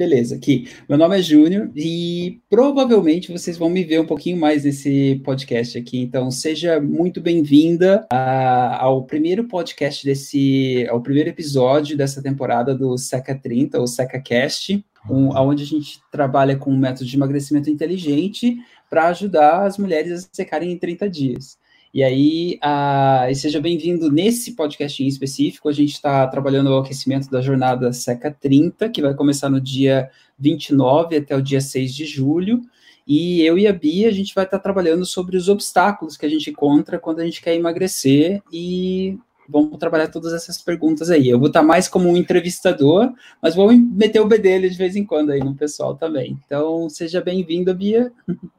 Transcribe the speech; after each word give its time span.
Beleza, 0.00 0.34
aqui. 0.34 0.66
Meu 0.88 0.96
nome 0.96 1.18
é 1.18 1.20
Júnior 1.20 1.70
e 1.76 2.40
provavelmente 2.48 3.30
vocês 3.30 3.58
vão 3.58 3.68
me 3.68 3.84
ver 3.84 4.00
um 4.00 4.06
pouquinho 4.06 4.38
mais 4.38 4.64
nesse 4.64 5.20
podcast 5.22 5.76
aqui. 5.76 6.00
Então, 6.00 6.30
seja 6.30 6.80
muito 6.80 7.20
bem-vinda 7.20 8.06
ao 8.08 9.04
primeiro 9.04 9.44
podcast 9.46 10.02
desse, 10.02 10.86
ao 10.88 11.02
primeiro 11.02 11.28
episódio 11.28 11.98
dessa 11.98 12.22
temporada 12.22 12.74
do 12.74 12.96
Seca 12.96 13.34
30, 13.34 13.78
ou 13.78 13.86
Seca 13.86 14.18
Cast, 14.18 14.82
um, 15.10 15.36
onde 15.36 15.64
a 15.64 15.66
gente 15.66 16.00
trabalha 16.10 16.56
com 16.56 16.70
um 16.70 16.78
método 16.78 17.04
de 17.04 17.14
emagrecimento 17.14 17.68
inteligente 17.68 18.56
para 18.88 19.08
ajudar 19.08 19.66
as 19.66 19.76
mulheres 19.76 20.24
a 20.24 20.28
secarem 20.32 20.72
em 20.72 20.78
30 20.78 21.10
dias. 21.10 21.58
E 21.92 22.04
aí, 22.04 22.60
uh, 22.62 23.34
seja 23.34 23.60
bem-vindo 23.60 24.12
nesse 24.12 24.52
podcast 24.52 25.02
em 25.02 25.08
específico. 25.08 25.68
A 25.68 25.72
gente 25.72 25.94
está 25.94 26.24
trabalhando 26.28 26.70
o 26.70 26.78
aquecimento 26.78 27.28
da 27.28 27.40
jornada 27.40 27.92
Seca 27.92 28.30
30, 28.30 28.88
que 28.90 29.02
vai 29.02 29.12
começar 29.12 29.50
no 29.50 29.60
dia 29.60 30.08
29 30.38 31.16
até 31.16 31.34
o 31.34 31.42
dia 31.42 31.60
6 31.60 31.92
de 31.92 32.04
julho. 32.04 32.60
E 33.04 33.42
eu 33.42 33.58
e 33.58 33.66
a 33.66 33.72
Bia, 33.72 34.06
a 34.06 34.12
gente 34.12 34.32
vai 34.32 34.44
estar 34.44 34.58
tá 34.58 34.62
trabalhando 34.62 35.04
sobre 35.04 35.36
os 35.36 35.48
obstáculos 35.48 36.16
que 36.16 36.24
a 36.24 36.28
gente 36.28 36.50
encontra 36.50 36.96
quando 36.96 37.18
a 37.18 37.24
gente 37.24 37.42
quer 37.42 37.56
emagrecer 37.56 38.40
e 38.52 39.18
vamos 39.48 39.76
trabalhar 39.76 40.06
todas 40.06 40.32
essas 40.32 40.62
perguntas 40.62 41.10
aí. 41.10 41.28
Eu 41.28 41.40
vou 41.40 41.48
estar 41.48 41.58
tá 41.58 41.66
mais 41.66 41.88
como 41.88 42.08
um 42.08 42.16
entrevistador, 42.16 43.12
mas 43.42 43.56
vou 43.56 43.72
meter 43.72 44.20
o 44.20 44.28
bedelho 44.28 44.70
de 44.70 44.78
vez 44.78 44.94
em 44.94 45.04
quando 45.04 45.30
aí 45.30 45.40
no 45.40 45.56
pessoal 45.56 45.96
também. 45.96 46.38
Então, 46.46 46.88
seja 46.88 47.20
bem-vinda, 47.20 47.74
Bia. 47.74 48.12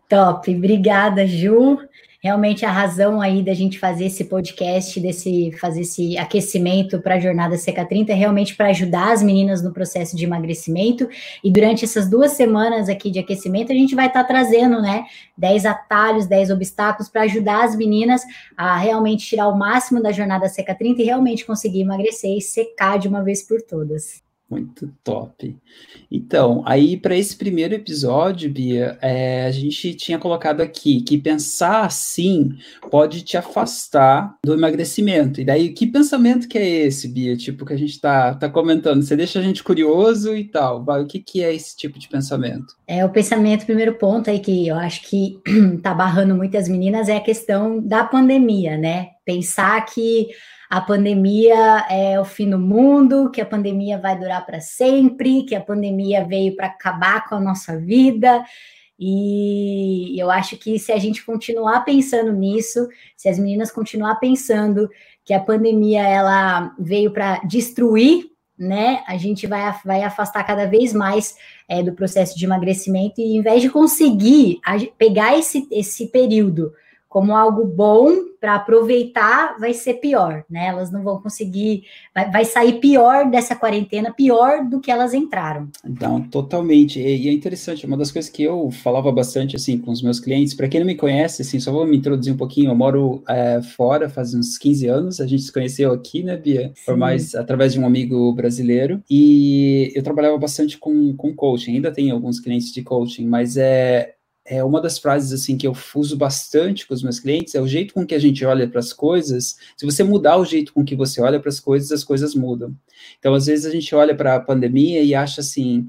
Top, 0.10 0.54
obrigada, 0.54 1.26
Ju 1.26 1.80
realmente 2.22 2.64
a 2.64 2.72
razão 2.72 3.20
aí 3.20 3.42
da 3.42 3.54
gente 3.54 3.80
fazer 3.80 4.06
esse 4.06 4.26
podcast, 4.26 5.00
desse 5.00 5.52
fazer 5.60 5.82
esse 5.82 6.18
aquecimento 6.20 7.02
para 7.02 7.16
a 7.16 7.20
jornada 7.20 7.58
Seca 7.58 7.84
30 7.84 8.12
é 8.12 8.16
realmente 8.16 8.56
para 8.56 8.68
ajudar 8.68 9.12
as 9.12 9.24
meninas 9.24 9.64
no 9.64 9.74
processo 9.74 10.16
de 10.16 10.24
emagrecimento. 10.24 11.10
E 11.44 11.52
durante 11.52 11.84
essas 11.84 12.08
duas 12.08 12.34
semanas 12.34 12.90
aqui 12.90 13.10
de 13.10 13.18
aquecimento, 13.18 13.72
a 13.72 13.76
gente 13.76 13.96
vai 13.96 14.06
estar 14.06 14.22
tá 14.22 14.28
trazendo, 14.28 14.80
né, 14.80 15.06
10 15.36 15.66
atalhos, 15.66 16.28
10 16.28 16.52
obstáculos 16.52 17.10
para 17.10 17.24
ajudar 17.24 17.66
as 17.66 17.76
meninas 17.76 18.22
a 18.56 18.78
realmente 18.78 19.26
tirar 19.26 19.48
o 19.48 19.58
máximo 19.58 20.02
da 20.02 20.12
jornada 20.12 20.48
Seca 20.48 20.76
30 20.76 21.02
e 21.02 21.06
realmente 21.06 21.44
conseguir 21.44 21.82
emagrecer 21.82 22.38
e 22.38 22.42
secar 22.42 23.00
de 23.00 23.08
uma 23.08 23.24
vez 23.24 23.42
por 23.42 23.62
todas. 23.64 24.22
Muito 24.52 24.94
top. 25.02 25.56
Então, 26.12 26.62
aí 26.66 26.98
para 26.98 27.16
esse 27.16 27.38
primeiro 27.38 27.74
episódio, 27.74 28.52
Bia, 28.52 28.98
é, 29.02 29.46
a 29.46 29.52
gente 29.52 29.94
tinha 29.94 30.20
colocado 30.20 30.60
aqui 30.60 31.00
que 31.00 31.18
pensar 31.18 31.86
assim 31.86 32.58
pode 32.90 33.22
te 33.22 33.38
afastar 33.38 34.36
do 34.44 34.54
emagrecimento. 34.54 35.40
E 35.40 35.46
daí, 35.46 35.70
que 35.70 35.88
pensamento 35.88 36.50
que 36.50 36.58
é 36.58 36.68
esse, 36.68 37.08
Bia? 37.08 37.38
Tipo, 37.38 37.66
que 37.66 37.72
a 37.72 37.78
gente 37.78 37.92
está 37.92 38.34
tá 38.34 38.50
comentando. 38.50 39.02
Você 39.02 39.16
deixa 39.16 39.40
a 39.40 39.42
gente 39.42 39.64
curioso 39.64 40.36
e 40.36 40.44
tal. 40.44 40.84
O 40.86 41.08
que, 41.08 41.20
que 41.20 41.42
é 41.42 41.56
esse 41.56 41.78
tipo 41.78 41.98
de 41.98 42.10
pensamento? 42.10 42.76
É 42.86 43.06
o 43.06 43.10
pensamento, 43.10 43.66
primeiro 43.66 43.94
ponto 43.94 44.30
aí 44.30 44.40
que 44.40 44.68
eu 44.68 44.76
acho 44.76 45.04
que 45.04 45.40
tá 45.82 45.94
barrando 45.94 46.36
muitas 46.36 46.68
meninas 46.68 47.08
é 47.08 47.16
a 47.16 47.22
questão 47.22 47.80
da 47.80 48.04
pandemia, 48.04 48.78
né? 48.78 49.12
Pensar 49.24 49.86
que 49.86 50.28
a 50.72 50.80
pandemia 50.80 51.86
é 51.90 52.18
o 52.18 52.24
fim 52.24 52.50
do 52.50 52.58
mundo, 52.58 53.30
que 53.30 53.42
a 53.42 53.46
pandemia 53.46 53.98
vai 53.98 54.18
durar 54.18 54.46
para 54.46 54.62
sempre, 54.62 55.44
que 55.44 55.54
a 55.54 55.60
pandemia 55.60 56.24
veio 56.24 56.56
para 56.56 56.68
acabar 56.68 57.28
com 57.28 57.36
a 57.36 57.42
nossa 57.42 57.78
vida. 57.78 58.42
E 58.98 60.18
eu 60.18 60.32
acho 60.32 60.56
que 60.56 60.80
se 60.80 60.94
a 60.94 60.98
gente 60.98 61.26
continuar 61.26 61.82
pensando 61.82 62.32
nisso, 62.32 62.88
se 63.18 63.28
as 63.28 63.38
meninas 63.38 63.70
continuar 63.70 64.16
pensando 64.16 64.90
que 65.26 65.34
a 65.34 65.42
pandemia 65.42 66.08
ela 66.08 66.74
veio 66.80 67.12
para 67.12 67.40
destruir, 67.40 68.32
né, 68.58 69.04
a 69.08 69.18
gente 69.18 69.46
vai, 69.48 69.78
vai 69.84 70.04
afastar 70.04 70.42
cada 70.46 70.68
vez 70.68 70.94
mais 70.94 71.36
é, 71.68 71.84
do 71.84 71.92
processo 71.92 72.38
de 72.40 72.46
emagrecimento 72.46 73.20
e, 73.20 73.36
em 73.36 73.42
vez 73.42 73.62
de 73.62 73.70
conseguir 73.70 74.62
pegar 74.98 75.38
esse, 75.38 75.68
esse 75.70 76.08
período 76.08 76.72
como 77.12 77.36
algo 77.36 77.66
bom 77.66 78.10
para 78.40 78.56
aproveitar, 78.56 79.60
vai 79.60 79.74
ser 79.74 79.96
pior, 79.96 80.46
né? 80.50 80.68
Elas 80.68 80.90
não 80.90 81.04
vão 81.04 81.22
conseguir, 81.22 81.84
vai, 82.16 82.32
vai, 82.32 82.46
sair 82.46 82.80
pior 82.80 83.30
dessa 83.30 83.54
quarentena, 83.54 84.14
pior 84.14 84.66
do 84.66 84.80
que 84.80 84.90
elas 84.90 85.14
entraram. 85.14 85.68
Então, 85.86 86.22
totalmente. 86.22 87.02
E, 87.02 87.24
e 87.24 87.28
é 87.28 87.34
interessante, 87.34 87.86
uma 87.86 87.98
das 87.98 88.14
coisas 88.14 88.32
que 88.32 88.42
eu 88.42 88.72
falava 88.72 89.12
bastante 89.12 89.58
assim 89.58 89.78
com 89.78 89.92
os 89.92 90.02
meus 90.02 90.22
clientes, 90.22 90.54
para 90.54 90.70
quem 90.70 90.80
não 90.80 90.88
me 90.88 90.96
conhece, 90.96 91.42
assim, 91.42 91.60
só 91.60 91.70
vou 91.70 91.86
me 91.86 91.98
introduzir 91.98 92.34
um 92.34 92.38
pouquinho. 92.38 92.72
Eu 92.72 92.76
moro 92.76 93.22
é, 93.28 93.62
fora 93.62 94.08
faz 94.08 94.34
uns 94.34 94.58
15 94.58 94.88
anos, 94.88 95.20
a 95.20 95.28
gente 95.28 95.44
se 95.44 95.52
conheceu 95.52 95.92
aqui, 95.92 96.24
né, 96.24 96.38
Bia? 96.38 96.72
Sim. 96.74 96.86
Por 96.86 96.96
mais 96.96 97.36
através 97.36 97.74
de 97.74 97.80
um 97.82 97.86
amigo 97.86 98.32
brasileiro. 98.32 99.04
E 99.10 99.92
eu 99.94 100.02
trabalhava 100.02 100.38
bastante 100.38 100.78
com, 100.78 101.14
com 101.18 101.36
coaching, 101.36 101.76
ainda 101.76 101.92
tenho 101.92 102.16
alguns 102.16 102.40
clientes 102.40 102.72
de 102.72 102.82
coaching, 102.82 103.28
mas 103.28 103.58
é 103.58 104.16
é 104.52 104.62
uma 104.62 104.82
das 104.82 105.00
frases 105.00 105.32
assim 105.32 105.58
que 105.58 105.66
eu 105.66 105.74
uso 105.96 106.18
bastante 106.18 106.86
com 106.86 106.94
os 106.94 107.02
meus 107.02 107.22
clientes 107.22 107.56
é 107.56 107.62
o 107.62 107.68
jeito 107.68 107.94
com 107.94 108.06
que 108.06 108.14
a 108.14 108.20
gente 108.20 108.44
olha 108.44 108.68
para 108.68 108.80
as 108.80 108.92
coisas. 108.92 109.56
Se 109.78 109.86
você 109.86 110.04
mudar 110.04 110.36
o 110.36 110.44
jeito 110.44 110.74
com 110.74 110.84
que 110.84 110.94
você 110.94 111.22
olha 111.22 111.40
para 111.40 111.48
as 111.48 111.62
coisas, 111.62 111.90
as 111.90 112.04
coisas 112.04 112.36
mudam. 112.36 112.76
Então, 113.18 113.34
às 113.34 113.46
vezes 113.46 113.66
a 113.66 113.70
gente 113.70 113.96
olha 113.96 114.14
para 114.14 114.36
a 114.36 114.40
pandemia 114.42 115.02
e 115.02 115.16
acha 115.16 115.40
assim: 115.40 115.88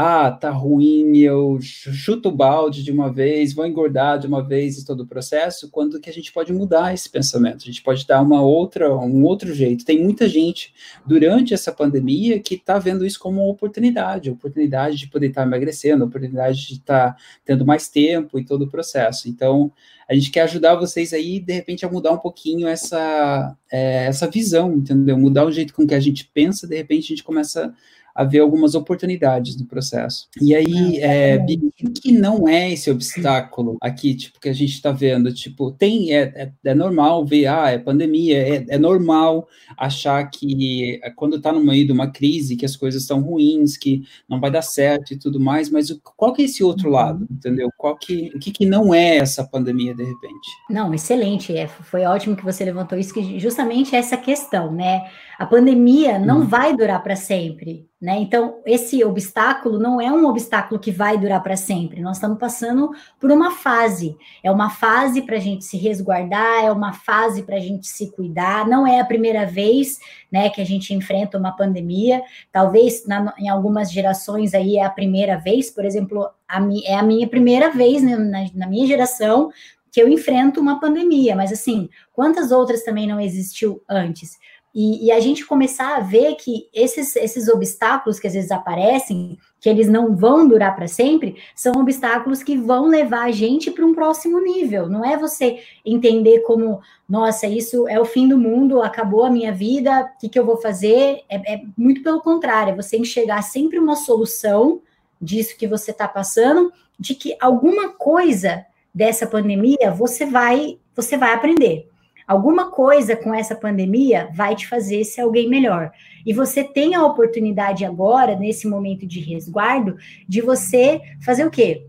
ah, 0.00 0.30
tá 0.30 0.50
ruim, 0.50 1.18
eu 1.18 1.58
chuto 1.60 2.30
o 2.30 2.34
balde 2.34 2.82
de 2.82 2.90
uma 2.90 3.12
vez, 3.12 3.52
vou 3.52 3.66
engordar 3.66 4.18
de 4.18 4.26
uma 4.26 4.42
vez 4.42 4.78
e 4.78 4.84
todo 4.86 5.02
o 5.02 5.06
processo, 5.06 5.70
quando 5.70 6.00
que 6.00 6.08
a 6.08 6.12
gente 6.12 6.32
pode 6.32 6.54
mudar 6.54 6.94
esse 6.94 7.10
pensamento, 7.10 7.62
a 7.62 7.66
gente 7.66 7.82
pode 7.82 8.06
dar 8.06 8.22
uma 8.22 8.40
outra, 8.40 8.96
um 8.96 9.24
outro 9.24 9.52
jeito. 9.52 9.84
Tem 9.84 10.02
muita 10.02 10.26
gente 10.26 10.72
durante 11.04 11.52
essa 11.52 11.70
pandemia 11.70 12.40
que 12.40 12.54
está 12.54 12.78
vendo 12.78 13.04
isso 13.04 13.20
como 13.20 13.42
uma 13.42 13.52
oportunidade, 13.52 14.30
oportunidade 14.30 14.96
de 14.96 15.06
poder 15.06 15.26
estar 15.26 15.42
tá 15.42 15.46
emagrecendo, 15.46 16.06
oportunidade 16.06 16.66
de 16.66 16.74
estar 16.74 17.12
tá 17.12 17.16
tendo 17.44 17.66
mais 17.66 17.88
tempo 17.88 18.38
e 18.38 18.44
todo 18.44 18.62
o 18.62 18.70
processo. 18.70 19.28
Então, 19.28 19.70
a 20.08 20.14
gente 20.14 20.30
quer 20.30 20.42
ajudar 20.42 20.76
vocês 20.76 21.12
aí, 21.12 21.38
de 21.38 21.52
repente, 21.52 21.84
a 21.84 21.90
mudar 21.90 22.12
um 22.12 22.18
pouquinho 22.18 22.66
essa, 22.66 23.56
é, 23.70 24.06
essa 24.06 24.26
visão, 24.28 24.72
entendeu? 24.72 25.18
Mudar 25.18 25.44
o 25.44 25.52
jeito 25.52 25.74
com 25.74 25.86
que 25.86 25.94
a 25.94 26.00
gente 26.00 26.28
pensa, 26.32 26.66
de 26.66 26.74
repente 26.74 27.04
a 27.04 27.08
gente 27.08 27.22
começa 27.22 27.74
haver 28.14 28.40
algumas 28.40 28.74
oportunidades 28.74 29.56
no 29.58 29.66
processo. 29.66 30.28
E 30.40 30.54
aí, 30.54 30.98
é, 30.98 31.36
o 31.82 31.90
que 31.90 32.12
não 32.12 32.48
é 32.48 32.72
esse 32.72 32.90
obstáculo 32.90 33.76
aqui, 33.80 34.14
tipo, 34.14 34.40
que 34.40 34.48
a 34.48 34.52
gente 34.52 34.72
está 34.72 34.92
vendo? 34.92 35.32
Tipo, 35.32 35.70
tem, 35.70 36.14
é, 36.14 36.22
é, 36.34 36.52
é, 36.64 36.74
normal 36.74 37.24
ver, 37.24 37.46
ah, 37.46 37.70
é 37.70 37.78
pandemia, 37.78 38.36
é, 38.36 38.66
é 38.68 38.78
normal 38.78 39.48
achar 39.76 40.22
que 40.30 41.00
é, 41.02 41.10
quando 41.10 41.36
está 41.36 41.52
no 41.52 41.64
meio 41.64 41.86
de 41.86 41.92
uma 41.92 42.10
crise, 42.10 42.56
que 42.56 42.64
as 42.64 42.76
coisas 42.76 43.02
estão 43.02 43.20
ruins, 43.20 43.76
que 43.76 44.02
não 44.28 44.40
vai 44.40 44.50
dar 44.50 44.62
certo 44.62 45.12
e 45.12 45.18
tudo 45.18 45.40
mais, 45.40 45.70
mas 45.70 45.90
o, 45.90 46.00
qual 46.16 46.32
que 46.32 46.42
é 46.42 46.44
esse 46.44 46.62
outro 46.62 46.88
uhum. 46.88 46.94
lado, 46.94 47.26
entendeu? 47.30 47.70
Qual 47.76 47.96
que, 47.96 48.30
o 48.34 48.38
que, 48.38 48.50
que 48.50 48.66
não 48.66 48.94
é 48.94 49.16
essa 49.16 49.44
pandemia, 49.44 49.94
de 49.94 50.04
repente? 50.04 50.50
Não, 50.68 50.92
excelente, 50.92 51.56
é, 51.56 51.66
foi 51.66 52.04
ótimo 52.04 52.36
que 52.36 52.44
você 52.44 52.64
levantou 52.64 52.98
isso, 52.98 53.14
que 53.14 53.38
justamente 53.38 53.94
essa 53.94 54.16
questão, 54.16 54.72
né? 54.72 55.02
A 55.40 55.46
pandemia 55.46 56.18
não 56.18 56.40
uhum. 56.40 56.46
vai 56.46 56.76
durar 56.76 57.02
para 57.02 57.16
sempre, 57.16 57.88
né? 57.98 58.18
Então, 58.18 58.58
esse 58.66 59.02
obstáculo 59.02 59.78
não 59.78 59.98
é 59.98 60.12
um 60.12 60.26
obstáculo 60.26 60.78
que 60.78 60.92
vai 60.92 61.16
durar 61.16 61.42
para 61.42 61.56
sempre. 61.56 62.02
Nós 62.02 62.18
estamos 62.18 62.38
passando 62.38 62.90
por 63.18 63.32
uma 63.32 63.50
fase. 63.50 64.18
É 64.44 64.50
uma 64.50 64.68
fase 64.68 65.22
para 65.22 65.36
a 65.36 65.40
gente 65.40 65.64
se 65.64 65.78
resguardar, 65.78 66.62
é 66.62 66.70
uma 66.70 66.92
fase 66.92 67.42
para 67.42 67.56
a 67.56 67.58
gente 67.58 67.86
se 67.86 68.12
cuidar. 68.12 68.68
Não 68.68 68.86
é 68.86 69.00
a 69.00 69.04
primeira 69.06 69.46
vez 69.46 69.98
né, 70.30 70.50
que 70.50 70.60
a 70.60 70.66
gente 70.66 70.92
enfrenta 70.92 71.38
uma 71.38 71.56
pandemia. 71.56 72.22
Talvez 72.52 73.06
na, 73.06 73.32
em 73.38 73.48
algumas 73.48 73.90
gerações 73.90 74.52
aí 74.52 74.76
é 74.76 74.84
a 74.84 74.90
primeira 74.90 75.38
vez, 75.38 75.70
por 75.70 75.86
exemplo, 75.86 76.28
a 76.46 76.60
mi, 76.60 76.84
é 76.84 76.96
a 76.96 77.02
minha 77.02 77.26
primeira 77.26 77.70
vez 77.70 78.02
né, 78.02 78.14
na, 78.14 78.44
na 78.54 78.66
minha 78.66 78.86
geração 78.86 79.50
que 79.90 80.00
eu 80.00 80.06
enfrento 80.06 80.60
uma 80.60 80.78
pandemia, 80.78 81.34
mas 81.34 81.50
assim, 81.50 81.88
quantas 82.12 82.52
outras 82.52 82.84
também 82.84 83.08
não 83.08 83.20
existiu 83.20 83.82
antes? 83.88 84.38
E, 84.72 85.06
e, 85.06 85.12
a 85.12 85.18
gente 85.18 85.44
começar 85.44 85.96
a 85.96 86.00
ver 86.00 86.36
que 86.36 86.68
esses, 86.72 87.16
esses 87.16 87.48
obstáculos 87.48 88.20
que 88.20 88.28
às 88.28 88.34
vezes 88.34 88.52
aparecem, 88.52 89.36
que 89.60 89.68
eles 89.68 89.88
não 89.88 90.14
vão 90.14 90.46
durar 90.46 90.76
para 90.76 90.86
sempre, 90.86 91.36
são 91.56 91.72
obstáculos 91.80 92.40
que 92.40 92.56
vão 92.56 92.86
levar 92.86 93.24
a 93.24 93.30
gente 93.32 93.70
para 93.72 93.84
um 93.84 93.92
próximo 93.92 94.40
nível. 94.40 94.88
Não 94.88 95.04
é 95.04 95.16
você 95.16 95.60
entender 95.84 96.40
como, 96.40 96.80
nossa, 97.08 97.48
isso 97.48 97.88
é 97.88 97.98
o 97.98 98.04
fim 98.04 98.28
do 98.28 98.38
mundo, 98.38 98.80
acabou 98.80 99.24
a 99.24 99.30
minha 99.30 99.52
vida, 99.52 100.02
o 100.02 100.20
que, 100.20 100.28
que 100.28 100.38
eu 100.38 100.46
vou 100.46 100.56
fazer? 100.56 101.22
É, 101.28 101.54
é 101.54 101.62
muito 101.76 102.00
pelo 102.02 102.20
contrário, 102.20 102.72
é 102.72 102.76
você 102.76 102.96
enxergar 102.96 103.42
sempre 103.42 103.76
uma 103.76 103.96
solução 103.96 104.80
disso 105.20 105.56
que 105.58 105.66
você 105.66 105.90
está 105.90 106.06
passando, 106.06 106.72
de 106.98 107.16
que 107.16 107.36
alguma 107.40 107.88
coisa 107.88 108.64
dessa 108.94 109.26
pandemia 109.26 109.90
você 109.90 110.26
vai, 110.26 110.78
você 110.94 111.16
vai 111.16 111.34
aprender. 111.34 111.90
Alguma 112.30 112.70
coisa 112.70 113.16
com 113.16 113.34
essa 113.34 113.56
pandemia 113.56 114.30
vai 114.32 114.54
te 114.54 114.68
fazer 114.68 115.02
ser 115.02 115.22
alguém 115.22 115.48
melhor. 115.48 115.90
E 116.24 116.32
você 116.32 116.62
tem 116.62 116.94
a 116.94 117.04
oportunidade 117.04 117.84
agora, 117.84 118.36
nesse 118.36 118.68
momento 118.68 119.04
de 119.04 119.18
resguardo, 119.18 119.96
de 120.28 120.40
você 120.40 121.00
fazer 121.24 121.44
o 121.44 121.50
quê? 121.50 121.88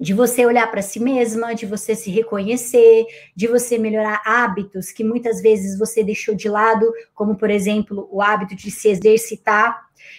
De 0.00 0.14
você 0.14 0.46
olhar 0.46 0.68
para 0.70 0.80
si 0.80 0.98
mesma, 0.98 1.54
de 1.54 1.66
você 1.66 1.94
se 1.94 2.10
reconhecer, 2.10 3.04
de 3.36 3.46
você 3.46 3.76
melhorar 3.76 4.22
hábitos 4.24 4.90
que 4.90 5.04
muitas 5.04 5.42
vezes 5.42 5.78
você 5.78 6.02
deixou 6.02 6.34
de 6.34 6.48
lado, 6.48 6.90
como 7.14 7.36
por 7.36 7.50
exemplo 7.50 8.08
o 8.10 8.22
hábito 8.22 8.56
de 8.56 8.70
se 8.70 8.88
exercitar. 8.88 9.78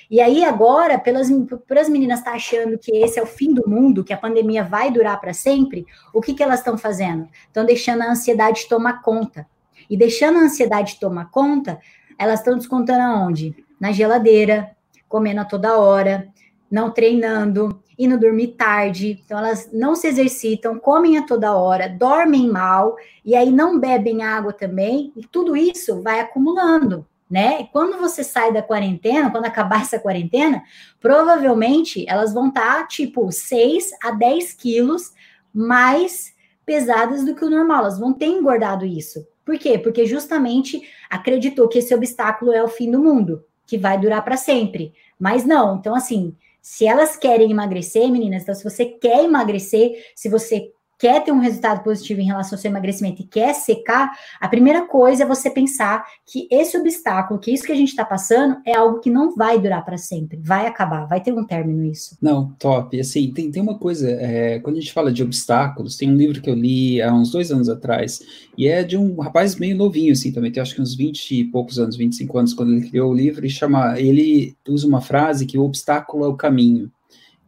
E 0.10 0.22
aí 0.22 0.46
agora, 0.46 1.00
pelas, 1.00 1.30
pelas 1.68 1.90
meninas 1.90 2.20
estar 2.20 2.32
tá 2.32 2.38
achando 2.38 2.78
que 2.78 2.96
esse 2.96 3.18
é 3.18 3.24
o 3.24 3.26
fim 3.26 3.52
do 3.56 3.68
mundo, 3.68 4.04
que 4.04 4.14
a 4.14 4.18
pandemia 4.18 4.64
vai 4.64 4.92
durar 4.92 5.20
para 5.20 5.34
sempre, 5.34 5.88
o 6.14 6.22
que, 6.22 6.36
que 6.36 6.44
elas 6.44 6.60
estão 6.60 6.78
fazendo? 6.78 7.28
Estão 7.48 7.66
deixando 7.66 8.04
a 8.04 8.12
ansiedade 8.12 8.70
tomar 8.70 9.02
conta. 9.02 9.48
E 9.90 9.98
deixando 9.98 10.38
a 10.38 10.44
ansiedade 10.44 11.00
tomar 11.00 11.32
conta, 11.32 11.80
elas 12.20 12.40
estão 12.40 12.56
descontando 12.56 13.02
aonde? 13.02 13.56
Na 13.80 13.92
geladeira, 13.92 14.76
comendo 15.10 15.42
a 15.42 15.46
toda 15.46 15.80
hora, 15.80 16.28
não 16.70 16.92
treinando, 16.92 17.81
indo 17.98 18.20
dormir 18.20 18.50
tarde, 18.50 19.22
então 19.24 19.38
elas 19.38 19.70
não 19.72 19.96
se 19.96 20.08
exercitam, 20.08 20.80
comem 20.80 21.18
a 21.18 21.26
toda 21.26 21.56
hora, 21.56 21.88
dormem 21.88 22.50
mal 22.50 22.96
e 23.24 23.36
aí 23.36 23.52
não 23.52 23.80
bebem 23.80 24.24
água 24.24 24.54
também, 24.54 25.12
e 25.16 25.26
tudo 25.26 25.56
isso 25.56 26.02
vai 26.02 26.20
acumulando, 26.20 27.06
né? 27.30 27.62
E 27.62 27.68
quando 27.68 27.98
você 27.98 28.24
sai 28.24 28.52
da 28.52 28.62
quarentena, 28.62 29.30
quando 29.30 29.46
acabar 29.46 29.82
essa 29.82 30.00
quarentena, 30.00 30.64
provavelmente 31.00 32.06
elas 32.08 32.34
vão 32.34 32.48
estar 32.50 32.88
tipo 32.88 33.32
6 33.32 33.92
a 34.04 34.12
10 34.12 34.54
quilos 34.54 35.12
mais 35.54 36.34
pesadas 36.66 37.26
do 37.26 37.36
que 37.36 37.44
o 37.44 37.50
normal, 37.50 37.82
elas 37.82 38.00
vão 38.00 38.14
ter 38.14 38.28
engordado 38.28 38.86
isso. 38.86 39.26
Por 39.44 39.58
quê? 39.58 39.78
Porque 39.78 40.06
justamente 40.06 40.82
acreditou 41.10 41.68
que 41.68 41.80
esse 41.80 41.94
obstáculo 41.94 42.52
é 42.52 42.64
o 42.64 42.68
fim 42.68 42.90
do 42.90 43.00
mundo, 43.00 43.44
que 43.66 43.78
vai 43.78 44.00
durar 44.00 44.24
para 44.24 44.38
sempre. 44.38 44.94
Mas 45.20 45.46
não, 45.46 45.78
então 45.78 45.94
assim, 45.96 46.36
se 46.62 46.86
elas 46.86 47.18
querem 47.18 47.52
emagrecer, 47.52 48.10
meninas, 48.12 48.44
então 48.44 48.56
se 48.56 48.64
você 48.64 48.86
quer 48.86 49.24
emagrecer, 49.24 49.92
se 50.16 50.30
você 50.30 50.72
quer 51.02 51.24
ter 51.24 51.32
um 51.32 51.40
resultado 51.40 51.84
positivo 51.84 52.22
em 52.22 52.26
relação 52.26 52.56
ao 52.56 52.62
seu 52.62 52.70
emagrecimento 52.70 53.24
e 53.24 53.26
quer 53.26 53.56
secar, 53.56 54.12
a 54.40 54.48
primeira 54.48 54.86
coisa 54.86 55.24
é 55.24 55.26
você 55.26 55.50
pensar 55.50 56.06
que 56.28 56.48
esse 56.52 56.78
obstáculo, 56.78 57.40
que 57.40 57.52
isso 57.52 57.64
que 57.64 57.72
a 57.72 57.76
gente 57.76 57.90
está 57.90 58.06
passando, 58.06 58.58
é 58.64 58.76
algo 58.76 59.00
que 59.00 59.10
não 59.10 59.36
vai 59.36 59.60
durar 59.60 59.84
para 59.84 59.98
sempre, 59.98 60.40
vai 60.40 60.68
acabar, 60.68 61.08
vai 61.08 61.20
ter 61.20 61.34
um 61.34 61.44
término 61.44 61.84
isso. 61.86 62.16
Não, 62.22 62.52
top. 62.60 63.00
Assim, 63.00 63.34
tem, 63.34 63.50
tem 63.50 63.64
uma 63.64 63.80
coisa, 63.80 64.12
é, 64.12 64.60
quando 64.60 64.78
a 64.78 64.80
gente 64.80 64.94
fala 64.94 65.12
de 65.12 65.24
obstáculos, 65.24 65.98
tem 65.98 66.08
um 66.08 66.16
livro 66.16 66.40
que 66.40 66.52
eu 66.52 66.54
li 66.54 67.02
há 67.02 67.12
uns 67.12 67.32
dois 67.32 67.52
anos 67.52 67.68
atrás, 67.68 68.22
e 68.56 68.68
é 68.68 68.84
de 68.84 68.96
um 68.96 69.20
rapaz 69.20 69.56
meio 69.56 69.76
novinho, 69.76 70.12
assim, 70.12 70.32
também, 70.32 70.52
tem 70.52 70.62
acho 70.62 70.76
que 70.76 70.82
uns 70.84 70.94
20 70.94 71.32
e 71.32 71.44
poucos 71.46 71.80
anos, 71.80 71.96
25 71.96 72.38
anos, 72.38 72.54
quando 72.54 72.74
ele 72.74 72.88
criou 72.88 73.10
o 73.10 73.16
livro, 73.16 73.44
e 73.44 73.50
chama, 73.50 74.00
ele 74.00 74.56
usa 74.70 74.86
uma 74.86 75.02
frase 75.02 75.48
que 75.48 75.58
o 75.58 75.64
obstáculo 75.64 76.26
é 76.26 76.28
o 76.28 76.36
caminho 76.36 76.92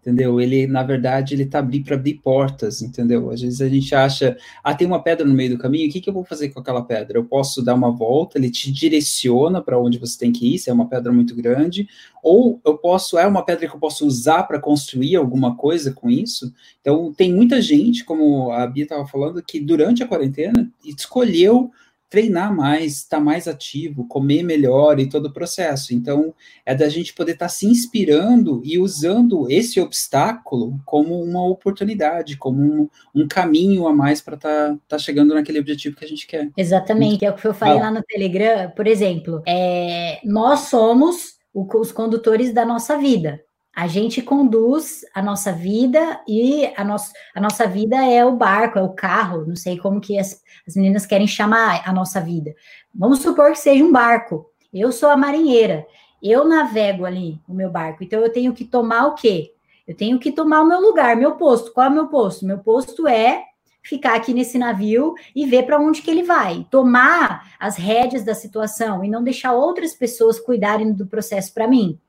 entendeu? 0.03 0.41
Ele, 0.41 0.67
na 0.67 0.83
verdade, 0.83 1.33
ele 1.33 1.45
tá 1.45 1.59
ali 1.59 1.81
para 1.81 1.95
abrir 1.95 2.15
portas, 2.15 2.81
entendeu? 2.81 3.31
Às 3.31 3.41
vezes 3.41 3.61
a 3.61 3.69
gente 3.69 3.95
acha, 3.95 4.37
ah, 4.61 4.75
tem 4.75 4.85
uma 4.85 5.01
pedra 5.01 5.25
no 5.25 5.33
meio 5.33 5.51
do 5.51 5.57
caminho, 5.57 5.87
o 5.87 5.91
que, 5.91 6.01
que 6.01 6.09
eu 6.09 6.13
vou 6.13 6.25
fazer 6.25 6.49
com 6.49 6.59
aquela 6.59 6.83
pedra? 6.83 7.17
Eu 7.17 7.23
posso 7.23 7.63
dar 7.63 7.73
uma 7.73 7.89
volta, 7.89 8.37
ele 8.37 8.51
te 8.51 8.69
direciona 8.69 9.61
para 9.61 9.79
onde 9.79 9.97
você 9.97 10.19
tem 10.19 10.33
que 10.33 10.53
ir, 10.53 10.59
se 10.59 10.69
é 10.69 10.73
uma 10.73 10.89
pedra 10.89 11.13
muito 11.13 11.33
grande, 11.33 11.87
ou 12.21 12.59
eu 12.65 12.77
posso, 12.77 13.17
é 13.17 13.25
uma 13.25 13.45
pedra 13.45 13.67
que 13.67 13.75
eu 13.75 13.79
posso 13.79 14.05
usar 14.05 14.43
para 14.43 14.59
construir 14.59 15.15
alguma 15.15 15.55
coisa 15.55 15.93
com 15.93 16.09
isso. 16.09 16.53
Então, 16.81 17.13
tem 17.13 17.33
muita 17.33 17.61
gente, 17.61 18.03
como 18.03 18.51
a 18.51 18.67
Bia 18.67 18.83
estava 18.83 19.07
falando, 19.07 19.41
que 19.41 19.59
durante 19.59 20.03
a 20.03 20.07
quarentena 20.07 20.69
escolheu 20.83 21.71
treinar 22.13 22.55
mais, 22.55 22.97
estar 22.97 23.17
tá 23.17 23.23
mais 23.23 23.47
ativo, 23.47 24.07
comer 24.07 24.43
melhor 24.43 24.99
e 24.99 25.09
todo 25.09 25.25
o 25.25 25.33
processo. 25.33 25.95
Então, 25.95 26.31
é 26.63 26.75
da 26.75 26.87
gente 26.87 27.11
poder 27.11 27.31
estar 27.31 27.47
tá 27.47 27.49
se 27.49 27.65
inspirando 27.65 28.61
e 28.63 28.77
usando 28.77 29.49
esse 29.49 29.81
obstáculo 29.81 30.79
como 30.85 31.19
uma 31.23 31.43
oportunidade, 31.43 32.37
como 32.37 32.61
um, 32.61 32.89
um 33.15 33.27
caminho 33.27 33.87
a 33.87 33.95
mais 33.95 34.21
para 34.21 34.35
estar 34.35 34.69
tá, 34.69 34.77
tá 34.89 34.97
chegando 34.99 35.33
naquele 35.33 35.59
objetivo 35.59 35.95
que 35.95 36.05
a 36.05 36.07
gente 36.07 36.27
quer. 36.27 36.51
Exatamente, 36.55 37.25
é 37.25 37.31
o 37.31 37.33
que 37.33 37.47
eu 37.47 37.53
falei 37.53 37.79
ah. 37.79 37.85
lá 37.85 37.91
no 37.91 38.03
Telegram, 38.03 38.69
por 38.75 38.85
exemplo, 38.85 39.41
é, 39.47 40.19
nós 40.23 40.67
somos 40.69 41.39
os 41.51 41.91
condutores 41.91 42.53
da 42.53 42.63
nossa 42.63 42.95
vida. 42.95 43.41
A 43.75 43.87
gente 43.87 44.21
conduz 44.21 45.03
a 45.15 45.21
nossa 45.21 45.51
vida 45.51 46.21
e 46.27 46.71
a, 46.77 46.83
nossa 46.83 47.11
a 47.33 47.41
nossa 47.41 47.67
vida 47.67 47.97
é 48.05 48.23
o 48.23 48.35
barco, 48.35 48.77
é 48.77 48.83
o 48.83 48.93
carro, 48.93 49.45
não 49.47 49.55
sei 49.55 49.77
como 49.77 49.99
que 49.99 50.19
as, 50.19 50.41
as 50.67 50.75
meninas 50.75 51.07
querem 51.07 51.25
chamar 51.25 51.81
a 51.83 51.91
nossa 51.91 52.21
vida. 52.21 52.53
Vamos 52.93 53.19
supor 53.19 53.51
que 53.51 53.59
seja 53.59 53.83
um 53.83 53.91
barco. 53.91 54.45
Eu 54.71 54.91
sou 54.91 55.09
a 55.09 55.17
marinheira, 55.17 55.87
eu 56.21 56.45
navego 56.45 57.03
ali 57.03 57.41
o 57.47 57.53
meu 57.53 57.69
barco, 57.69 58.03
então 58.03 58.19
eu 58.19 58.31
tenho 58.31 58.53
que 58.53 58.63
tomar 58.63 59.07
o 59.07 59.15
quê? 59.15 59.53
Eu 59.87 59.95
tenho 59.95 60.19
que 60.19 60.31
tomar 60.31 60.61
o 60.61 60.67
meu 60.67 60.79
lugar, 60.79 61.15
meu 61.15 61.33
posto. 61.33 61.73
Qual 61.73 61.85
é 61.85 61.89
o 61.89 61.93
meu 61.93 62.07
posto? 62.07 62.45
Meu 62.45 62.59
posto 62.59 63.07
é 63.07 63.43
ficar 63.83 64.15
aqui 64.15 64.33
nesse 64.33 64.57
navio 64.57 65.13
e 65.35 65.45
ver 65.45 65.63
para 65.63 65.79
onde 65.79 66.01
que 66.01 66.09
ele 66.09 66.23
vai, 66.23 66.65
tomar 66.71 67.53
as 67.59 67.75
rédeas 67.75 68.23
da 68.23 68.33
situação 68.33 69.03
e 69.03 69.09
não 69.09 69.23
deixar 69.23 69.51
outras 69.53 69.93
pessoas 69.93 70.39
cuidarem 70.39 70.93
do 70.93 71.05
processo 71.05 71.53
para 71.53 71.67
mim. 71.67 71.99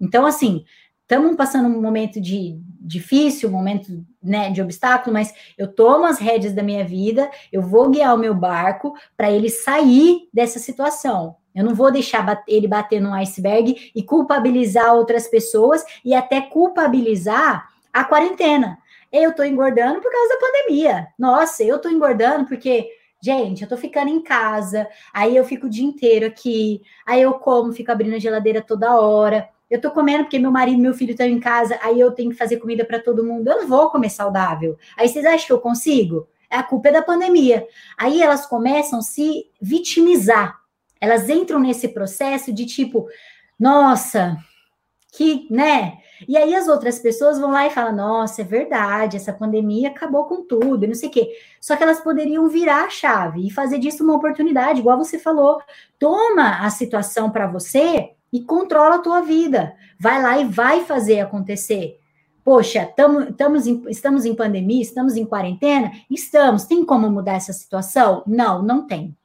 Então, 0.00 0.26
assim, 0.26 0.64
estamos 1.12 1.36
passando 1.36 1.68
um 1.68 1.78
momento 1.78 2.18
de 2.18 2.58
difícil, 2.80 3.50
um 3.50 3.52
momento 3.52 4.02
né, 4.22 4.50
de 4.50 4.62
obstáculo, 4.62 5.12
mas 5.12 5.32
eu 5.58 5.68
tomo 5.68 6.06
as 6.06 6.18
rédeas 6.18 6.54
da 6.54 6.62
minha 6.62 6.86
vida, 6.86 7.30
eu 7.52 7.60
vou 7.60 7.90
guiar 7.90 8.14
o 8.14 8.18
meu 8.18 8.34
barco 8.34 8.94
para 9.14 9.30
ele 9.30 9.50
sair 9.50 10.28
dessa 10.32 10.58
situação. 10.58 11.36
Eu 11.54 11.64
não 11.64 11.74
vou 11.74 11.92
deixar 11.92 12.42
ele 12.48 12.66
bater 12.66 12.98
no 12.98 13.12
iceberg 13.12 13.92
e 13.94 14.02
culpabilizar 14.02 14.94
outras 14.94 15.28
pessoas 15.28 15.84
e 16.02 16.14
até 16.14 16.40
culpabilizar 16.40 17.68
a 17.92 18.04
quarentena. 18.04 18.78
Eu 19.12 19.30
estou 19.30 19.44
engordando 19.44 20.00
por 20.00 20.10
causa 20.10 20.28
da 20.30 20.40
pandemia. 20.40 21.08
Nossa, 21.18 21.62
eu 21.62 21.76
estou 21.76 21.90
engordando 21.90 22.46
porque 22.46 22.88
Gente, 23.24 23.62
eu 23.62 23.68
tô 23.68 23.76
ficando 23.76 24.08
em 24.08 24.20
casa, 24.20 24.88
aí 25.14 25.36
eu 25.36 25.44
fico 25.44 25.66
o 25.66 25.70
dia 25.70 25.84
inteiro 25.84 26.26
aqui, 26.26 26.82
aí 27.06 27.22
eu 27.22 27.34
como, 27.34 27.72
fico 27.72 27.92
abrindo 27.92 28.16
a 28.16 28.18
geladeira 28.18 28.60
toda 28.60 29.00
hora, 29.00 29.48
eu 29.72 29.80
tô 29.80 29.90
comendo 29.90 30.24
porque 30.24 30.38
meu 30.38 30.50
marido 30.50 30.76
e 30.76 30.82
meu 30.82 30.92
filho 30.92 31.12
estão 31.12 31.26
em 31.26 31.40
casa, 31.40 31.78
aí 31.82 31.98
eu 31.98 32.12
tenho 32.12 32.30
que 32.30 32.36
fazer 32.36 32.58
comida 32.58 32.84
para 32.84 33.00
todo 33.00 33.24
mundo. 33.24 33.48
Eu 33.48 33.62
não 33.62 33.66
vou 33.66 33.88
comer 33.88 34.10
saudável. 34.10 34.76
Aí 34.98 35.08
vocês 35.08 35.24
acham 35.24 35.46
que 35.46 35.52
eu 35.54 35.60
consigo? 35.60 36.28
A 36.50 36.62
culpa 36.62 36.90
é 36.90 36.92
da 36.92 37.00
pandemia. 37.00 37.66
Aí 37.96 38.20
elas 38.20 38.44
começam 38.44 38.98
a 38.98 39.02
se 39.02 39.46
vitimizar. 39.58 40.60
Elas 41.00 41.30
entram 41.30 41.58
nesse 41.58 41.88
processo 41.88 42.52
de 42.52 42.66
tipo, 42.66 43.08
nossa, 43.58 44.36
que, 45.10 45.46
né? 45.50 45.94
E 46.28 46.36
aí 46.36 46.54
as 46.54 46.68
outras 46.68 46.98
pessoas 46.98 47.38
vão 47.40 47.50
lá 47.50 47.66
e 47.66 47.70
falam: 47.70 47.96
nossa, 47.96 48.42
é 48.42 48.44
verdade, 48.44 49.16
essa 49.16 49.32
pandemia 49.32 49.88
acabou 49.88 50.26
com 50.26 50.42
tudo, 50.42 50.84
e 50.84 50.86
não 50.86 50.94
sei 50.94 51.08
o 51.08 51.12
quê. 51.12 51.30
Só 51.58 51.76
que 51.76 51.82
elas 51.82 52.00
poderiam 52.00 52.46
virar 52.46 52.84
a 52.84 52.90
chave 52.90 53.46
e 53.46 53.50
fazer 53.50 53.78
disso 53.78 54.04
uma 54.04 54.16
oportunidade, 54.16 54.80
igual 54.80 54.98
você 54.98 55.18
falou. 55.18 55.62
Toma 55.98 56.58
a 56.58 56.68
situação 56.68 57.30
para 57.30 57.46
você 57.46 58.10
e 58.32 58.40
controla 58.40 58.96
a 58.96 59.00
tua 59.00 59.20
vida. 59.20 59.74
Vai 59.98 60.22
lá 60.22 60.38
e 60.38 60.44
vai 60.44 60.84
fazer 60.84 61.20
acontecer. 61.20 61.98
Poxa, 62.44 62.86
tamo, 62.96 63.32
tamo 63.32 63.56
em, 63.56 63.82
estamos 63.88 64.24
em 64.24 64.34
pandemia, 64.34 64.82
estamos 64.82 65.16
em 65.16 65.24
quarentena? 65.24 65.92
Estamos. 66.10 66.64
Tem 66.64 66.84
como 66.84 67.08
mudar 67.10 67.34
essa 67.34 67.52
situação? 67.52 68.22
Não, 68.26 68.62
não 68.62 68.86
tem. 68.86 69.16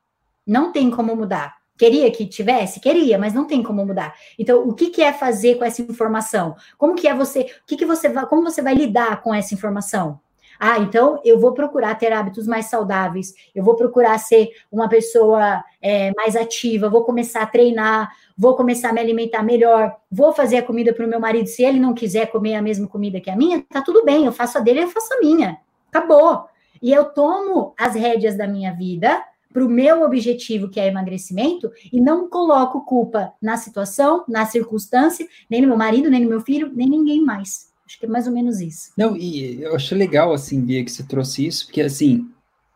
Não 0.46 0.72
tem 0.72 0.92
como 0.92 1.16
mudar. 1.16 1.56
Queria 1.78 2.12
que 2.12 2.26
tivesse? 2.26 2.80
Queria, 2.80 3.18
mas 3.18 3.34
não 3.34 3.46
tem 3.46 3.62
como 3.62 3.86
mudar. 3.86 4.16
Então, 4.38 4.68
o 4.68 4.74
que, 4.74 4.90
que 4.90 5.02
é 5.02 5.14
fazer 5.14 5.56
com 5.56 5.64
essa 5.64 5.82
informação? 5.82 6.56
Como 6.78 6.96
que 6.96 7.08
é 7.08 7.14
você, 7.14 7.42
o 7.42 7.68
que, 7.68 7.78
que 7.78 7.86
você 7.86 8.10
vai, 8.10 8.26
como 8.26 8.44
você 8.44 8.62
vai 8.62 8.74
lidar 8.74 9.22
com 9.22 9.34
essa 9.34 9.54
informação? 9.54 10.20
Ah, 10.60 10.80
então 10.80 11.20
eu 11.24 11.40
vou 11.40 11.54
procurar 11.54 11.96
ter 11.96 12.12
hábitos 12.12 12.48
mais 12.48 12.66
saudáveis, 12.66 13.34
eu 13.54 13.64
vou 13.64 13.76
procurar 13.76 14.18
ser 14.18 14.50
uma 14.72 14.90
pessoa 14.90 15.64
é, 15.82 16.12
mais 16.16 16.36
ativa, 16.36 16.90
vou 16.90 17.04
começar 17.04 17.42
a 17.42 17.48
treinar, 17.48 18.12
vou 18.38 18.56
começar 18.56 18.90
a 18.90 18.94
me 18.94 19.00
alimentar 19.00 19.44
melhor, 19.44 19.96
vou 20.12 20.34
fazer 20.34 20.58
a 20.58 20.64
comida 20.64 20.94
para 20.94 21.06
o 21.06 21.10
meu 21.10 21.20
marido. 21.20 21.48
Se 21.48 21.64
ele 21.64 21.80
não 21.80 21.94
quiser 21.94 22.28
comer 22.28 22.56
a 22.56 22.62
mesma 22.62 22.88
comida 22.88 23.22
que 23.22 23.30
a 23.30 23.36
minha, 23.36 23.64
tá 23.70 23.82
tudo 23.82 24.04
bem, 24.04 24.26
eu 24.26 24.32
faço 24.32 24.58
a 24.58 24.62
dele, 24.62 24.84
eu 24.84 24.90
faço 24.90 25.14
a 25.14 25.20
minha. 25.20 25.58
Acabou. 25.90 26.46
E 26.82 26.92
eu 26.92 27.06
tomo 27.06 27.74
as 27.78 27.96
rédeas 27.96 28.38
da 28.38 28.48
minha 28.48 28.74
vida 28.74 29.24
para 29.52 29.66
o 29.66 29.70
meu 29.70 30.04
objetivo, 30.04 30.70
que 30.70 30.80
é 30.80 30.88
emagrecimento, 30.88 31.72
e 31.92 32.00
não 32.00 32.30
coloco 32.30 32.86
culpa 32.86 33.34
na 33.42 33.58
situação, 33.58 34.24
na 34.28 34.46
circunstância, 34.46 35.28
nem 35.50 35.62
no 35.62 35.68
meu 35.68 35.78
marido, 35.78 36.10
nem 36.10 36.22
no 36.22 36.30
meu 36.30 36.42
filho, 36.42 36.72
nem 36.76 36.88
ninguém 36.88 37.22
mais. 37.22 37.67
Acho 37.88 38.00
que 38.00 38.06
é 38.06 38.10
mais 38.10 38.28
ou 38.28 38.34
menos 38.34 38.60
isso. 38.60 38.92
Não, 38.98 39.16
e 39.16 39.62
eu 39.62 39.74
acho 39.74 39.96
legal, 39.96 40.34
assim, 40.34 40.60
Bia, 40.60 40.84
que 40.84 40.92
você 40.92 41.04
trouxe 41.04 41.48
isso, 41.48 41.66
porque, 41.66 41.82
assim, 41.82 42.30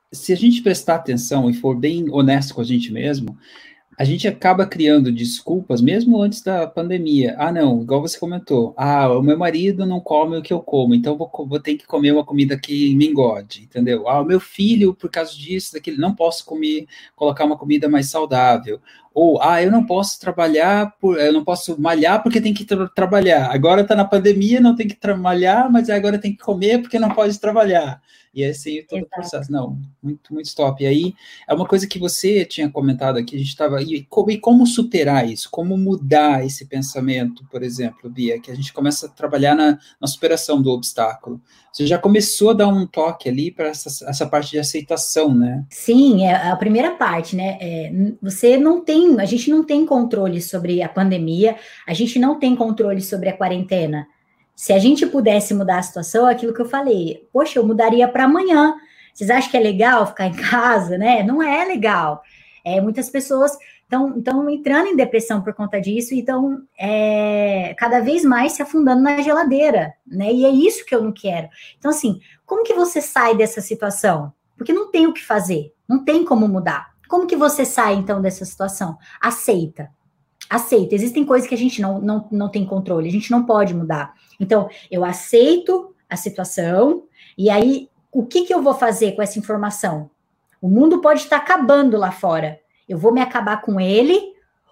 se 0.10 0.32
a 0.32 0.38
gente 0.38 0.62
prestar 0.62 0.96
atenção 0.96 1.50
e 1.50 1.53
for 1.53 1.75
bem 1.75 2.10
honesto 2.10 2.56
com 2.56 2.62
a 2.62 2.63
gente 2.63 2.94
mesmo, 2.94 3.38
a 4.00 4.06
gente 4.06 4.25
acaba 4.25 4.65
criando 4.65 5.12
desculpas, 5.12 5.82
mesmo 5.82 6.22
antes 6.22 6.41
da 6.41 6.65
pandemia. 6.65 7.36
Ah, 7.38 7.51
não, 7.51 7.82
igual 7.82 8.01
você 8.01 8.18
comentou. 8.18 8.74
Ah, 8.77 9.12
o 9.12 9.22
meu 9.22 9.38
marido 9.38 9.86
não 9.86 10.00
come 10.00 10.38
o 10.38 10.41
que 10.41 10.53
eu 10.53 10.62
como, 10.62 10.96
então 10.96 11.18
vou, 11.18 11.30
vou 11.46 11.60
ter 11.60 11.75
que 11.75 11.86
comer 11.86 12.13
uma 12.13 12.25
comida 12.25 12.58
que 12.58 12.96
me 12.96 13.13
entendeu? 13.62 14.08
Ah, 14.08 14.22
o 14.22 14.25
meu 14.25 14.39
filho, 14.39 14.96
por 14.96 15.10
causa 15.12 15.34
disso, 15.36 15.74
daquele, 15.74 15.98
não 15.98 16.15
posso 16.15 16.46
comer, 16.46 16.88
colocar 17.15 17.44
uma 17.44 17.58
comida 17.58 17.89
mais 17.89 18.10
saudável. 18.10 18.80
Ou, 19.13 19.41
ah, 19.41 19.62
eu 19.62 19.70
não 19.70 19.86
posso 19.86 20.20
trabalhar, 20.20 20.96
por, 21.00 21.20
eu 21.20 21.34
não 21.34 21.44
posso 21.44 21.80
malhar 21.80 22.24
porque 22.24 22.39
tem 22.39 22.53
que 22.53 22.63
tra 22.63 22.88
trabalhar. 22.89 23.51
Agora 23.51 23.82
está 23.82 23.94
na 23.96 24.06
pandemia, 24.06 24.62
não 24.62 24.75
tem 24.75 24.88
que 24.88 24.96
trabalhar, 24.96 25.70
mas 25.70 25.89
agora 25.89 26.18
tem 26.18 26.32
que 26.32 26.41
comer 26.41 26.82
porque 26.82 26.98
não 26.98 27.10
pode 27.10 27.38
trabalhar. 27.38 28.01
E 28.34 28.46
assim 28.46 28.82
todo 28.84 29.00
Exato. 29.00 29.06
o 29.06 29.10
processo. 29.10 29.51
Não, 29.51 29.77
muito, 30.01 30.34
muito 30.34 30.56
top. 30.56 30.84
E 30.84 30.88
aí, 30.88 31.13
é 31.48 31.53
uma 31.53 31.68
coisa 31.68 31.86
que 31.86 32.00
você 32.00 32.46
tinha 32.46 32.70
comentado 32.70 33.18
aqui, 33.18 33.36
a 33.36 33.39
gente 33.39 33.50
estava. 33.50 33.82
E 33.82 34.03
como, 34.03 34.32
e 34.32 34.38
como 34.38 34.65
superar 34.65 35.30
isso? 35.30 35.50
Como 35.51 35.77
mudar 35.77 36.46
esse 36.46 36.65
pensamento, 36.65 37.46
por 37.51 37.62
exemplo, 37.62 38.10
Bia, 38.10 38.39
que 38.39 38.50
a 38.50 38.56
gente 38.56 38.72
começa 38.72 39.08
a 39.08 39.10
trabalhar 39.10 39.53
na, 39.56 39.77
na 40.00 40.08
superação 40.08 40.62
do 40.62 40.72
obstáculo. 40.72 41.41
Você 41.72 41.88
já 41.88 41.98
começou 41.98 42.50
a 42.50 42.53
dar 42.53 42.68
um 42.68 42.86
toque 42.86 43.30
ali 43.30 43.50
para 43.50 43.68
essa, 43.68 44.10
essa 44.10 44.27
parte 44.27 44.51
de 44.51 44.60
aceitação, 44.60 45.34
né? 45.34 45.65
Sim, 45.70 46.25
é 46.25 46.50
a 46.50 46.56
primeira 46.56 46.91
parte, 46.91 47.36
né? 47.36 47.58
É, 47.62 47.91
você 48.22 48.58
não 48.58 48.84
tem, 48.84 49.00
a 49.20 49.25
gente 49.25 49.50
não 49.50 49.63
tem 49.63 49.86
controle 49.86 50.41
sobre 50.41 50.81
a 50.81 50.89
pandemia, 50.89 51.55
a 51.88 51.93
gente 51.93 52.17
não 52.20 52.39
tem 52.39 52.55
controle 52.55 53.01
sobre 53.01 53.29
a 53.29 53.38
quarentena. 53.38 54.08
Se 54.55 54.74
a 54.74 54.79
gente 54.79 55.05
pudesse 55.05 55.53
mudar 55.53 55.79
a 55.79 55.81
situação, 55.81 56.27
é 56.27 56.34
aquilo 56.34 56.53
que 56.53 56.62
eu 56.62 56.70
falei, 56.70 57.27
poxa, 57.34 57.58
eu 57.58 57.65
mudaria 57.65 58.08
para 58.08 58.25
amanhã. 58.25 58.75
Vocês 59.13 59.29
acham 59.29 59.51
que 59.51 59.58
é 59.58 59.60
legal 59.60 60.05
ficar 60.08 60.27
em 60.27 60.34
casa, 60.34 60.98
né? 60.98 61.24
Não 61.24 61.41
é 61.41 61.65
legal. 61.65 62.22
É, 62.63 62.79
muitas 62.79 63.10
pessoas 63.10 63.58
estão 63.84 64.50
entrando 64.50 64.88
em 64.88 64.96
depressão 64.96 65.41
por 65.41 65.53
conta 65.53 65.81
disso 65.81 66.13
e 66.13 66.20
estão 66.20 66.62
é, 66.79 67.74
cada 67.77 68.00
vez 68.00 68.24
mais 68.24 68.53
se 68.53 68.62
afundando 68.62 69.01
na 69.01 69.22
geladeira, 69.22 69.93
né? 70.05 70.31
E 70.31 70.46
é 70.46 70.50
isso 70.50 70.86
que 70.86 70.96
eu 70.96 71.01
não 71.01 71.12
quero. 71.12 71.50
Então, 71.77 71.91
assim, 71.91 72.22
como 72.46 72.63
que 72.63 72.74
você 72.74 73.01
sai 73.01 73.36
dessa 73.36 73.60
situação? 73.62 74.31
Porque 74.58 74.72
não 74.72 74.91
tem 74.91 75.08
o 75.08 75.13
que 75.13 75.25
fazer, 75.25 75.74
não 75.88 76.05
tem 76.05 76.24
como 76.24 76.48
mudar. 76.48 76.90
Como 77.12 77.27
que 77.27 77.36
você 77.36 77.65
sai, 77.65 77.96
então, 77.96 78.22
dessa 78.22 78.46
situação? 78.46 78.98
Aceita. 79.20 79.91
Aceita. 80.50 80.96
Existem 80.96 81.25
coisas 81.25 81.46
que 81.46 81.53
a 81.53 81.58
gente 81.58 81.82
não, 81.82 82.00
não, 82.00 82.25
não 82.32 82.48
tem 82.48 82.65
controle, 82.65 83.10
a 83.10 83.12
gente 83.12 83.30
não 83.30 83.46
pode 83.46 83.74
mudar. 83.74 84.13
Então, 84.39 84.70
eu 84.89 85.03
aceito 85.03 85.94
a 86.10 86.15
situação, 86.15 87.03
e 87.38 87.50
aí, 87.50 87.89
o 88.13 88.25
que, 88.25 88.46
que 88.46 88.53
eu 88.53 88.62
vou 88.62 88.74
fazer 88.74 89.12
com 89.12 89.22
essa 89.22 89.38
informação? 89.38 90.10
O 90.62 90.70
mundo 90.70 91.01
pode 91.01 91.20
estar 91.20 91.36
acabando 91.36 91.98
lá 91.98 92.13
fora. 92.13 92.62
Eu 92.88 92.98
vou 92.98 93.13
me 93.13 93.20
acabar 93.20 93.62
com 93.62 93.77
ele, 93.77 94.18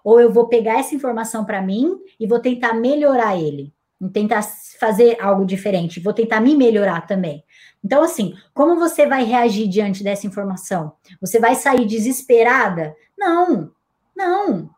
ou 0.02 0.22
eu 0.22 0.32
vou 0.32 0.48
pegar 0.48 0.80
essa 0.80 0.96
informação 0.96 1.44
para 1.44 1.62
mim 1.62 2.00
e 2.18 2.26
vou 2.26 2.40
tentar 2.40 2.74
melhorar 2.74 3.36
ele. 3.38 3.74
Tentar 4.14 4.42
fazer 4.80 5.18
algo 5.20 5.46
diferente, 5.46 6.00
vou 6.00 6.14
tentar 6.14 6.40
me 6.40 6.56
melhorar 6.56 7.06
também. 7.06 7.44
Então, 7.84 8.02
assim, 8.02 8.34
como 8.54 8.80
você 8.80 9.06
vai 9.06 9.24
reagir 9.24 9.68
diante 9.68 10.04
dessa 10.04 10.26
informação? 10.26 10.94
Você 11.20 11.40
vai 11.40 11.56
sair 11.56 11.86
desesperada? 11.86 12.96
Não, 13.18 13.72
não. 14.16 14.70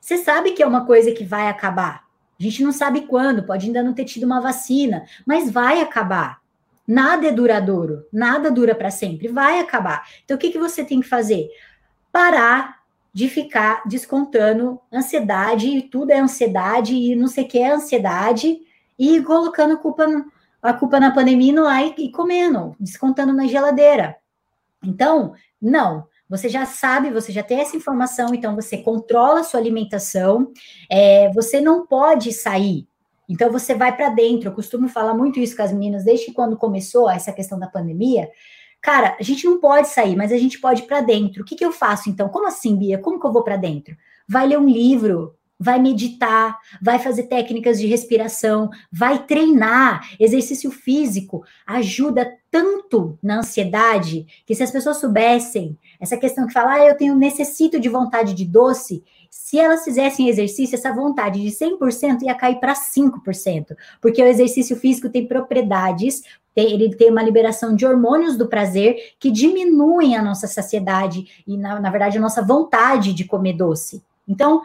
Você 0.00 0.18
sabe 0.18 0.52
que 0.52 0.62
é 0.62 0.66
uma 0.66 0.86
coisa 0.86 1.12
que 1.12 1.24
vai 1.24 1.48
acabar. 1.48 2.04
A 2.38 2.42
gente 2.42 2.62
não 2.62 2.72
sabe 2.72 3.02
quando, 3.02 3.42
pode 3.42 3.66
ainda 3.66 3.82
não 3.82 3.92
ter 3.92 4.06
tido 4.06 4.24
uma 4.24 4.40
vacina, 4.40 5.04
mas 5.26 5.50
vai 5.50 5.82
acabar. 5.82 6.40
Nada 6.88 7.28
é 7.28 7.32
duradouro, 7.32 8.04
nada 8.12 8.50
dura 8.50 8.74
para 8.74 8.90
sempre, 8.90 9.28
vai 9.28 9.60
acabar. 9.60 10.08
Então, 10.24 10.36
o 10.36 10.40
que, 10.40 10.50
que 10.50 10.58
você 10.58 10.82
tem 10.82 11.00
que 11.00 11.06
fazer? 11.06 11.48
Parar 12.10 12.80
de 13.12 13.28
ficar 13.28 13.82
descontando 13.86 14.80
ansiedade, 14.92 15.68
e 15.68 15.82
tudo 15.82 16.10
é 16.12 16.18
ansiedade, 16.18 16.94
e 16.94 17.14
não 17.14 17.28
sei 17.28 17.44
o 17.44 17.48
que 17.48 17.58
é 17.58 17.70
ansiedade, 17.70 18.58
e 19.00 19.22
colocando 19.22 19.78
culpa, 19.78 20.06
a 20.60 20.74
culpa 20.74 21.00
na 21.00 21.10
pandemia 21.10 21.52
e 21.52 21.56
lá 21.56 21.82
e, 21.82 21.94
e 21.96 22.12
comendo, 22.12 22.76
descontando 22.78 23.32
na 23.32 23.46
geladeira. 23.46 24.14
Então, 24.84 25.32
não, 25.60 26.06
você 26.28 26.50
já 26.50 26.66
sabe, 26.66 27.10
você 27.10 27.32
já 27.32 27.42
tem 27.42 27.60
essa 27.60 27.74
informação, 27.74 28.34
então 28.34 28.54
você 28.54 28.76
controla 28.76 29.40
a 29.40 29.42
sua 29.42 29.58
alimentação, 29.58 30.52
é, 30.90 31.32
você 31.32 31.62
não 31.62 31.86
pode 31.86 32.30
sair. 32.30 32.86
Então 33.26 33.50
você 33.50 33.74
vai 33.74 33.96
para 33.96 34.10
dentro. 34.10 34.50
Eu 34.50 34.54
costumo 34.54 34.86
falar 34.86 35.14
muito 35.14 35.40
isso 35.40 35.56
com 35.56 35.62
as 35.62 35.72
meninas 35.72 36.04
desde 36.04 36.30
quando 36.32 36.58
começou 36.58 37.08
essa 37.08 37.32
questão 37.32 37.58
da 37.58 37.68
pandemia. 37.68 38.28
Cara, 38.82 39.16
a 39.18 39.22
gente 39.22 39.46
não 39.46 39.58
pode 39.60 39.88
sair, 39.88 40.14
mas 40.14 40.30
a 40.30 40.36
gente 40.36 40.60
pode 40.60 40.82
ir 40.82 40.86
para 40.86 41.00
dentro. 41.00 41.42
O 41.42 41.44
que, 41.44 41.56
que 41.56 41.64
eu 41.64 41.72
faço 41.72 42.10
então? 42.10 42.28
Como 42.28 42.46
assim, 42.46 42.76
Bia? 42.76 42.98
Como 42.98 43.18
que 43.18 43.26
eu 43.26 43.32
vou 43.32 43.44
para 43.44 43.56
dentro? 43.56 43.96
Vai 44.28 44.46
ler 44.46 44.58
um 44.58 44.68
livro, 44.68 45.36
vai 45.60 45.78
meditar, 45.78 46.58
vai 46.80 46.98
fazer 46.98 47.24
técnicas 47.24 47.78
de 47.78 47.86
respiração, 47.86 48.70
vai 48.90 49.26
treinar. 49.26 50.08
Exercício 50.18 50.70
físico 50.70 51.44
ajuda 51.66 52.32
tanto 52.50 53.18
na 53.22 53.40
ansiedade 53.40 54.26
que 54.46 54.54
se 54.54 54.62
as 54.62 54.70
pessoas 54.70 54.96
soubessem 54.96 55.78
essa 56.00 56.16
questão 56.16 56.46
que 56.46 56.54
fala, 56.54 56.72
ah, 56.72 56.86
eu 56.86 56.96
tenho 56.96 57.14
necessito 57.14 57.78
de 57.78 57.90
vontade 57.90 58.32
de 58.32 58.46
doce, 58.46 59.04
se 59.30 59.58
elas 59.58 59.84
fizessem 59.84 60.28
exercício, 60.28 60.74
essa 60.74 60.92
vontade 60.92 61.40
de 61.40 61.50
100% 61.50 62.22
ia 62.22 62.34
cair 62.34 62.58
para 62.58 62.72
5%, 62.72 63.76
porque 64.00 64.22
o 64.22 64.26
exercício 64.26 64.76
físico 64.76 65.08
tem 65.08 65.26
propriedades, 65.26 66.22
ele 66.56 66.94
tem 66.96 67.10
uma 67.10 67.22
liberação 67.22 67.76
de 67.76 67.86
hormônios 67.86 68.36
do 68.36 68.48
prazer 68.48 69.14
que 69.20 69.30
diminuem 69.30 70.16
a 70.16 70.22
nossa 70.22 70.48
saciedade 70.48 71.42
e, 71.46 71.56
na, 71.56 71.78
na 71.78 71.90
verdade, 71.90 72.18
a 72.18 72.20
nossa 72.20 72.42
vontade 72.42 73.12
de 73.12 73.24
comer 73.24 73.52
doce. 73.52 74.02
Então, 74.26 74.62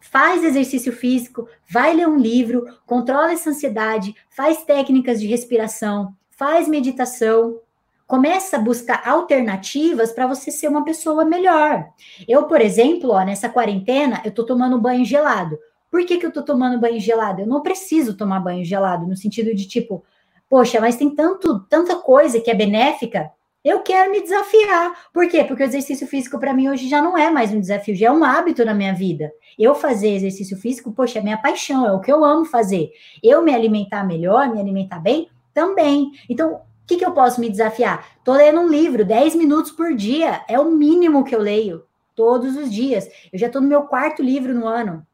faz 0.00 0.44
exercício 0.44 0.92
físico, 0.92 1.48
vai 1.68 1.94
ler 1.94 2.08
um 2.08 2.18
livro, 2.18 2.66
controla 2.86 3.32
essa 3.32 3.50
ansiedade, 3.50 4.14
faz 4.30 4.64
técnicas 4.64 5.20
de 5.20 5.26
respiração, 5.26 6.14
faz 6.30 6.68
meditação, 6.68 7.60
começa 8.06 8.56
a 8.56 8.60
buscar 8.60 9.06
alternativas 9.06 10.12
para 10.12 10.26
você 10.26 10.50
ser 10.50 10.68
uma 10.68 10.84
pessoa 10.84 11.24
melhor. 11.24 11.86
Eu, 12.26 12.44
por 12.44 12.60
exemplo, 12.60 13.10
ó, 13.10 13.22
nessa 13.22 13.48
quarentena, 13.48 14.22
eu 14.24 14.32
tô 14.32 14.44
tomando 14.44 14.80
banho 14.80 15.04
gelado. 15.04 15.58
Por 15.90 16.04
que, 16.04 16.18
que 16.18 16.26
eu 16.26 16.32
tô 16.32 16.42
tomando 16.42 16.80
banho 16.80 17.00
gelado? 17.00 17.42
Eu 17.42 17.46
não 17.46 17.62
preciso 17.62 18.16
tomar 18.16 18.40
banho 18.40 18.64
gelado, 18.64 19.06
no 19.06 19.16
sentido 19.16 19.54
de 19.54 19.66
tipo, 19.66 20.04
poxa, 20.48 20.80
mas 20.80 20.96
tem 20.96 21.14
tanto, 21.14 21.60
tanta 21.68 21.96
coisa 21.96 22.40
que 22.40 22.50
é 22.50 22.54
benéfica 22.54 23.30
eu 23.64 23.80
quero 23.80 24.10
me 24.10 24.22
desafiar. 24.22 24.92
Por 25.12 25.28
quê? 25.28 25.44
Porque 25.44 25.62
o 25.62 25.66
exercício 25.66 26.06
físico 26.06 26.38
para 26.38 26.54
mim 26.54 26.68
hoje 26.68 26.88
já 26.88 27.02
não 27.02 27.16
é 27.16 27.30
mais 27.30 27.52
um 27.52 27.60
desafio, 27.60 27.94
já 27.94 28.06
é 28.06 28.12
um 28.12 28.24
hábito 28.24 28.64
na 28.64 28.74
minha 28.74 28.94
vida. 28.94 29.32
Eu 29.58 29.74
fazer 29.74 30.14
exercício 30.14 30.56
físico, 30.56 30.92
poxa, 30.92 31.18
é 31.18 31.22
minha 31.22 31.38
paixão, 31.38 31.86
é 31.86 31.92
o 31.92 32.00
que 32.00 32.12
eu 32.12 32.24
amo 32.24 32.44
fazer. 32.44 32.90
Eu 33.22 33.42
me 33.42 33.54
alimentar 33.54 34.04
melhor, 34.04 34.48
me 34.48 34.60
alimentar 34.60 35.00
bem, 35.00 35.28
também. 35.52 36.12
Então, 36.28 36.54
o 36.54 36.60
que, 36.86 36.96
que 36.96 37.04
eu 37.04 37.12
posso 37.12 37.40
me 37.40 37.50
desafiar? 37.50 38.06
Tô 38.24 38.32
lendo 38.32 38.60
um 38.60 38.68
livro, 38.68 39.04
10 39.04 39.34
minutos 39.34 39.72
por 39.72 39.94
dia, 39.94 40.44
é 40.48 40.58
o 40.58 40.70
mínimo 40.70 41.24
que 41.24 41.34
eu 41.34 41.40
leio 41.40 41.84
todos 42.14 42.56
os 42.56 42.72
dias. 42.72 43.08
Eu 43.32 43.38
já 43.38 43.48
tô 43.48 43.60
no 43.60 43.68
meu 43.68 43.82
quarto 43.82 44.22
livro 44.22 44.54
no 44.54 44.66
ano. 44.66 45.06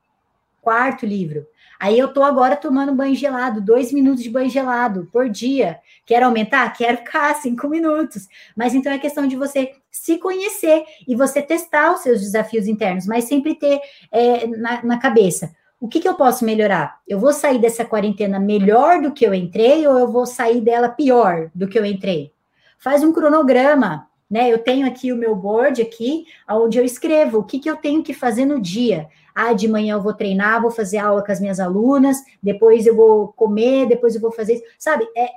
Quarto 0.60 1.04
livro. 1.04 1.46
Aí 1.78 1.98
eu 1.98 2.08
tô 2.08 2.22
agora 2.22 2.56
tomando 2.56 2.94
banho 2.94 3.14
gelado, 3.14 3.60
dois 3.60 3.92
minutos 3.92 4.22
de 4.22 4.30
banho 4.30 4.48
gelado 4.48 5.08
por 5.12 5.28
dia. 5.28 5.78
Quero 6.06 6.26
aumentar? 6.26 6.70
Quero 6.72 6.98
ficar 6.98 7.34
cinco 7.40 7.68
minutos. 7.68 8.28
Mas 8.56 8.74
então 8.74 8.92
é 8.92 8.98
questão 8.98 9.26
de 9.26 9.36
você 9.36 9.72
se 9.90 10.18
conhecer 10.18 10.84
e 11.06 11.14
você 11.14 11.40
testar 11.40 11.92
os 11.92 12.00
seus 12.00 12.20
desafios 12.20 12.66
internos, 12.66 13.06
mas 13.06 13.24
sempre 13.24 13.54
ter 13.54 13.80
é, 14.10 14.46
na, 14.46 14.82
na 14.82 14.98
cabeça. 14.98 15.54
O 15.80 15.88
que, 15.88 16.00
que 16.00 16.08
eu 16.08 16.14
posso 16.14 16.44
melhorar? 16.44 16.98
Eu 17.06 17.20
vou 17.20 17.32
sair 17.32 17.58
dessa 17.58 17.84
quarentena 17.84 18.38
melhor 18.40 19.02
do 19.02 19.12
que 19.12 19.24
eu 19.24 19.34
entrei 19.34 19.86
ou 19.86 19.98
eu 19.98 20.10
vou 20.10 20.24
sair 20.24 20.60
dela 20.60 20.88
pior 20.88 21.50
do 21.54 21.68
que 21.68 21.78
eu 21.78 21.84
entrei? 21.84 22.32
Faz 22.78 23.04
um 23.04 23.12
cronograma, 23.12 24.08
né? 24.30 24.50
Eu 24.50 24.58
tenho 24.58 24.86
aqui 24.86 25.12
o 25.12 25.16
meu 25.16 25.34
board 25.34 25.80
aqui, 25.80 26.26
onde 26.48 26.78
eu 26.78 26.84
escrevo 26.84 27.38
o 27.38 27.44
que, 27.44 27.58
que 27.58 27.68
eu 27.68 27.76
tenho 27.76 28.02
que 28.02 28.14
fazer 28.14 28.44
no 28.44 28.60
dia. 28.60 29.08
Ah, 29.34 29.52
de 29.52 29.66
manhã 29.66 29.94
eu 29.94 30.02
vou 30.02 30.14
treinar, 30.14 30.62
vou 30.62 30.70
fazer 30.70 30.98
aula 30.98 31.24
com 31.24 31.32
as 31.32 31.40
minhas 31.40 31.58
alunas, 31.58 32.16
depois 32.42 32.86
eu 32.86 32.94
vou 32.94 33.32
comer, 33.32 33.86
depois 33.86 34.14
eu 34.14 34.20
vou 34.20 34.30
fazer 34.30 34.54
isso. 34.54 34.64
Sabe, 34.78 35.06
é, 35.16 35.28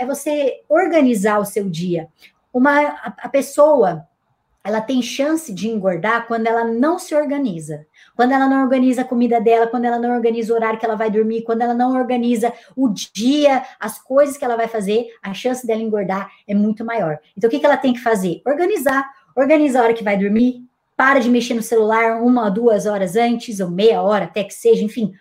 é 0.00 0.06
você 0.06 0.60
organizar 0.68 1.38
o 1.38 1.44
seu 1.44 1.68
dia. 1.68 2.08
Uma, 2.52 2.80
a, 2.80 3.14
a 3.18 3.28
pessoa, 3.28 4.06
ela 4.64 4.80
tem 4.80 5.02
chance 5.02 5.52
de 5.52 5.68
engordar 5.68 6.26
quando 6.26 6.46
ela 6.46 6.64
não 6.64 6.98
se 6.98 7.14
organiza. 7.14 7.86
Quando 8.16 8.32
ela 8.32 8.48
não 8.48 8.62
organiza 8.62 9.02
a 9.02 9.04
comida 9.04 9.38
dela, 9.38 9.66
quando 9.66 9.84
ela 9.84 9.98
não 9.98 10.14
organiza 10.14 10.52
o 10.52 10.56
horário 10.56 10.78
que 10.78 10.86
ela 10.86 10.96
vai 10.96 11.10
dormir, 11.10 11.42
quando 11.42 11.60
ela 11.60 11.74
não 11.74 11.94
organiza 11.94 12.50
o 12.74 12.88
dia, 12.88 13.62
as 13.78 13.98
coisas 13.98 14.38
que 14.38 14.44
ela 14.44 14.56
vai 14.56 14.66
fazer, 14.66 15.08
a 15.22 15.34
chance 15.34 15.66
dela 15.66 15.82
engordar 15.82 16.30
é 16.48 16.54
muito 16.54 16.82
maior. 16.82 17.18
Então, 17.36 17.46
o 17.46 17.50
que, 17.50 17.64
ela 17.64 17.76
tem 17.76 17.92
que 17.92 18.00
fazer? 18.00 18.40
Organizar. 18.46 19.04
Organiza 19.36 19.80
a 19.80 19.82
hora 19.82 19.94
que 19.94 20.02
vai 20.02 20.16
dormir, 20.16 20.62
para 20.96 21.18
de 21.18 21.28
mexer 21.28 21.54
no 21.54 21.62
celular 21.62 22.22
uma, 22.22 22.48
duas 22.48 22.86
horas 22.86 23.16
antes, 23.16 23.60
ou 23.60 23.68
meia 23.68 24.00
hora, 24.00 24.24
até 24.24 24.44
que 24.44 24.54
seja, 24.54 24.82
enfim. 24.82 25.12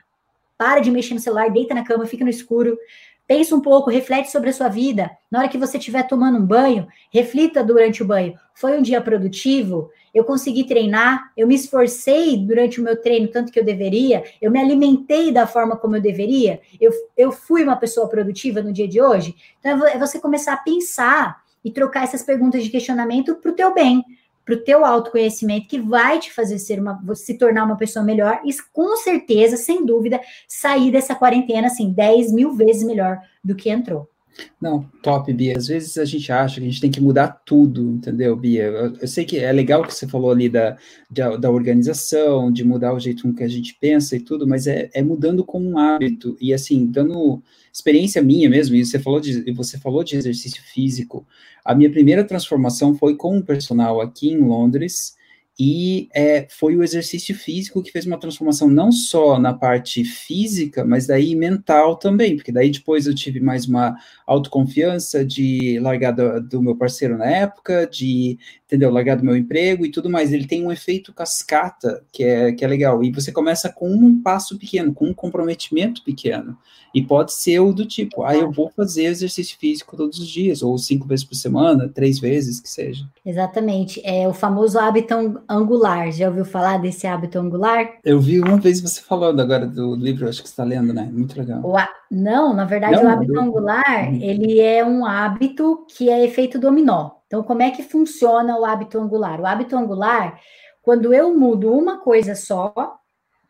Para 0.58 0.80
de 0.80 0.90
mexer 0.90 1.16
no 1.16 1.20
celular, 1.20 1.50
deita 1.50 1.74
na 1.74 1.84
cama, 1.84 2.06
fica 2.06 2.24
no 2.24 2.30
escuro. 2.30 2.78
Pensa 3.26 3.56
um 3.56 3.62
pouco, 3.62 3.90
reflete 3.90 4.30
sobre 4.30 4.50
a 4.50 4.54
sua 4.54 4.68
vida. 4.68 5.10
Na 5.32 5.40
hora 5.40 5.48
que 5.48 5.58
você 5.58 5.78
estiver 5.78 6.04
tomando 6.04 6.38
um 6.38 6.46
banho, 6.46 6.88
reflita 7.12 7.64
durante 7.64 8.04
o 8.04 8.06
banho. 8.06 8.34
Foi 8.54 8.78
um 8.78 8.82
dia 8.82 9.00
produtivo? 9.00 9.90
Eu 10.14 10.26
consegui 10.26 10.66
treinar? 10.66 11.32
Eu 11.36 11.48
me 11.48 11.56
esforcei 11.56 12.38
durante 12.38 12.82
o 12.82 12.84
meu 12.84 13.02
treino 13.02 13.30
tanto 13.30 13.52
que 13.52 13.60
eu 13.60 13.64
deveria? 13.64 14.24
Eu 14.42 14.52
me 14.52 14.60
alimentei 14.60 15.32
da 15.32 15.48
forma 15.48 15.78
como 15.78 15.96
eu 15.96 16.02
deveria? 16.02 16.60
Eu, 16.80 16.92
eu 17.16 17.32
fui 17.32 17.64
uma 17.64 17.78
pessoa 17.78 18.10
produtiva 18.10 18.62
no 18.62 18.74
dia 18.74 18.88
de 18.88 19.02
hoje? 19.02 19.36
Então, 19.60 19.88
é 19.88 19.98
você 19.98 20.20
começar 20.20 20.54
a 20.54 20.58
pensar 20.58 21.42
e 21.64 21.72
trocar 21.72 22.04
essas 22.04 22.24
perguntas 22.24 22.64
de 22.64 22.70
questionamento 22.70 23.36
para 23.36 23.52
o 23.52 23.56
teu 23.56 23.74
bem 23.74 24.04
para 24.46 24.56
o 24.56 24.64
teu 24.64 24.86
autoconhecimento 24.86 25.68
que 25.68 25.80
vai 25.80 26.20
te 26.20 26.32
fazer 26.32 26.60
ser 26.60 26.80
uma, 26.80 27.02
se 27.16 27.38
tornar 27.38 27.64
uma 27.64 27.78
pessoa 27.78 28.04
melhor 28.04 28.42
e 28.46 28.52
com 28.72 28.96
certeza, 28.98 29.58
sem 29.58 29.86
dúvida, 29.86 30.20
sair 30.48 30.92
dessa 30.92 31.16
quarentena 31.16 31.68
assim 31.68 31.92
10 31.92 32.32
mil 32.34 32.54
vezes 32.54 32.84
melhor 32.84 33.20
do 33.44 33.56
que 33.56 33.70
entrou. 33.70 34.13
Não, 34.60 34.84
top, 35.02 35.32
Bia. 35.34 35.58
Às 35.58 35.68
vezes 35.68 35.98
a 35.98 36.06
gente 36.06 36.32
acha 36.32 36.56
que 36.56 36.62
a 36.62 36.70
gente 36.70 36.82
tem 36.82 36.92
que 36.92 37.02
mudar 37.02 37.28
tudo, 37.46 37.92
entendeu, 37.92 38.36
Bia? 38.36 38.64
Eu, 38.64 38.96
eu 38.98 39.08
sei 39.08 39.26
que 39.26 39.38
é 39.38 39.52
legal 39.52 39.84
que 39.84 39.94
você 39.94 40.08
falou 40.08 40.32
ali 40.32 40.50
da, 40.50 40.78
da, 41.10 41.52
organização, 41.52 42.52
de 42.52 42.64
mudar 42.64 42.94
o 42.94 43.00
jeito 43.00 43.24
com 43.24 43.34
que 43.34 43.44
a 43.44 43.48
gente 43.48 43.78
pensa 43.80 44.16
e 44.16 44.20
tudo, 44.20 44.48
mas 44.48 44.68
é, 44.68 44.90
é 44.94 45.02
mudando 45.02 45.44
como 45.44 45.70
um 45.70 45.78
hábito. 45.78 46.38
E 46.40 46.54
assim, 46.54 46.86
dando 46.86 47.42
experiência 47.72 48.22
minha 48.22 48.50
mesmo, 48.50 48.76
e 48.76 48.86
você 48.86 49.00
falou 49.00 49.20
de, 49.20 49.52
você 49.54 49.78
falou 49.78 50.04
de 50.04 50.16
exercício 50.16 50.62
físico. 50.64 51.28
A 51.64 51.76
minha 51.76 51.92
primeira 51.92 52.24
transformação 52.24 52.96
foi 52.96 53.16
com 53.16 53.38
um 53.38 53.42
personal 53.42 54.02
aqui 54.02 54.30
em 54.30 54.40
Londres, 54.40 55.16
e 55.60 56.10
é, 56.14 56.48
foi 56.50 56.76
o 56.76 56.84
exercício 56.84 57.36
físico 57.36 57.84
que 57.84 57.92
fez 57.92 58.08
uma 58.08 58.18
transformação 58.18 58.68
não 58.68 58.92
só 58.92 59.40
na 59.40 59.54
parte 59.54 60.04
física, 60.04 60.84
mas 60.84 61.06
daí 61.06 61.36
mental 61.36 61.96
também, 61.96 62.36
porque 62.36 62.52
daí 62.52 62.72
depois 62.72 63.06
eu 63.06 63.14
tive 63.14 63.40
mais 63.40 63.68
uma 63.68 63.96
autoconfiança 64.26 65.24
de 65.24 65.80
largar 65.80 66.12
do, 66.12 66.42
do 66.42 66.62
meu 66.62 66.76
parceiro 66.76 67.18
na 67.18 67.26
época, 67.26 67.86
de 67.86 68.40
entendeu? 68.74 68.90
Largar 68.90 69.18
do 69.18 69.24
meu 69.24 69.38
emprego 69.38 69.86
e 69.86 69.92
tudo 69.92 70.10
mais. 70.10 70.34
Ele 70.34 70.48
tem 70.48 70.66
um 70.66 70.72
efeito 70.72 71.14
cascata 71.14 72.04
que 72.12 72.24
é, 72.24 72.52
que 72.52 72.66
é 72.66 72.68
legal. 72.68 73.04
E 73.04 73.12
você 73.12 73.32
começa 73.32 73.70
com 73.70 73.90
um 73.90 74.22
passo 74.22 74.58
pequeno, 74.58 74.94
com 74.94 75.06
um 75.06 75.14
comprometimento 75.14 76.04
pequeno. 76.04 76.58
E 76.94 77.02
pode 77.02 77.34
ser 77.34 77.60
o 77.60 77.74
do 77.74 77.86
tipo, 77.86 78.24
ah, 78.24 78.36
eu 78.36 78.52
vou 78.52 78.70
fazer 78.70 79.06
exercício 79.06 79.58
físico 79.58 79.98
todos 79.98 80.20
os 80.20 80.28
dias, 80.28 80.62
ou 80.62 80.78
cinco 80.78 81.08
vezes 81.08 81.26
por 81.26 81.36
semana, 81.36 81.90
três 81.90 82.20
vezes, 82.20 82.60
que 82.60 82.70
seja. 82.70 83.06
Exatamente. 83.26 84.00
É 84.04 84.28
o 84.28 84.34
famoso 84.34 84.78
hábito 84.78 85.42
angular. 85.50 86.12
Já 86.12 86.28
ouviu 86.28 86.46
falar 86.46 86.78
desse 86.78 87.08
hábito 87.08 87.40
angular? 87.40 87.98
Eu 88.04 88.20
vi 88.20 88.40
uma 88.40 88.58
vez 88.58 88.82
você 88.82 89.02
falando 89.02 89.40
agora 89.42 89.66
do 89.66 89.96
livro, 89.96 90.28
acho 90.28 90.42
que 90.42 90.48
você 90.48 90.54
está 90.54 90.64
lendo, 90.64 90.94
né? 90.94 91.10
Muito 91.12 91.38
legal. 91.38 91.62
Não, 92.10 92.54
na 92.54 92.66
verdade, 92.66 92.96
Não, 92.96 93.06
o 93.06 93.08
hábito 93.10 93.40
angular, 93.40 94.10
uhum. 94.10 94.20
ele 94.22 94.60
é 94.60 94.86
um 94.86 95.06
hábito 95.06 95.86
que 95.90 96.10
é 96.10 96.24
efeito 96.24 96.60
dominó. 96.60 97.12
Então, 97.28 97.42
como 97.44 97.62
é 97.62 97.72
que 97.72 97.84
funciona 97.84 98.58
o 98.58 98.66
hábito 98.66 99.00
angular? 99.00 99.42
O 99.42 99.46
hábito 99.46 99.76
angular, 99.76 100.40
quando 100.82 101.14
eu 101.14 101.34
mudo 101.38 101.72
uma 101.72 102.00
coisa 102.00 102.36
só, 102.36 102.74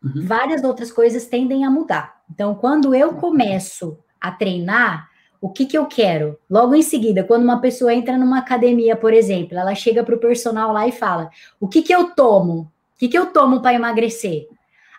uhum. 0.02 0.24
várias 0.24 0.64
outras 0.64 0.90
coisas 0.90 1.26
tendem 1.26 1.64
a 1.64 1.70
mudar. 1.70 2.14
Então, 2.30 2.54
quando 2.54 2.94
eu 2.94 3.14
começo 3.14 3.98
a 4.20 4.30
treinar, 4.30 5.08
o 5.44 5.50
que, 5.50 5.66
que 5.66 5.76
eu 5.76 5.84
quero? 5.84 6.38
Logo 6.48 6.74
em 6.74 6.80
seguida, 6.80 7.22
quando 7.22 7.42
uma 7.42 7.60
pessoa 7.60 7.92
entra 7.92 8.16
numa 8.16 8.38
academia, 8.38 8.96
por 8.96 9.12
exemplo, 9.12 9.58
ela 9.58 9.74
chega 9.74 10.02
para 10.02 10.14
o 10.14 10.18
personal 10.18 10.72
lá 10.72 10.88
e 10.88 10.92
fala: 10.92 11.28
O 11.60 11.68
que, 11.68 11.82
que 11.82 11.94
eu 11.94 12.14
tomo? 12.14 12.60
O 12.62 12.98
que, 12.98 13.08
que 13.08 13.18
eu 13.18 13.26
tomo 13.26 13.60
para 13.60 13.74
emagrecer? 13.74 14.48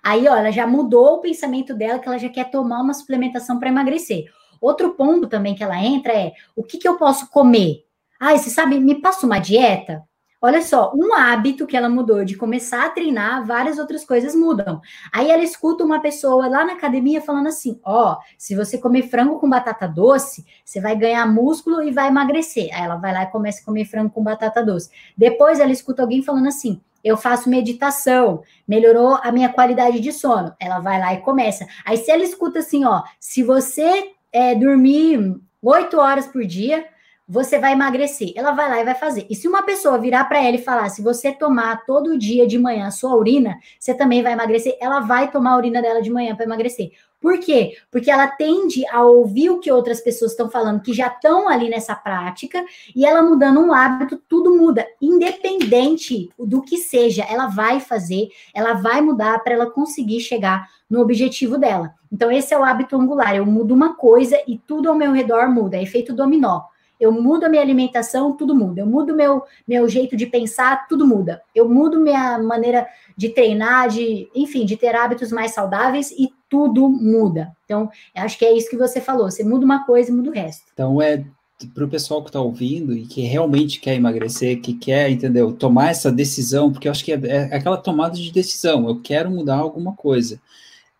Aí, 0.04 0.28
ó, 0.28 0.36
ela 0.36 0.52
já 0.52 0.68
mudou 0.68 1.16
o 1.16 1.20
pensamento 1.20 1.74
dela, 1.74 1.98
que 1.98 2.08
ela 2.08 2.20
já 2.20 2.30
quer 2.30 2.52
tomar 2.52 2.80
uma 2.80 2.94
suplementação 2.94 3.58
para 3.58 3.70
emagrecer. 3.70 4.25
Outro 4.62 4.92
ponto 4.92 5.28
também 5.28 5.56
que 5.56 5.64
ela 5.64 5.84
entra 5.84 6.14
é: 6.14 6.32
o 6.56 6.62
que, 6.62 6.78
que 6.78 6.88
eu 6.88 6.96
posso 6.96 7.28
comer? 7.32 7.84
Ah, 8.20 8.38
você 8.38 8.52
sabe, 8.52 8.80
me 8.80 9.02
passa 9.02 9.25
uma 9.25 9.40
dieta? 9.40 10.04
Olha 10.46 10.62
só, 10.62 10.94
um 10.94 11.12
hábito 11.12 11.66
que 11.66 11.75
ela 11.75 11.90
mudou 11.90 12.24
de 12.24 12.38
começar 12.38 12.86
a 12.86 12.90
treinar, 12.92 13.44
várias 13.48 13.80
outras 13.80 14.06
coisas 14.06 14.36
mudam. 14.36 14.80
Aí 15.12 15.32
ela 15.32 15.44
escuta 15.44 15.84
uma 15.84 16.00
pessoa 16.00 16.48
lá 16.48 16.64
na 16.64 16.74
academia 16.74 17.20
falando 17.20 17.48
assim: 17.48 17.80
ó, 17.84 18.14
oh, 18.14 18.18
se 18.38 18.56
você 18.56 18.78
comer 18.78 19.10
frango 19.10 19.40
com 19.40 19.50
batata 19.50 19.88
doce, 19.88 20.46
você 20.64 20.80
vai 20.80 20.96
ganhar 20.96 21.25
músculo 21.25 21.82
e 21.82 21.90
vai 21.90 22.10
emagrecer. 22.10 22.70
Aí 22.75 22.84
ela 22.84 22.96
vai 22.96 23.12
lá 23.12 23.24
e 23.24 23.32
começa 23.32 23.64
a 23.64 23.66
comer 23.66 23.86
frango 23.86 24.12
com 24.12 24.24
batata 24.24 24.64
doce. 24.64 24.92
Depois 25.18 25.60
ela 25.60 25.72
escuta 25.72 26.04
alguém 26.04 26.22
falando 26.22 26.48
assim: 26.48 26.80
eu 27.04 27.18
faço 27.18 27.50
meditação, 27.50 28.44
melhorou 28.68 29.18
a 29.24 29.32
minha 29.32 29.50
qualidade 29.50 30.00
de 30.00 30.12
sono. 30.12 30.54
Ela 30.60 30.78
vai 30.78 31.00
lá 31.00 31.12
e 31.16 31.22
começa. 31.22 31.66
Aí 31.84 31.98
se 31.98 32.12
ela 32.12 32.24
escuta 32.24 32.60
assim: 32.60 32.86
ó, 32.86 33.02
se 33.20 33.42
você 33.42 34.12
é, 34.32 34.54
dormir 34.54 35.42
oito 35.60 35.98
horas 35.98 36.28
por 36.28 36.46
dia, 36.46 36.86
você 37.27 37.58
vai 37.58 37.74
emagrecer. 37.74 38.32
Ela 38.36 38.51
vai 38.51 38.70
lá 38.70 38.82
e 38.82 38.86
vai 38.86 38.96
fazer. 38.96 39.25
E 39.29 39.36
se 39.36 39.48
uma 39.48 39.63
pessoa 39.63 39.98
virar 39.98 40.25
para 40.25 40.44
ela 40.44 40.55
e 40.55 40.62
falar, 40.62 40.89
se 40.89 41.01
você 41.01 41.32
tomar 41.32 41.86
todo 41.86 42.17
dia 42.17 42.46
de 42.46 42.58
manhã 42.58 42.88
a 42.88 42.91
sua 42.91 43.15
urina, 43.15 43.58
você 43.79 43.94
também 43.94 44.22
vai 44.22 44.34
emagrecer, 44.34 44.77
ela 44.79 45.00
vai 45.00 45.32
tomar 45.32 45.53
a 45.53 45.58
urina 45.58 45.82
dela 45.82 46.01
de 46.01 46.12
manhã 46.12 46.36
para 46.36 46.46
emagrecer. 46.46 46.91
Por 47.20 47.39
quê? 47.39 47.75
Porque 47.89 48.12
ela 48.12 48.27
tende 48.27 48.86
a 48.89 49.03
ouvir 49.03 49.50
o 49.50 49.60
que 49.60 49.72
outras 49.72 50.00
pessoas 50.00 50.32
estão 50.32 50.48
falando, 50.48 50.82
que 50.82 50.94
já 50.94 51.08
estão 51.08 51.50
ali 51.50 51.70
nessa 51.70 51.96
prática, 51.96 52.63
e 52.96 53.03
ela 53.03 53.24
mudando 53.24 53.60
um 53.62 53.74
hábito, 53.74 54.22
tudo 54.29 54.55
muda, 54.55 54.85
independente 55.01 56.29
do 56.38 56.61
que 56.61 56.77
seja, 56.77 57.25
ela 57.27 57.48
vai 57.48 57.79
fazer, 57.79 58.27
ela 58.53 58.74
vai 58.74 59.01
mudar 59.01 59.40
para 59.40 59.55
ela 59.55 59.72
conseguir 59.72 60.20
chegar 60.20 60.70
no 60.88 61.01
objetivo 61.01 61.57
dela. 61.57 61.96
Então, 62.11 62.31
esse 62.31 62.53
é 62.53 62.59
o 62.59 62.64
hábito 62.64 62.96
angular. 62.96 63.35
Eu 63.35 63.46
mudo 63.46 63.74
uma 63.74 63.96
coisa 63.96 64.38
e 64.48 64.59
tudo 64.59 64.90
ao 64.90 64.96
meu 64.96 65.11
redor 65.11 65.50
muda, 65.50 65.77
é 65.77 65.81
efeito 65.81 66.14
dominó. 66.14 66.61
Eu 67.00 67.12
mudo 67.12 67.46
a 67.46 67.50
minha 67.50 67.62
alimentação, 67.62 68.36
tudo 68.36 68.55
muda. 68.55 68.81
Eu 68.81 68.86
mudo 68.86 69.16
meu 69.16 69.44
meu 69.68 69.88
jeito 69.88 70.16
de 70.16 70.25
pensar, 70.25 70.88
tudo 70.88 71.05
muda. 71.08 71.42
Eu 71.53 71.68
mudo 71.68 72.00
minha 72.00 72.38
maneira 72.38 72.88
de 73.18 73.29
treinar, 73.29 73.90
de, 73.90 74.29
enfim, 74.36 74.66
de 74.66 74.77
ter 74.77 74.96
hábitos 74.96 75.31
mais 75.31 75.53
saudáveis 75.53 76.12
e 76.12 76.34
tudo 76.50 76.90
muda. 76.90 77.55
Então, 77.66 77.90
acho 78.16 78.38
que 78.38 78.46
é 78.46 78.55
isso 78.55 78.70
que 78.70 78.77
você 78.77 79.01
falou. 79.01 79.29
Você 79.29 79.44
muda 79.44 79.66
uma 79.66 79.86
coisa 79.86 80.12
e 80.12 80.14
muda 80.14 80.29
o 80.29 80.34
resto. 80.34 80.66
Então, 80.74 81.01
é 81.01 81.25
para 81.74 81.86
o 81.86 81.90
pessoal 81.90 82.22
que 82.22 82.29
está 82.29 82.42
ouvindo 82.42 82.96
e 82.96 83.05
que 83.05 83.22
realmente 83.22 83.79
quer 83.79 83.96
emagrecer, 83.96 84.60
que 84.62 84.74
quer, 84.74 85.10
entendeu, 85.10 85.53
tomar 85.53 85.92
essa 85.92 86.12
decisão, 86.12 86.72
porque 86.72 86.88
eu 86.88 86.92
acho 86.92 87.03
que 87.03 87.14
é, 87.14 87.20
é 87.24 87.55
aquela 87.55 87.77
tomada 87.77 88.16
de 88.16 88.31
decisão. 88.31 88.88
Eu 88.88 89.01
quero 89.01 89.31
mudar 89.31 89.58
alguma 89.58 89.94
coisa 89.94 90.40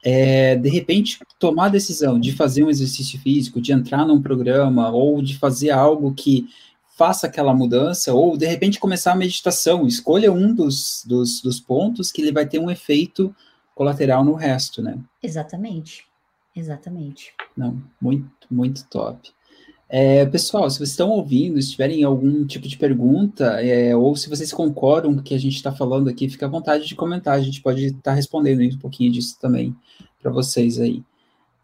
é, 0.08 0.56
de 0.56 0.70
repente, 0.70 1.18
tomar 1.40 1.66
a 1.66 1.70
decisão 1.70 2.20
de 2.20 2.32
fazer 2.32 2.64
um 2.64 2.70
exercício 2.70 3.20
físico, 3.20 3.60
de 3.60 3.74
entrar 3.74 4.06
num 4.06 4.22
programa, 4.22 4.92
ou 4.92 5.20
de 5.20 5.36
fazer 5.36 5.72
algo 5.72 6.14
que 6.14 6.48
faça 6.96 7.26
aquela 7.26 7.56
mudança, 7.56 8.14
ou 8.14 8.38
de 8.38 8.46
repente 8.46 8.80
começar 8.80 9.14
a 9.14 9.16
meditação, 9.16 9.88
escolha 9.88 10.32
um 10.32 10.54
dos, 10.54 11.04
dos, 11.08 11.42
dos 11.42 11.60
pontos 11.60 12.12
que 12.12 12.22
ele 12.22 12.32
vai 12.32 12.46
ter 12.46 12.60
um 12.60 12.70
efeito 12.70 13.36
colateral 13.74 14.24
no 14.24 14.36
resto, 14.36 14.80
né? 14.80 14.96
Exatamente, 15.24 16.06
exatamente. 16.56 17.34
Não, 17.58 17.82
muito, 18.00 18.30
muito 18.50 18.86
top. 18.86 19.34
É, 19.98 20.26
pessoal, 20.26 20.70
se 20.70 20.80
vocês 20.80 20.90
estão 20.90 21.10
ouvindo, 21.10 21.62
se 21.62 21.72
tiverem 21.72 22.04
algum 22.04 22.46
tipo 22.46 22.68
de 22.68 22.78
pergunta, 22.78 23.62
é, 23.62 23.96
ou 23.96 24.14
se 24.14 24.28
vocês 24.28 24.52
concordam 24.52 25.14
com 25.14 25.22
o 25.22 25.24
que 25.24 25.34
a 25.34 25.38
gente 25.38 25.56
está 25.56 25.72
falando 25.72 26.10
aqui, 26.10 26.28
fica 26.28 26.48
à 26.48 26.50
vontade 26.50 26.86
de 26.86 26.94
comentar, 26.96 27.34
a 27.34 27.42
gente 27.42 27.62
pode 27.62 27.86
estar 27.86 28.02
tá 28.02 28.14
respondendo 28.14 28.62
um 28.62 28.78
pouquinho 28.78 29.10
disso 29.10 29.40
também 29.40 29.74
para 30.22 30.30
vocês 30.30 30.82
aí. 30.82 31.02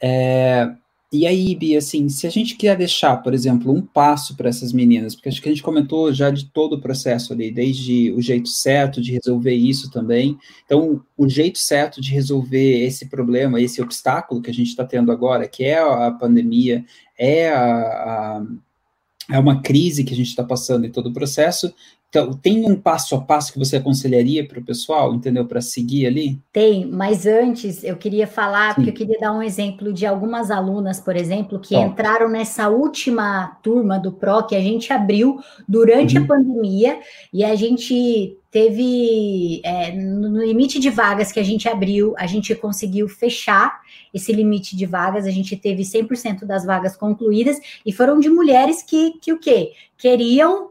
É, 0.02 0.74
e 1.13 1.28
aí, 1.28 1.54
Bia, 1.56 1.80
assim, 1.80 2.08
se 2.08 2.26
a 2.26 2.30
gente 2.30 2.56
quer 2.56 2.78
deixar, 2.78 3.17
por 3.17 3.34
exemplo, 3.34 3.74
um 3.74 3.82
passo 3.82 4.38
para 4.38 4.47
essas 4.47 4.71
meninas, 4.71 5.13
porque 5.13 5.28
acho 5.28 5.41
que 5.41 5.50
a 5.50 5.52
gente 5.52 5.62
comentou 5.62 6.13
já 6.13 6.30
de 6.30 6.45
todo 6.45 6.74
o 6.78 6.82
processo 6.82 7.34
ali, 7.34 7.52
desde 7.52 8.13
o 8.13 8.21
jeito 8.21 8.47
certo 8.47 9.02
de 9.02 9.12
resolver 9.12 9.54
isso 9.54 9.91
também. 9.91 10.38
Então, 10.65 11.04
o 11.17 11.28
jeito 11.28 11.60
certo 11.60 12.00
de 12.00 12.12
resolver 12.12 12.86
esse 12.86 13.10
problema, 13.10 13.60
esse 13.60 13.82
obstáculo 13.82 14.41
que 14.41 14.50
a 14.50 14.54
gente 14.54 14.69
está 14.69 14.86
tendo 14.86 15.12
agora, 15.12 15.50
que 15.50 15.65
é 15.65 15.80
a 15.80 16.12
pandemia, 16.12 16.86
é 17.17 17.50
a, 17.50 18.39
a 18.39 18.45
é 19.30 19.39
uma 19.39 19.62
crise 19.62 20.04
que 20.04 20.13
a 20.13 20.17
gente 20.17 20.28
está 20.28 20.43
passando 20.43 20.86
em 20.86 20.91
todo 20.91 21.08
o 21.08 21.13
processo, 21.13 21.74
então, 22.12 22.34
tem 22.34 22.69
um 22.69 22.76
passo 22.76 23.15
a 23.15 23.21
passo 23.21 23.54
que 23.54 23.58
você 23.58 23.78
aconselharia 23.78 24.45
para 24.45 24.60
o 24.60 24.62
pessoal, 24.62 25.13
entendeu? 25.15 25.45
Para 25.45 25.62
seguir 25.62 26.06
ali? 26.06 26.38
Tem, 26.52 26.86
mas 26.86 27.26
antes 27.26 27.86
eu 27.86 27.95
queria 27.95 28.28
falar, 28.28 28.76
Sim. 28.76 28.76
porque 28.76 28.89
eu 28.89 28.93
queria 28.93 29.17
dar 29.17 29.32
um 29.32 29.41
exemplo 29.41 29.93
de 29.93 30.06
algumas 30.06 30.52
alunas, 30.52 31.00
por 31.00 31.15
exemplo, 31.15 31.58
que 31.58 31.74
Top. 31.74 31.88
entraram 31.88 32.28
nessa 32.28 32.67
última 32.67 33.58
turma 33.63 33.97
do 33.97 34.12
PRO 34.12 34.45
que 34.45 34.58
a 34.58 34.60
gente 34.60 34.91
abriu 34.91 35.39
durante 35.65 36.17
uhum. 36.17 36.26
a 36.26 36.28
pandemia 36.28 37.00
e 37.32 37.45
a 37.45 37.56
gente 37.56 38.38
teve 38.52 39.62
é, 39.63 39.93
no 39.93 40.43
limite 40.43 40.80
de 40.80 40.89
vagas 40.89 41.32
que 41.32 41.39
a 41.39 41.43
gente 41.43 41.69
abriu, 41.69 42.13
a 42.17 42.28
gente 42.28 42.54
conseguiu 42.54 43.08
fechar 43.08 43.80
esse 44.13 44.34
limite 44.34 44.76
de 44.76 44.86
vagas, 44.86 45.26
a 45.26 45.32
gente 45.32 45.56
teve 45.56 45.84
100% 45.84 46.43
das 46.43 46.65
vagas 46.65 46.97
concluídas 46.97 47.58
e 47.86 47.93
foram 47.93 48.19
de 48.19 48.30
mulheres 48.30 48.84
que, 48.84 49.12
que 49.21 49.32
o 49.32 49.39
quê? 49.39 49.71
Queriam 49.97 50.71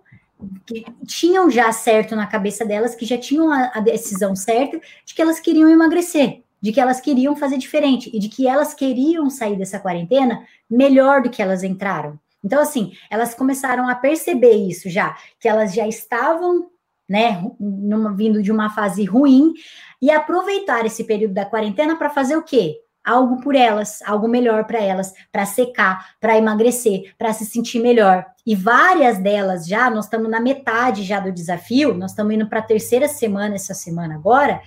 que 0.66 0.84
tinham 1.06 1.50
já 1.50 1.70
certo 1.72 2.14
na 2.16 2.26
cabeça 2.26 2.64
delas, 2.64 2.94
que 2.94 3.04
já 3.04 3.18
tinham 3.18 3.52
a, 3.52 3.72
a, 3.74 3.80
decisão 3.80 4.34
certa 4.34 4.80
de 5.04 5.14
que 5.14 5.22
elas 5.22 5.40
queriam 5.40 5.68
emagrecer, 5.68 6.42
de 6.60 6.72
que 6.72 6.80
elas 6.80 7.00
queriam 7.00 7.34
fazer 7.36 7.58
diferente 7.58 8.10
e 8.12 8.18
de 8.18 8.28
que 8.28 8.46
elas 8.46 8.74
queriam 8.74 9.28
sair 9.30 9.56
dessa 9.56 9.78
quarentena 9.78 10.44
melhor 10.68 11.22
do 11.22 11.30
que 11.30 11.42
elas 11.42 11.62
entraram. 11.62 12.18
Então, 12.44 12.60
assim, 12.60 12.92
elas 13.10 13.34
começaram 13.34 13.88
a 13.88 13.94
perceber 13.94 14.54
isso 14.54 14.88
já, 14.88 15.16
que 15.38 15.48
elas 15.48 15.74
já 15.74 15.86
estavam, 15.86 16.70
né, 17.08 17.42
numa, 17.58 18.14
vindo 18.14 18.42
de 18.42 18.50
uma 18.50 18.70
fase 18.70 19.04
ruim 19.04 19.52
e 20.00 20.10
aproveitar 20.10 20.86
esse 20.86 21.04
período 21.04 21.34
da 21.34 21.44
quarentena 21.44 21.96
para 21.96 22.08
fazer 22.08 22.36
o 22.36 22.42
quê? 22.42 22.80
Algo 23.10 23.40
por 23.40 23.56
elas, 23.56 24.00
algo 24.06 24.28
melhor 24.28 24.64
para 24.64 24.80
elas, 24.80 25.12
para 25.32 25.44
secar, 25.44 26.14
para 26.20 26.38
emagrecer, 26.38 27.12
para 27.18 27.32
se 27.32 27.44
sentir 27.44 27.80
melhor. 27.80 28.24
E 28.46 28.54
várias 28.54 29.18
delas 29.18 29.66
já, 29.66 29.90
nós 29.90 30.04
estamos 30.04 30.30
na 30.30 30.40
metade 30.40 31.02
já 31.02 31.18
do 31.18 31.32
desafio, 31.32 31.92
nós 31.92 32.12
estamos 32.12 32.34
indo 32.34 32.46
para 32.46 32.60
a 32.60 32.62
terceira 32.62 33.08
semana 33.08 33.56
essa 33.56 33.74
semana 33.74 34.14
agora. 34.14 34.60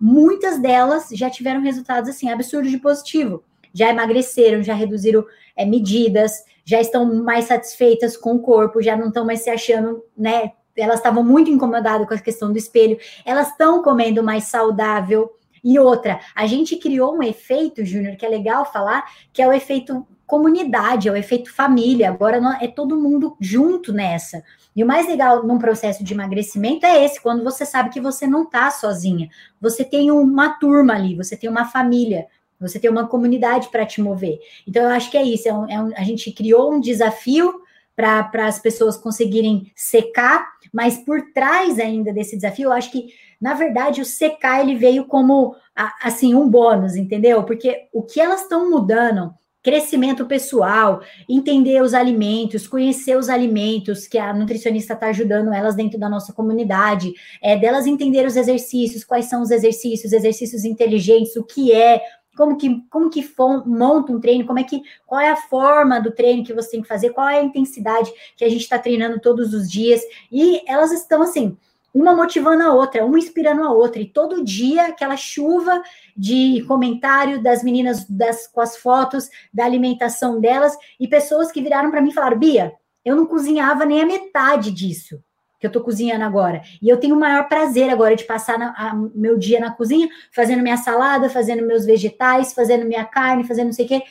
Muitas 0.00 0.58
delas 0.58 1.08
já 1.12 1.28
tiveram 1.28 1.60
resultados 1.60 2.08
assim 2.08 2.30
absurdos 2.30 2.70
de 2.70 2.78
positivo. 2.78 3.44
Já 3.72 3.90
emagreceram, 3.90 4.62
já 4.62 4.72
reduziram 4.72 5.24
é, 5.54 5.66
medidas, 5.66 6.42
já 6.64 6.80
estão 6.80 7.22
mais 7.22 7.44
satisfeitas 7.44 8.16
com 8.16 8.34
o 8.34 8.40
corpo, 8.40 8.82
já 8.82 8.96
não 8.96 9.08
estão 9.08 9.26
mais 9.26 9.42
se 9.42 9.50
achando, 9.50 10.02
né? 10.16 10.52
Elas 10.74 10.96
estavam 10.96 11.22
muito 11.22 11.50
incomodadas 11.50 12.08
com 12.08 12.14
a 12.14 12.18
questão 12.18 12.50
do 12.50 12.56
espelho, 12.56 12.98
elas 13.26 13.48
estão 13.48 13.82
comendo 13.82 14.22
mais 14.22 14.44
saudável. 14.44 15.30
E 15.62 15.78
outra, 15.78 16.20
a 16.34 16.46
gente 16.46 16.76
criou 16.76 17.16
um 17.16 17.22
efeito, 17.22 17.84
Júnior, 17.84 18.16
que 18.16 18.24
é 18.24 18.28
legal 18.28 18.70
falar, 18.70 19.04
que 19.32 19.42
é 19.42 19.48
o 19.48 19.52
efeito 19.52 20.06
comunidade, 20.26 21.08
é 21.08 21.12
o 21.12 21.16
efeito 21.16 21.52
família. 21.52 22.08
Agora 22.08 22.40
é 22.60 22.68
todo 22.68 23.00
mundo 23.00 23.36
junto 23.40 23.92
nessa. 23.92 24.44
E 24.76 24.84
o 24.84 24.86
mais 24.86 25.08
legal 25.08 25.44
num 25.44 25.58
processo 25.58 26.04
de 26.04 26.14
emagrecimento 26.14 26.86
é 26.86 27.04
esse, 27.04 27.20
quando 27.20 27.42
você 27.42 27.66
sabe 27.66 27.90
que 27.90 28.00
você 28.00 28.26
não 28.28 28.44
está 28.44 28.70
sozinha. 28.70 29.28
Você 29.60 29.84
tem 29.84 30.10
uma 30.10 30.50
turma 30.50 30.94
ali, 30.94 31.16
você 31.16 31.36
tem 31.36 31.50
uma 31.50 31.64
família, 31.64 32.28
você 32.60 32.78
tem 32.78 32.88
uma 32.88 33.08
comunidade 33.08 33.68
para 33.70 33.84
te 33.84 34.00
mover. 34.00 34.38
Então, 34.68 34.84
eu 34.84 34.90
acho 34.90 35.10
que 35.10 35.18
é 35.18 35.22
isso. 35.24 35.48
É 35.48 35.52
um, 35.52 35.68
é 35.68 35.82
um, 35.82 35.92
a 35.96 36.04
gente 36.04 36.30
criou 36.30 36.72
um 36.72 36.80
desafio 36.80 37.59
para 38.00 38.46
as 38.46 38.58
pessoas 38.58 38.96
conseguirem 38.96 39.70
secar, 39.74 40.46
mas 40.72 40.98
por 40.98 41.32
trás 41.32 41.78
ainda 41.78 42.12
desse 42.12 42.36
desafio, 42.36 42.68
eu 42.68 42.72
acho 42.72 42.90
que, 42.90 43.08
na 43.40 43.54
verdade, 43.54 44.00
o 44.00 44.04
secar 44.04 44.60
ele 44.60 44.76
veio 44.76 45.04
como 45.04 45.54
assim 46.02 46.34
um 46.34 46.48
bônus, 46.48 46.96
entendeu? 46.96 47.42
Porque 47.44 47.88
o 47.92 48.02
que 48.02 48.20
elas 48.20 48.42
estão 48.42 48.70
mudando 48.70 49.34
crescimento 49.62 50.24
pessoal, 50.24 51.02
entender 51.28 51.82
os 51.82 51.92
alimentos, 51.92 52.66
conhecer 52.66 53.16
os 53.16 53.28
alimentos 53.28 54.06
que 54.06 54.16
a 54.16 54.32
nutricionista 54.32 54.94
está 54.94 55.08
ajudando 55.08 55.52
elas 55.52 55.74
dentro 55.74 55.98
da 55.98 56.08
nossa 56.08 56.32
comunidade, 56.32 57.12
é 57.42 57.56
delas 57.56 57.86
entender 57.86 58.26
os 58.26 58.36
exercícios, 58.36 59.04
quais 59.04 59.26
são 59.26 59.42
os 59.42 59.50
exercícios, 59.50 60.12
exercícios 60.12 60.64
inteligentes, 60.64 61.36
o 61.36 61.44
que 61.44 61.72
é, 61.72 62.00
como 62.40 62.56
que, 62.56 62.82
como 62.88 63.10
que 63.10 63.22
monta 63.66 64.10
um 64.10 64.18
treino, 64.18 64.46
como 64.46 64.58
é 64.58 64.64
que, 64.64 64.82
qual 65.06 65.20
é 65.20 65.28
a 65.28 65.36
forma 65.36 66.00
do 66.00 66.10
treino 66.10 66.42
que 66.42 66.54
você 66.54 66.70
tem 66.70 66.80
que 66.80 66.88
fazer, 66.88 67.10
qual 67.10 67.28
é 67.28 67.38
a 67.38 67.44
intensidade 67.44 68.10
que 68.34 68.42
a 68.42 68.48
gente 68.48 68.62
está 68.62 68.78
treinando 68.78 69.20
todos 69.20 69.52
os 69.52 69.70
dias, 69.70 70.00
e 70.32 70.62
elas 70.66 70.90
estão 70.90 71.20
assim, 71.20 71.54
uma 71.92 72.16
motivando 72.16 72.62
a 72.62 72.72
outra, 72.72 73.04
uma 73.04 73.18
inspirando 73.18 73.62
a 73.62 73.70
outra, 73.70 74.00
e 74.00 74.06
todo 74.06 74.42
dia 74.42 74.86
aquela 74.86 75.18
chuva 75.18 75.82
de 76.16 76.64
comentário 76.66 77.42
das 77.42 77.62
meninas 77.62 78.08
das, 78.08 78.46
com 78.46 78.62
as 78.62 78.78
fotos 78.78 79.28
da 79.52 79.66
alimentação 79.66 80.40
delas, 80.40 80.74
e 80.98 81.06
pessoas 81.06 81.52
que 81.52 81.60
viraram 81.60 81.90
para 81.90 82.00
mim 82.00 82.08
e 82.08 82.14
falaram: 82.14 82.38
Bia, 82.38 82.72
eu 83.04 83.14
não 83.14 83.26
cozinhava 83.26 83.84
nem 83.84 84.00
a 84.00 84.06
metade 84.06 84.70
disso 84.70 85.22
que 85.60 85.66
eu 85.66 85.68
estou 85.68 85.82
cozinhando 85.82 86.24
agora. 86.24 86.62
E 86.80 86.88
eu 86.88 86.96
tenho 86.96 87.14
o 87.14 87.20
maior 87.20 87.46
prazer 87.46 87.90
agora 87.90 88.16
de 88.16 88.24
passar 88.24 88.58
na, 88.58 88.70
a, 88.70 88.94
meu 89.14 89.36
dia 89.36 89.60
na 89.60 89.70
cozinha, 89.70 90.08
fazendo 90.32 90.62
minha 90.62 90.78
salada, 90.78 91.28
fazendo 91.28 91.66
meus 91.66 91.84
vegetais, 91.84 92.54
fazendo 92.54 92.86
minha 92.86 93.04
carne, 93.04 93.44
fazendo 93.44 93.66
não 93.66 93.72
sei 93.74 93.84
o 93.84 93.88
quê. 93.88 94.02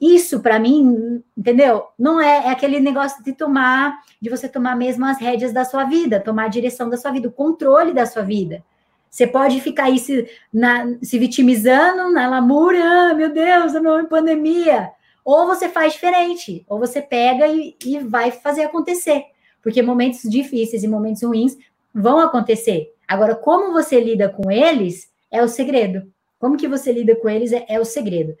Isso, 0.00 0.40
para 0.40 0.60
mim, 0.60 1.22
entendeu? 1.36 1.88
Não 1.98 2.20
é, 2.20 2.46
é, 2.46 2.50
aquele 2.50 2.78
negócio 2.78 3.22
de 3.24 3.32
tomar, 3.32 3.98
de 4.20 4.30
você 4.30 4.48
tomar 4.48 4.76
mesmo 4.76 5.04
as 5.04 5.18
rédeas 5.18 5.52
da 5.52 5.64
sua 5.64 5.84
vida, 5.84 6.20
tomar 6.20 6.44
a 6.44 6.48
direção 6.48 6.88
da 6.88 6.96
sua 6.96 7.10
vida, 7.10 7.28
o 7.28 7.32
controle 7.32 7.92
da 7.92 8.06
sua 8.06 8.22
vida. 8.22 8.64
Você 9.10 9.26
pode 9.26 9.60
ficar 9.60 9.84
aí 9.84 9.98
se, 9.98 10.28
na, 10.52 10.86
se 11.02 11.18
vitimizando 11.18 12.12
na 12.12 12.28
lamúria, 12.28 12.84
ah, 12.84 13.14
meu 13.14 13.32
Deus, 13.32 13.74
a 13.74 14.04
pandemia. 14.04 14.90
Ou 15.24 15.46
você 15.46 15.68
faz 15.68 15.92
diferente, 15.92 16.64
ou 16.68 16.78
você 16.78 17.02
pega 17.02 17.46
e, 17.48 17.76
e 17.84 17.98
vai 17.98 18.30
fazer 18.30 18.62
acontecer 18.62 19.31
porque 19.62 19.80
momentos 19.82 20.22
difíceis 20.22 20.82
e 20.82 20.88
momentos 20.88 21.22
ruins 21.22 21.56
vão 21.94 22.18
acontecer. 22.18 22.92
Agora, 23.06 23.34
como 23.34 23.72
você 23.72 24.00
lida 24.00 24.28
com 24.28 24.50
eles 24.50 25.10
é 25.30 25.42
o 25.42 25.48
segredo. 25.48 26.10
Como 26.38 26.56
que 26.56 26.68
você 26.68 26.92
lida 26.92 27.14
com 27.16 27.28
eles 27.28 27.52
é, 27.52 27.64
é 27.68 27.80
o 27.80 27.84
segredo. 27.84 28.36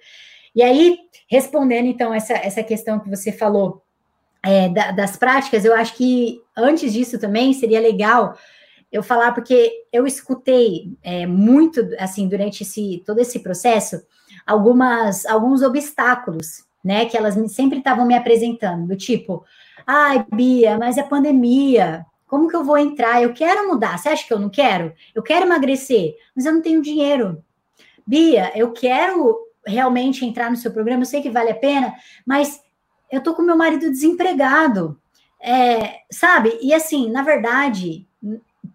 E 0.54 0.62
aí, 0.62 0.98
respondendo 1.28 1.86
então 1.86 2.12
essa, 2.12 2.34
essa 2.34 2.62
questão 2.62 2.98
que 2.98 3.08
você 3.08 3.32
falou 3.32 3.82
é, 4.42 4.68
da, 4.68 4.90
das 4.90 5.16
práticas, 5.16 5.64
eu 5.64 5.74
acho 5.74 5.94
que 5.94 6.42
antes 6.56 6.92
disso 6.92 7.18
também 7.18 7.52
seria 7.52 7.80
legal 7.80 8.36
eu 8.90 9.02
falar, 9.02 9.32
porque 9.32 9.72
eu 9.90 10.06
escutei 10.06 10.92
é, 11.02 11.26
muito, 11.26 11.80
assim, 11.98 12.28
durante 12.28 12.62
esse, 12.62 13.02
todo 13.06 13.20
esse 13.20 13.38
processo, 13.38 14.02
algumas, 14.46 15.24
alguns 15.24 15.62
obstáculos, 15.62 16.64
né, 16.84 17.06
que 17.06 17.16
elas 17.16 17.34
sempre 17.52 17.78
estavam 17.78 18.04
me 18.04 18.14
apresentando, 18.14 18.88
do 18.88 18.96
tipo, 18.96 19.44
Ai, 19.86 20.24
Bia, 20.32 20.78
mas 20.78 20.98
é 20.98 21.02
pandemia. 21.02 22.06
Como 22.26 22.48
que 22.48 22.56
eu 22.56 22.64
vou 22.64 22.78
entrar? 22.78 23.22
Eu 23.22 23.32
quero 23.34 23.68
mudar. 23.68 23.98
Você 23.98 24.08
acha 24.08 24.26
que 24.26 24.32
eu 24.32 24.38
não 24.38 24.48
quero? 24.48 24.92
Eu 25.14 25.22
quero 25.22 25.46
emagrecer, 25.46 26.14
mas 26.34 26.46
eu 26.46 26.52
não 26.52 26.62
tenho 26.62 26.80
dinheiro. 26.80 27.42
Bia, 28.06 28.52
eu 28.54 28.72
quero 28.72 29.38
realmente 29.66 30.24
entrar 30.24 30.50
no 30.50 30.56
seu 30.56 30.72
programa, 30.72 31.02
eu 31.02 31.06
sei 31.06 31.22
que 31.22 31.30
vale 31.30 31.50
a 31.50 31.54
pena, 31.54 31.94
mas 32.26 32.62
eu 33.10 33.22
tô 33.22 33.34
com 33.34 33.42
meu 33.42 33.56
marido 33.56 33.90
desempregado. 33.90 34.98
É, 35.40 36.00
sabe? 36.10 36.58
E 36.62 36.72
assim, 36.72 37.10
na 37.10 37.22
verdade, 37.22 38.06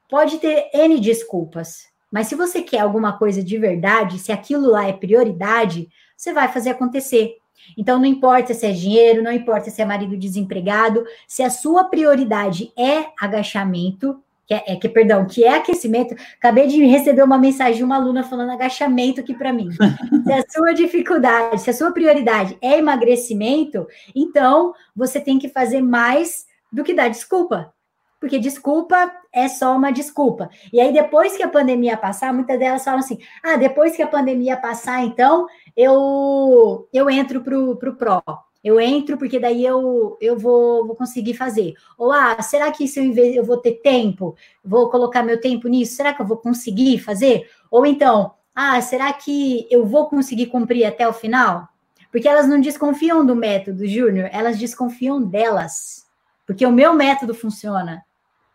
pode 0.10 0.38
ter 0.38 0.70
N 0.74 1.00
desculpas, 1.00 1.88
mas 2.12 2.28
se 2.28 2.36
você 2.36 2.62
quer 2.62 2.80
alguma 2.80 3.17
coisa 3.17 3.43
de 3.43 3.58
verdade, 3.58 4.20
se 4.20 4.32
aquilo 4.32 4.70
lá 4.70 4.86
é 4.88 4.93
prioridade, 4.93 5.89
você 6.15 6.34
vai 6.34 6.48
fazer 6.48 6.72
acontecer. 6.72 7.38
Então, 7.76 7.98
não 7.98 8.06
importa 8.06 8.54
se 8.54 8.66
é 8.66 8.72
dinheiro, 8.72 9.24
não 9.24 9.32
importa 9.32 9.70
se 9.70 9.82
é 9.82 9.86
marido 9.86 10.16
desempregado, 10.16 11.04
se 11.28 11.42
a 11.42 11.50
sua 11.50 11.86
prioridade 11.86 12.72
é 12.78 13.08
agachamento, 13.20 14.22
que 14.46 14.54
é, 14.54 14.64
é 14.68 14.76
que, 14.76 14.88
perdão, 14.88 15.26
que 15.26 15.44
é 15.44 15.56
aquecimento. 15.56 16.16
Acabei 16.38 16.68
de 16.68 16.84
receber 16.86 17.24
uma 17.24 17.38
mensagem 17.38 17.78
de 17.78 17.84
uma 17.84 17.98
aluna 17.98 18.24
falando 18.24 18.52
agachamento 18.52 19.20
aqui 19.20 19.34
para 19.34 19.52
mim. 19.52 19.70
se 20.24 20.32
a 20.32 20.44
sua 20.50 20.74
dificuldade, 20.74 21.62
se 21.62 21.70
a 21.70 21.74
sua 21.74 21.92
prioridade 21.92 22.58
é 22.62 22.78
emagrecimento, 22.78 23.88
então 24.16 24.74
você 24.96 25.20
tem 25.20 25.38
que 25.38 25.50
fazer 25.50 25.82
mais 25.82 26.46
do 26.72 26.84
que 26.84 26.94
dar 26.94 27.10
desculpa 27.10 27.74
porque 28.20 28.40
desculpa 28.40 29.12
é 29.38 29.47
só 29.47 29.76
uma 29.76 29.91
desculpa. 29.91 30.50
E 30.73 30.80
aí, 30.80 30.91
depois 30.91 31.38
que 31.38 31.43
a 31.43 31.47
pandemia 31.47 31.95
passar, 31.95 32.34
muitas 32.34 32.58
delas 32.58 32.84
falam 32.84 33.00
assim: 33.00 33.19
ah, 33.43 33.56
depois 33.56 33.95
que 33.95 34.02
a 34.02 34.08
pandemia 34.08 34.58
passar, 34.58 35.04
então 35.04 35.45
eu, 35.76 36.88
eu 36.91 37.10
entro 37.10 37.41
para 37.41 37.58
o 37.58 37.76
PRO. 37.76 38.23
Eu 38.63 38.82
entro 38.82 39.17
porque 39.17 39.39
daí 39.39 39.63
eu, 39.63 40.17
eu 40.19 40.38
vou, 40.38 40.86
vou 40.86 40.95
conseguir 40.95 41.36
fazer. 41.36 41.76
Ou, 41.97 42.12
ah, 42.12 42.41
será 42.41 42.71
que 42.71 42.88
se 42.88 43.00
eu, 43.00 43.13
eu 43.15 43.43
vou 43.45 43.58
ter 43.58 43.73
tempo? 43.76 44.36
Vou 44.65 44.89
colocar 44.89 45.23
meu 45.23 45.39
tempo 45.39 45.67
nisso? 45.67 45.95
Será 45.95 46.13
que 46.13 46.21
eu 46.21 46.26
vou 46.26 46.38
conseguir 46.38 47.00
fazer? 47.00 47.47
Ou 47.69 47.86
então, 47.86 48.34
ah, 48.56 48.82
será 48.82 49.13
que 49.13 49.67
eu 49.69 49.86
vou 49.86 50.08
conseguir 50.08 50.47
cumprir 50.47 50.84
até 50.84 51.08
o 51.08 51.13
final? 51.13 51.67
Porque 52.12 52.28
elas 52.28 52.47
não 52.47 52.60
desconfiam 52.60 53.23
do 53.26 53.36
método, 53.36 53.86
Júnior, 53.86 54.30
elas 54.34 54.58
desconfiam 54.58 55.21
delas. 55.21 56.08
Porque 56.45 56.65
o 56.65 56.71
meu 56.71 56.93
método 56.93 57.36
funciona. 57.36 58.04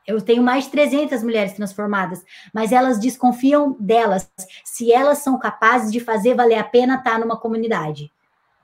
Eu 0.06 0.20
tenho 0.20 0.42
mais 0.42 0.64
de 0.64 0.70
300 0.70 1.22
mulheres 1.22 1.52
transformadas, 1.52 2.24
mas 2.52 2.72
elas 2.72 2.98
desconfiam 2.98 3.76
delas, 3.78 4.30
se 4.64 4.92
elas 4.92 5.18
são 5.18 5.38
capazes 5.38 5.92
de 5.92 6.00
fazer 6.00 6.34
valer 6.34 6.58
a 6.58 6.64
pena 6.64 6.96
estar 6.96 7.18
numa 7.18 7.36
comunidade, 7.36 8.10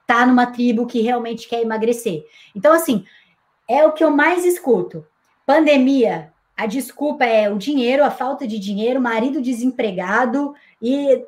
estar 0.00 0.26
numa 0.26 0.46
tribo 0.46 0.86
que 0.86 1.00
realmente 1.00 1.48
quer 1.48 1.62
emagrecer. 1.62 2.24
Então, 2.54 2.72
assim, 2.72 3.04
é 3.68 3.86
o 3.86 3.92
que 3.92 4.02
eu 4.02 4.10
mais 4.10 4.44
escuto. 4.44 5.06
Pandemia, 5.46 6.32
a 6.56 6.66
desculpa 6.66 7.24
é 7.24 7.48
o 7.48 7.56
dinheiro, 7.56 8.02
a 8.02 8.10
falta 8.10 8.46
de 8.46 8.58
dinheiro, 8.58 9.00
marido 9.00 9.40
desempregado 9.40 10.54
e, 10.82 11.24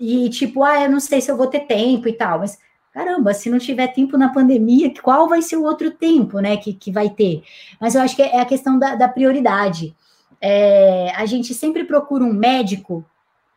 e 0.00 0.30
tipo, 0.30 0.64
ah, 0.64 0.84
eu 0.84 0.90
não 0.90 1.00
sei 1.00 1.20
se 1.20 1.30
eu 1.30 1.36
vou 1.36 1.48
ter 1.48 1.60
tempo 1.60 2.08
e 2.08 2.14
tal, 2.14 2.38
mas 2.38 2.58
caramba, 2.98 3.32
se 3.32 3.48
não 3.48 3.60
tiver 3.60 3.86
tempo 3.88 4.18
na 4.18 4.28
pandemia, 4.28 4.92
qual 5.00 5.28
vai 5.28 5.40
ser 5.40 5.54
o 5.54 5.62
outro 5.62 5.88
tempo, 5.88 6.40
né, 6.40 6.56
que, 6.56 6.72
que 6.72 6.90
vai 6.90 7.08
ter? 7.08 7.44
Mas 7.80 7.94
eu 7.94 8.02
acho 8.02 8.16
que 8.16 8.22
é 8.22 8.40
a 8.40 8.44
questão 8.44 8.76
da, 8.76 8.96
da 8.96 9.08
prioridade. 9.08 9.94
É, 10.40 11.12
a 11.14 11.24
gente 11.24 11.54
sempre 11.54 11.84
procura 11.84 12.24
um 12.24 12.32
médico 12.32 13.04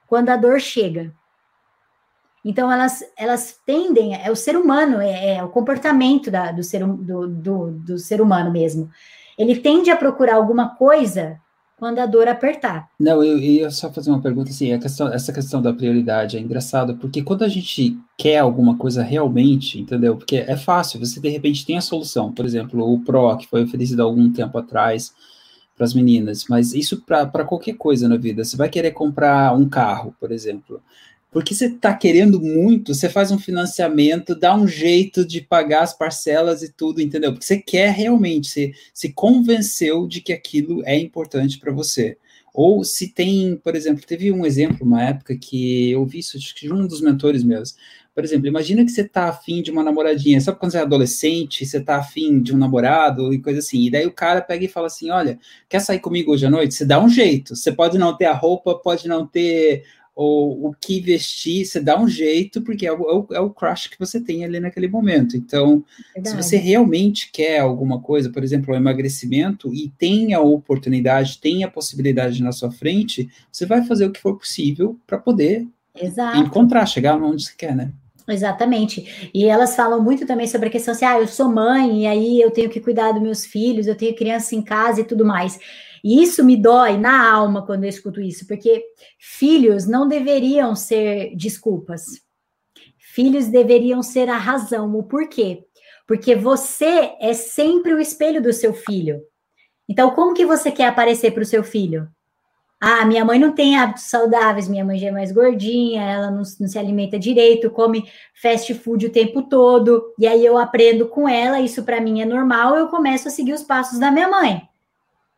quando 0.06 0.30
a 0.30 0.36
dor 0.36 0.60
chega. 0.60 1.12
Então, 2.46 2.72
elas, 2.72 3.04
elas 3.18 3.60
tendem, 3.66 4.16
é 4.16 4.30
o 4.30 4.36
ser 4.36 4.56
humano, 4.56 5.02
é, 5.02 5.38
é 5.38 5.44
o 5.44 5.50
comportamento 5.50 6.30
da, 6.30 6.52
do, 6.52 6.64
ser, 6.64 6.86
do, 6.86 7.28
do, 7.28 7.72
do 7.72 7.98
ser 7.98 8.22
humano 8.22 8.52
mesmo. 8.52 8.92
Ele 9.36 9.60
tende 9.60 9.90
a 9.90 9.96
procurar 9.96 10.36
alguma 10.36 10.76
coisa 10.76 11.40
quando 11.82 11.98
a 11.98 12.06
dor 12.06 12.28
apertar. 12.28 12.92
Não, 13.00 13.24
eu 13.24 13.40
ia 13.40 13.72
só 13.72 13.92
fazer 13.92 14.12
uma 14.12 14.22
pergunta 14.22 14.52
assim, 14.52 14.78
questão, 14.78 15.12
essa 15.12 15.34
questão 15.34 15.60
da 15.60 15.74
prioridade 15.74 16.38
é 16.38 16.40
engraçado, 16.40 16.96
porque 16.98 17.24
quando 17.24 17.44
a 17.44 17.48
gente 17.48 17.98
quer 18.16 18.38
alguma 18.38 18.78
coisa 18.78 19.02
realmente, 19.02 19.80
entendeu? 19.80 20.16
Porque 20.16 20.36
é 20.36 20.56
fácil, 20.56 21.00
você 21.00 21.20
de 21.20 21.28
repente 21.28 21.66
tem 21.66 21.80
a 21.80 21.82
solução, 21.82 22.32
por 22.32 22.46
exemplo, 22.46 22.88
o 22.88 23.00
PRO, 23.00 23.36
que 23.36 23.48
foi 23.48 23.64
oferecido 23.64 24.02
há 24.02 24.04
algum 24.04 24.32
tempo 24.32 24.60
atrás 24.60 25.12
para 25.76 25.84
as 25.84 25.96
meninas, 25.96 26.46
mas 26.48 26.72
isso 26.76 27.02
para 27.02 27.46
qualquer 27.46 27.74
coisa 27.74 28.08
na 28.08 28.16
vida, 28.16 28.44
você 28.44 28.56
vai 28.56 28.70
querer 28.70 28.92
comprar 28.92 29.58
um 29.58 29.68
carro, 29.68 30.14
por 30.20 30.32
exemplo, 30.32 30.80
porque 31.32 31.56
você 31.56 31.68
está 31.68 31.94
querendo 31.96 32.42
muito, 32.42 32.94
você 32.94 33.08
faz 33.08 33.32
um 33.32 33.40
financiamento, 33.40 34.36
dá 34.36 34.54
um 34.54 34.68
jeito 34.68 35.26
de 35.26 35.40
pagar 35.40 35.84
as 35.84 35.98
parcelas 35.98 36.62
e 36.62 36.72
tudo, 36.74 37.02
entendeu? 37.02 37.32
Porque 37.32 37.46
você 37.46 37.58
quer 37.58 37.90
realmente, 37.92 38.50
você 38.50 38.74
se 38.94 39.14
convenceu 39.14 40.06
de 40.06 40.20
que 40.20 40.34
aquilo 40.34 40.84
é 40.86 41.00
importante 41.00 41.58
para 41.58 41.72
você. 41.72 42.18
Ou 42.54 42.84
se 42.84 43.08
tem, 43.08 43.56
por 43.56 43.78
exemplo, 43.78 44.06
teve 44.06 44.30
um 44.30 44.46
exemplo, 44.46 44.86
uma 44.86 45.02
época 45.02 45.38
que 45.38 45.90
eu 45.92 46.06
vi 46.06 46.20
isso 46.20 46.38
de 46.38 46.72
um 46.72 46.86
dos 46.86 47.00
mentores 47.00 47.46
meus. 47.46 47.76
Por 48.14 48.26
exemplo, 48.26 48.46
imagina 48.46 48.84
que 48.84 48.92
você 48.92 49.06
tá 49.06 49.30
afim 49.30 49.62
de 49.62 49.72
uma 49.72 49.84
namoradinha, 49.84 50.42
sabe 50.42 50.60
quando 50.60 50.74
você 50.74 50.80
é 50.80 50.82
adolescente, 50.82 51.66
você 51.66 51.80
tá 51.80 51.96
afim 51.96 52.42
de 52.42 52.54
um 52.54 52.58
namorado 52.58 53.34
e 53.34 53.42
coisa 53.42 53.60
assim, 53.60 53.86
e 53.86 53.90
daí 53.90 54.06
o 54.06 54.12
cara 54.12 54.42
pega 54.42 54.66
e 54.66 54.68
fala 54.68 54.88
assim, 54.88 55.10
olha, 55.10 55.40
quer 55.70 55.80
sair 55.80 56.00
comigo 56.00 56.34
hoje 56.34 56.46
à 56.46 56.50
noite? 56.50 56.74
Você 56.74 56.84
dá 56.86 57.02
um 57.02 57.08
jeito, 57.08 57.56
você 57.56 57.72
pode 57.72 57.98
não 57.98 58.18
ter 58.18 58.26
a 58.26 58.34
roupa, 58.34 58.76
pode 58.76 59.08
não 59.08 59.26
ter 59.26 59.86
o, 60.16 60.70
o 60.70 60.74
que 60.74 61.00
vestir, 61.00 61.66
você 61.66 61.80
dá 61.80 62.00
um 62.00 62.08
jeito, 62.08 62.62
porque 62.62 62.86
é 62.86 62.92
o, 62.92 63.28
é 63.32 63.40
o 63.40 63.48
é 63.48 63.54
crush 63.54 63.90
que 63.90 64.00
você 64.00 64.20
tem 64.20 64.44
ali 64.44 64.60
naquele 64.60 64.88
momento. 64.88 65.38
Então, 65.38 65.84
Verdade. 66.14 66.30
se 66.30 66.44
você 66.44 66.58
realmente 66.58 67.32
quer 67.32 67.60
alguma 67.60 68.00
coisa, 68.00 68.30
por 68.30 68.44
exemplo, 68.44 68.74
o 68.74 68.78
emagrecimento, 68.78 69.74
e 69.74 69.90
tem 69.98 70.34
a 70.34 70.40
oportunidade, 70.40 71.40
tem 71.40 71.64
a 71.64 71.72
possibilidade 71.72 72.44
na 72.44 72.52
sua 72.52 72.72
frente, 72.72 73.30
você 73.52 73.66
vai 73.66 73.84
fazer 73.86 74.06
o 74.06 74.12
que 74.12 74.20
for 74.20 74.38
possível 74.38 75.00
para 75.08 75.18
poder 75.18 75.68
Exato. 75.96 76.38
encontrar, 76.38 76.86
chegar 76.86 77.22
onde 77.22 77.46
você 77.46 77.54
quer, 77.58 77.76
né? 77.76 77.92
Exatamente. 78.28 79.32
E 79.34 79.46
elas 79.46 79.76
falam 79.76 80.02
muito 80.02 80.26
também 80.26 80.48
sobre 80.48 80.70
a 80.70 80.72
questão 80.72 80.94
assim: 80.94 81.06
ah, 81.06 81.20
eu 81.20 81.28
sou 81.28 81.50
mãe, 81.50 82.04
e 82.04 82.08
aí 82.08 82.42
eu 82.42 82.52
tenho 82.52 82.70
que 82.70 82.80
cuidar 82.80 83.12
dos 83.12 83.22
meus 83.22 83.46
filhos, 83.46 83.88
eu 83.88 83.96
tenho 83.96 84.16
criança 84.16 84.56
em 84.56 84.62
casa 84.62 85.02
e 85.02 85.04
tudo 85.04 85.26
mais. 85.26 85.60
E 86.04 86.24
isso 86.24 86.44
me 86.44 86.58
dói 86.58 86.98
na 86.98 87.32
alma 87.32 87.66
quando 87.66 87.84
eu 87.84 87.90
escuto 87.90 88.22
isso, 88.22 88.48
porque 88.48 88.84
filhos 89.20 89.86
não 89.88 90.08
deveriam 90.08 90.76
ser 90.76 91.36
desculpas. 91.36 92.04
Filhos 92.98 93.48
deveriam 93.48 94.02
ser 94.02 94.30
a 94.30 94.38
razão, 94.38 94.96
o 94.96 95.04
porquê. 95.04 95.64
Porque 96.08 96.36
você 96.36 97.14
é 97.20 97.34
sempre 97.34 97.94
o 97.94 98.00
espelho 98.00 98.42
do 98.42 98.52
seu 98.52 98.74
filho. 98.74 99.22
Então, 99.88 100.12
como 100.12 100.34
que 100.34 100.46
você 100.46 100.72
quer 100.72 100.88
aparecer 100.88 101.32
para 101.32 101.44
o 101.44 101.46
seu 101.46 101.64
filho? 101.64 102.08
Ah, 102.84 103.06
minha 103.06 103.24
mãe 103.24 103.38
não 103.38 103.52
tem 103.52 103.78
hábitos 103.78 104.06
saudáveis, 104.06 104.68
minha 104.68 104.84
mãe 104.84 104.98
já 104.98 105.10
é 105.10 105.12
mais 105.12 105.32
gordinha, 105.32 106.02
ela 106.02 106.32
não, 106.32 106.42
não, 106.60 106.68
se 106.68 106.80
alimenta 106.80 107.20
direito, 107.20 107.70
come 107.70 108.10
fast 108.34 108.74
food 108.74 109.06
o 109.06 109.12
tempo 109.12 109.44
todo, 109.44 110.12
e 110.18 110.26
aí 110.26 110.44
eu 110.44 110.58
aprendo 110.58 111.08
com 111.08 111.30
ela, 111.30 111.62
isso 111.62 111.84
para 111.84 112.02
mim 112.02 112.22
é 112.22 112.26
normal, 112.26 112.76
eu 112.76 112.88
começo 112.88 113.28
a 113.28 113.32
seguir 113.32 113.54
os 113.54 113.62
passos 113.62 114.00
da 114.00 114.10
minha 114.10 114.28
mãe. 114.28 114.68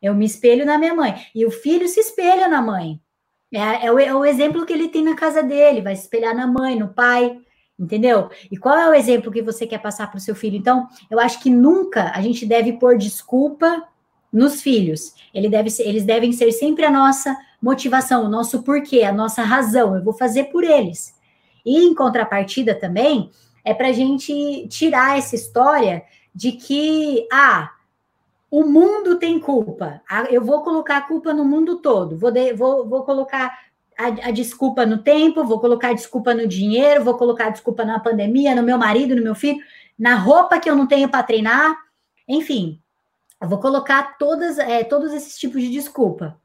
Eu 0.00 0.14
me 0.14 0.24
espelho 0.24 0.64
na 0.64 0.78
minha 0.78 0.94
mãe, 0.94 1.14
e 1.34 1.44
o 1.44 1.50
filho 1.50 1.86
se 1.86 2.00
espelha 2.00 2.48
na 2.48 2.62
mãe. 2.62 2.98
É, 3.52 3.88
é, 3.88 3.92
o, 3.92 3.98
é 3.98 4.14
o 4.14 4.24
exemplo 4.24 4.64
que 4.64 4.72
ele 4.72 4.88
tem 4.88 5.04
na 5.04 5.14
casa 5.14 5.42
dele, 5.42 5.82
vai 5.82 5.94
se 5.94 6.04
espelhar 6.04 6.34
na 6.34 6.46
mãe, 6.46 6.74
no 6.78 6.94
pai, 6.94 7.38
entendeu? 7.78 8.30
E 8.50 8.56
qual 8.56 8.78
é 8.78 8.88
o 8.88 8.94
exemplo 8.94 9.30
que 9.30 9.42
você 9.42 9.66
quer 9.66 9.82
passar 9.82 10.10
para 10.10 10.16
o 10.16 10.20
seu 10.20 10.34
filho? 10.34 10.56
Então, 10.56 10.88
eu 11.10 11.20
acho 11.20 11.38
que 11.42 11.50
nunca 11.50 12.10
a 12.14 12.22
gente 12.22 12.46
deve 12.46 12.72
pôr 12.72 12.96
desculpa 12.96 13.86
nos 14.34 14.60
filhos. 14.60 15.14
Ele 15.32 15.48
deve 15.48 15.70
ser, 15.70 15.84
eles 15.84 16.04
devem 16.04 16.32
ser 16.32 16.50
sempre 16.50 16.84
a 16.84 16.90
nossa 16.90 17.36
motivação, 17.62 18.24
o 18.24 18.28
nosso 18.28 18.64
porquê, 18.64 19.04
a 19.04 19.12
nossa 19.12 19.44
razão. 19.44 19.94
Eu 19.94 20.02
vou 20.02 20.12
fazer 20.12 20.44
por 20.44 20.64
eles. 20.64 21.14
E 21.64 21.84
em 21.84 21.94
contrapartida 21.94 22.74
também 22.74 23.30
é 23.64 23.72
para 23.72 23.88
a 23.88 23.92
gente 23.92 24.66
tirar 24.68 25.16
essa 25.16 25.36
história 25.36 26.02
de 26.34 26.52
que 26.52 27.26
ah, 27.32 27.70
o 28.50 28.64
mundo 28.64 29.18
tem 29.20 29.38
culpa. 29.38 30.02
Ah, 30.10 30.24
eu 30.24 30.44
vou 30.44 30.62
colocar 30.62 30.96
a 30.96 31.02
culpa 31.02 31.32
no 31.32 31.44
mundo 31.44 31.76
todo. 31.76 32.18
Vou, 32.18 32.32
de, 32.32 32.52
vou, 32.52 32.88
vou 32.88 33.04
colocar 33.04 33.56
a, 33.96 34.28
a, 34.28 34.30
desculpa 34.32 34.84
no 34.84 34.98
tempo, 34.98 35.44
vou 35.44 35.60
colocar 35.60 35.90
a 35.90 35.94
desculpa 35.94 36.34
no 36.34 36.46
dinheiro, 36.46 37.04
vou 37.04 37.14
colocar 37.14 37.46
a 37.46 37.50
desculpa 37.50 37.84
na 37.84 38.00
pandemia, 38.00 38.54
no 38.54 38.64
meu 38.64 38.76
marido, 38.76 39.14
no 39.14 39.22
meu 39.22 39.36
filho, 39.36 39.60
na 39.96 40.16
roupa 40.16 40.58
que 40.58 40.68
eu 40.68 40.74
não 40.74 40.88
tenho 40.88 41.08
para 41.08 41.22
treinar. 41.22 41.72
Enfim, 42.28 42.80
eu 43.44 43.48
vou 43.48 43.58
colocar 43.58 44.16
todas, 44.18 44.58
é, 44.58 44.82
todos 44.82 45.12
esses 45.12 45.38
tipos 45.38 45.60
de 45.60 45.70
desculpa 45.70 46.36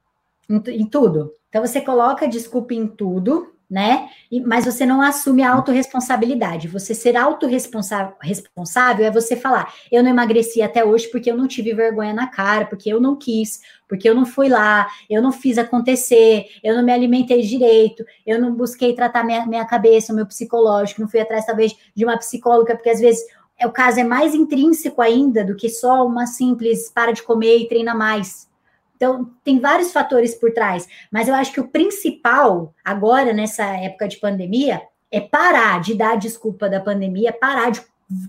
em, 0.49 0.61
em, 0.67 0.85
tudo. 0.85 1.33
Então 1.47 1.65
você 1.65 1.79
coloca 1.79 2.27
desculpa 2.27 2.73
em 2.73 2.87
tudo, 2.87 3.53
né? 3.69 4.09
E, 4.29 4.41
mas 4.41 4.65
você 4.65 4.85
não 4.85 5.01
assume 5.01 5.41
a 5.41 5.53
autorresponsabilidade. 5.53 6.67
Você 6.67 6.93
ser 6.93 7.15
autorresponsável 7.15 9.05
é 9.05 9.09
você 9.09 9.37
falar: 9.37 9.73
eu 9.89 10.03
não 10.03 10.09
emagreci 10.09 10.61
até 10.61 10.83
hoje 10.83 11.07
porque 11.07 11.31
eu 11.31 11.37
não 11.37 11.47
tive 11.47 11.73
vergonha 11.73 12.13
na 12.13 12.27
cara, 12.27 12.65
porque 12.65 12.91
eu 12.91 12.99
não 12.99 13.15
quis, 13.15 13.61
porque 13.87 14.09
eu 14.09 14.13
não 14.13 14.25
fui 14.25 14.49
lá, 14.49 14.85
eu 15.09 15.21
não 15.21 15.31
fiz 15.31 15.57
acontecer, 15.57 16.47
eu 16.61 16.75
não 16.75 16.83
me 16.83 16.91
alimentei 16.91 17.41
direito, 17.43 18.03
eu 18.27 18.41
não 18.41 18.53
busquei 18.53 18.93
tratar 18.93 19.23
minha, 19.23 19.45
minha 19.45 19.65
cabeça, 19.65 20.11
meu 20.11 20.25
psicológico, 20.25 20.99
não 20.99 21.07
fui 21.07 21.21
atrás, 21.21 21.45
talvez, 21.45 21.73
de 21.95 22.03
uma 22.03 22.17
psicóloga, 22.17 22.75
porque 22.75 22.89
às 22.89 22.99
vezes 22.99 23.23
é, 23.59 23.67
o 23.67 23.71
caso 23.71 23.99
é 23.99 24.03
mais 24.03 24.33
intrínseco 24.33 25.01
ainda 25.01 25.43
do 25.43 25.55
que 25.55 25.69
só 25.69 26.05
uma 26.05 26.25
simples 26.25 26.89
para 26.89 27.11
de 27.11 27.21
comer 27.21 27.57
e 27.57 27.67
treina 27.67 27.93
mais. 27.93 28.47
Então, 28.95 29.29
tem 29.43 29.59
vários 29.59 29.91
fatores 29.91 30.35
por 30.35 30.51
trás, 30.51 30.87
mas 31.11 31.27
eu 31.27 31.35
acho 31.35 31.53
que 31.53 31.59
o 31.59 31.67
principal, 31.67 32.73
agora, 32.83 33.33
nessa 33.33 33.63
época 33.63 34.07
de 34.07 34.17
pandemia, 34.17 34.81
é 35.11 35.21
parar 35.21 35.81
de 35.81 35.95
dar 35.95 36.17
desculpa 36.17 36.69
da 36.69 36.79
pandemia, 36.79 37.33
parar 37.33 37.71
de 37.71 37.81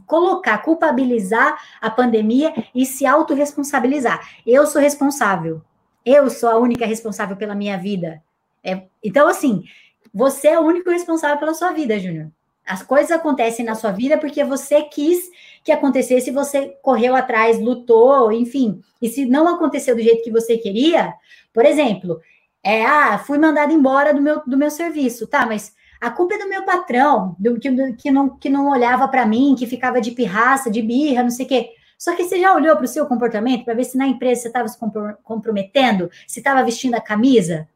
colocar, 0.06 0.58
culpabilizar 0.58 1.58
a 1.80 1.90
pandemia 1.90 2.52
e 2.74 2.84
se 2.84 3.06
autorresponsabilizar. 3.06 4.20
Eu 4.46 4.66
sou 4.66 4.80
responsável. 4.80 5.62
Eu 6.04 6.30
sou 6.30 6.48
a 6.48 6.56
única 6.58 6.86
responsável 6.86 7.36
pela 7.36 7.54
minha 7.54 7.76
vida. 7.76 8.22
É, 8.62 8.84
então, 9.02 9.26
assim, 9.28 9.64
você 10.12 10.48
é 10.48 10.58
o 10.58 10.64
único 10.64 10.90
responsável 10.90 11.38
pela 11.38 11.54
sua 11.54 11.72
vida, 11.72 11.98
Júnior. 11.98 12.30
As 12.66 12.82
coisas 12.82 13.10
acontecem 13.10 13.64
na 13.64 13.74
sua 13.74 13.90
vida 13.90 14.16
porque 14.16 14.44
você 14.44 14.82
quis 14.82 15.30
que 15.64 15.72
acontecesse, 15.72 16.30
você 16.30 16.76
correu 16.82 17.14
atrás, 17.14 17.60
lutou, 17.60 18.32
enfim. 18.32 18.80
E 19.00 19.08
se 19.08 19.26
não 19.26 19.48
aconteceu 19.48 19.94
do 19.94 20.02
jeito 20.02 20.22
que 20.22 20.30
você 20.30 20.56
queria, 20.56 21.12
por 21.52 21.64
exemplo, 21.66 22.20
é, 22.62 22.84
ah, 22.84 23.18
fui 23.18 23.38
mandado 23.38 23.72
embora 23.72 24.14
do 24.14 24.22
meu, 24.22 24.42
do 24.46 24.56
meu 24.56 24.70
serviço, 24.70 25.26
tá, 25.26 25.46
mas 25.46 25.74
a 26.00 26.10
culpa 26.10 26.34
é 26.34 26.38
do 26.38 26.48
meu 26.48 26.64
patrão, 26.64 27.36
do, 27.38 27.58
que, 27.58 27.70
do, 27.70 27.94
que, 27.94 28.10
não, 28.10 28.28
que 28.30 28.48
não 28.48 28.70
olhava 28.70 29.06
para 29.08 29.26
mim, 29.26 29.54
que 29.58 29.66
ficava 29.66 30.00
de 30.00 30.12
pirraça, 30.12 30.70
de 30.70 30.80
birra, 30.80 31.22
não 31.22 31.30
sei 31.30 31.44
o 31.44 31.48
quê. 31.48 31.70
Só 31.98 32.16
que 32.16 32.24
você 32.24 32.40
já 32.40 32.54
olhou 32.54 32.74
para 32.76 32.86
o 32.86 32.88
seu 32.88 33.04
comportamento 33.04 33.64
para 33.64 33.74
ver 33.74 33.84
se 33.84 33.98
na 33.98 34.06
empresa 34.06 34.42
você 34.42 34.48
estava 34.48 34.68
se 34.68 34.78
comprometendo, 35.22 36.10
se 36.26 36.40
estava 36.40 36.64
vestindo 36.64 36.94
a 36.94 37.00
camisa 37.00 37.68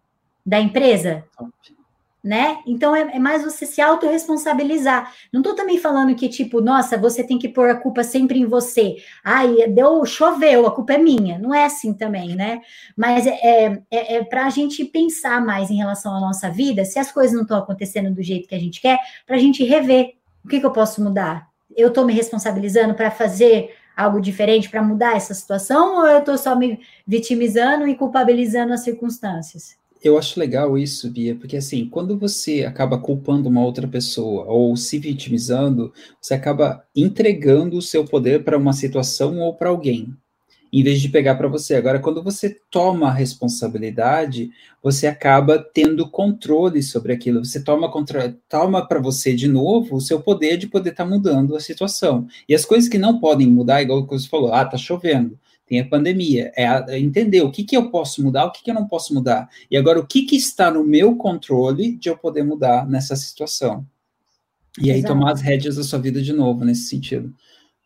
da 0.46 0.58
empresa? 0.58 1.24
Né? 2.24 2.60
Então 2.66 2.96
é, 2.96 3.16
é, 3.16 3.18
mais 3.18 3.44
você 3.44 3.66
se 3.66 3.82
autorresponsabilizar. 3.82 5.12
Não 5.30 5.42
estou 5.42 5.54
também 5.54 5.76
falando 5.78 6.14
que, 6.14 6.26
tipo, 6.26 6.62
nossa, 6.62 6.96
você 6.96 7.22
tem 7.22 7.38
que 7.38 7.50
pôr 7.50 7.68
a 7.68 7.74
culpa 7.74 8.02
sempre 8.02 8.40
em 8.40 8.46
você. 8.46 8.96
Ai, 9.22 9.68
deu, 9.68 10.06
choveu, 10.06 10.66
a 10.66 10.70
culpa 10.70 10.94
é 10.94 10.98
minha. 10.98 11.38
Não 11.38 11.54
é 11.54 11.66
assim 11.66 11.92
também, 11.92 12.34
né? 12.34 12.62
Mas 12.96 13.26
é, 13.26 13.38
é, 13.42 13.82
é, 13.90 14.14
é 14.16 14.24
para 14.24 14.46
a 14.46 14.50
gente 14.50 14.82
pensar 14.86 15.44
mais 15.44 15.70
em 15.70 15.76
relação 15.76 16.16
à 16.16 16.20
nossa 16.20 16.48
vida, 16.48 16.86
se 16.86 16.98
as 16.98 17.12
coisas 17.12 17.34
não 17.34 17.42
estão 17.42 17.58
acontecendo 17.58 18.10
do 18.10 18.22
jeito 18.22 18.48
que 18.48 18.54
a 18.54 18.60
gente 18.60 18.80
quer, 18.80 18.98
para 19.26 19.36
a 19.36 19.40
gente 19.40 19.62
rever. 19.62 20.14
O 20.42 20.48
que, 20.48 20.60
que 20.60 20.66
eu 20.66 20.72
posso 20.72 21.04
mudar? 21.04 21.48
Eu 21.76 21.88
estou 21.88 22.06
me 22.06 22.14
responsabilizando 22.14 22.94
para 22.94 23.10
fazer 23.10 23.74
algo 23.94 24.20
diferente 24.20 24.68
para 24.70 24.82
mudar 24.82 25.16
essa 25.16 25.34
situação 25.34 25.98
ou 25.98 26.06
eu 26.06 26.18
estou 26.18 26.36
só 26.36 26.56
me 26.56 26.80
vitimizando 27.06 27.86
e 27.86 27.94
culpabilizando 27.94 28.72
as 28.72 28.80
circunstâncias? 28.80 29.76
Eu 30.04 30.18
acho 30.18 30.38
legal 30.38 30.76
isso, 30.76 31.10
Bia, 31.10 31.34
porque 31.34 31.56
assim, 31.56 31.88
quando 31.88 32.18
você 32.18 32.62
acaba 32.62 32.98
culpando 32.98 33.48
uma 33.48 33.64
outra 33.64 33.88
pessoa 33.88 34.44
ou 34.44 34.76
se 34.76 34.98
vitimizando, 34.98 35.94
você 36.20 36.34
acaba 36.34 36.84
entregando 36.94 37.78
o 37.78 37.82
seu 37.82 38.04
poder 38.04 38.44
para 38.44 38.58
uma 38.58 38.74
situação 38.74 39.38
ou 39.40 39.54
para 39.54 39.70
alguém, 39.70 40.14
em 40.70 40.82
vez 40.82 41.00
de 41.00 41.08
pegar 41.08 41.36
para 41.36 41.48
você. 41.48 41.74
Agora, 41.74 41.98
quando 41.98 42.22
você 42.22 42.54
toma 42.70 43.08
a 43.08 43.14
responsabilidade, 43.14 44.50
você 44.82 45.06
acaba 45.06 45.58
tendo 45.58 46.10
controle 46.10 46.82
sobre 46.82 47.14
aquilo. 47.14 47.42
Você 47.42 47.64
toma 47.64 47.90
toma 48.46 48.86
para 48.86 49.00
você 49.00 49.34
de 49.34 49.48
novo 49.48 49.96
o 49.96 50.00
seu 50.02 50.20
poder 50.20 50.58
de 50.58 50.66
poder 50.66 50.90
estar 50.90 51.04
tá 51.04 51.10
mudando 51.10 51.56
a 51.56 51.60
situação. 51.60 52.26
E 52.46 52.54
as 52.54 52.66
coisas 52.66 52.90
que 52.90 52.98
não 52.98 53.18
podem 53.18 53.46
mudar, 53.46 53.80
igual 53.80 54.06
você 54.06 54.28
falou, 54.28 54.52
ah, 54.52 54.66
tá 54.66 54.76
chovendo 54.76 55.38
tem 55.66 55.80
a 55.80 55.88
pandemia, 55.88 56.52
é, 56.56 56.66
a, 56.66 56.84
é 56.88 56.98
entender 56.98 57.42
o 57.42 57.50
que, 57.50 57.64
que 57.64 57.76
eu 57.76 57.90
posso 57.90 58.22
mudar, 58.22 58.44
o 58.44 58.50
que, 58.50 58.62
que 58.62 58.70
eu 58.70 58.74
não 58.74 58.86
posso 58.86 59.14
mudar, 59.14 59.48
e 59.70 59.76
agora 59.76 59.98
o 59.98 60.06
que, 60.06 60.22
que 60.22 60.36
está 60.36 60.70
no 60.70 60.84
meu 60.84 61.16
controle 61.16 61.96
de 61.96 62.08
eu 62.08 62.16
poder 62.16 62.42
mudar 62.42 62.86
nessa 62.86 63.16
situação. 63.16 63.86
E 64.78 64.90
aí 64.90 64.98
Exato. 64.98 65.14
tomar 65.14 65.32
as 65.32 65.40
rédeas 65.40 65.76
da 65.76 65.84
sua 65.84 65.98
vida 65.98 66.20
de 66.20 66.32
novo, 66.32 66.64
nesse 66.64 66.88
sentido. 66.88 67.32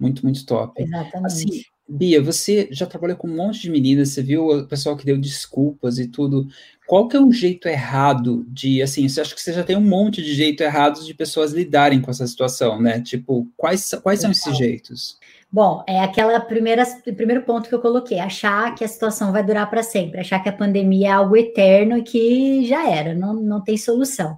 Muito, 0.00 0.24
muito 0.24 0.44
top. 0.46 0.82
Exatamente. 0.82 1.26
Assim, 1.26 1.62
Bia, 1.88 2.22
você 2.22 2.68
já 2.70 2.86
trabalhou 2.86 3.16
com 3.16 3.26
um 3.26 3.36
monte 3.36 3.62
de 3.62 3.70
meninas, 3.70 4.10
você 4.10 4.22
viu 4.22 4.46
o 4.46 4.66
pessoal 4.66 4.96
que 4.96 5.06
deu 5.06 5.18
desculpas 5.18 5.98
e 5.98 6.06
tudo. 6.06 6.46
Qual 6.86 7.08
que 7.08 7.16
é 7.16 7.20
o 7.20 7.32
jeito 7.32 7.66
errado 7.66 8.46
de, 8.48 8.82
assim, 8.82 9.08
você 9.08 9.22
acha 9.22 9.34
que 9.34 9.40
você 9.40 9.54
já 9.54 9.64
tem 9.64 9.76
um 9.76 9.80
monte 9.80 10.22
de 10.22 10.34
jeito 10.34 10.62
errados 10.62 11.06
de 11.06 11.14
pessoas 11.14 11.52
lidarem 11.52 12.00
com 12.00 12.10
essa 12.10 12.26
situação, 12.26 12.80
né? 12.80 13.00
Tipo, 13.00 13.48
quais, 13.56 13.90
quais 14.02 14.20
são 14.20 14.30
esses 14.30 14.56
jeitos? 14.56 15.18
Bom, 15.50 15.82
é 15.86 16.00
aquela 16.00 16.38
primeira 16.40 16.84
primeiro 17.16 17.42
ponto 17.42 17.68
que 17.68 17.74
eu 17.74 17.80
coloquei, 17.80 18.20
achar 18.20 18.74
que 18.74 18.84
a 18.84 18.88
situação 18.88 19.32
vai 19.32 19.42
durar 19.42 19.68
para 19.70 19.82
sempre, 19.82 20.20
achar 20.20 20.42
que 20.42 20.48
a 20.48 20.52
pandemia 20.52 21.08
é 21.08 21.10
algo 21.12 21.36
eterno 21.36 21.96
e 21.96 22.02
que 22.02 22.66
já 22.66 22.86
era, 22.86 23.14
não, 23.14 23.32
não 23.32 23.62
tem 23.62 23.76
solução. 23.78 24.36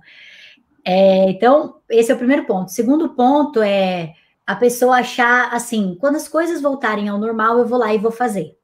É, 0.85 1.31
então, 1.31 1.81
esse 1.91 2.13
é 2.13 2.15
o 2.15 2.19
primeiro 2.19 2.47
ponto. 2.47 2.71
Segundo 2.71 3.11
ponto 3.15 3.61
é 3.61 4.15
a 4.47 4.55
pessoa 4.57 4.99
achar 4.99 5.53
assim, 5.53 5.97
quando 6.01 6.17
as 6.17 6.29
coisas 6.29 6.63
voltarem 6.63 7.09
ao 7.09 7.19
normal, 7.19 7.59
eu 7.59 7.67
vou 7.67 7.79
lá 7.79 7.93
e 7.95 7.99
vou 7.99 8.13
fazer. 8.13 8.57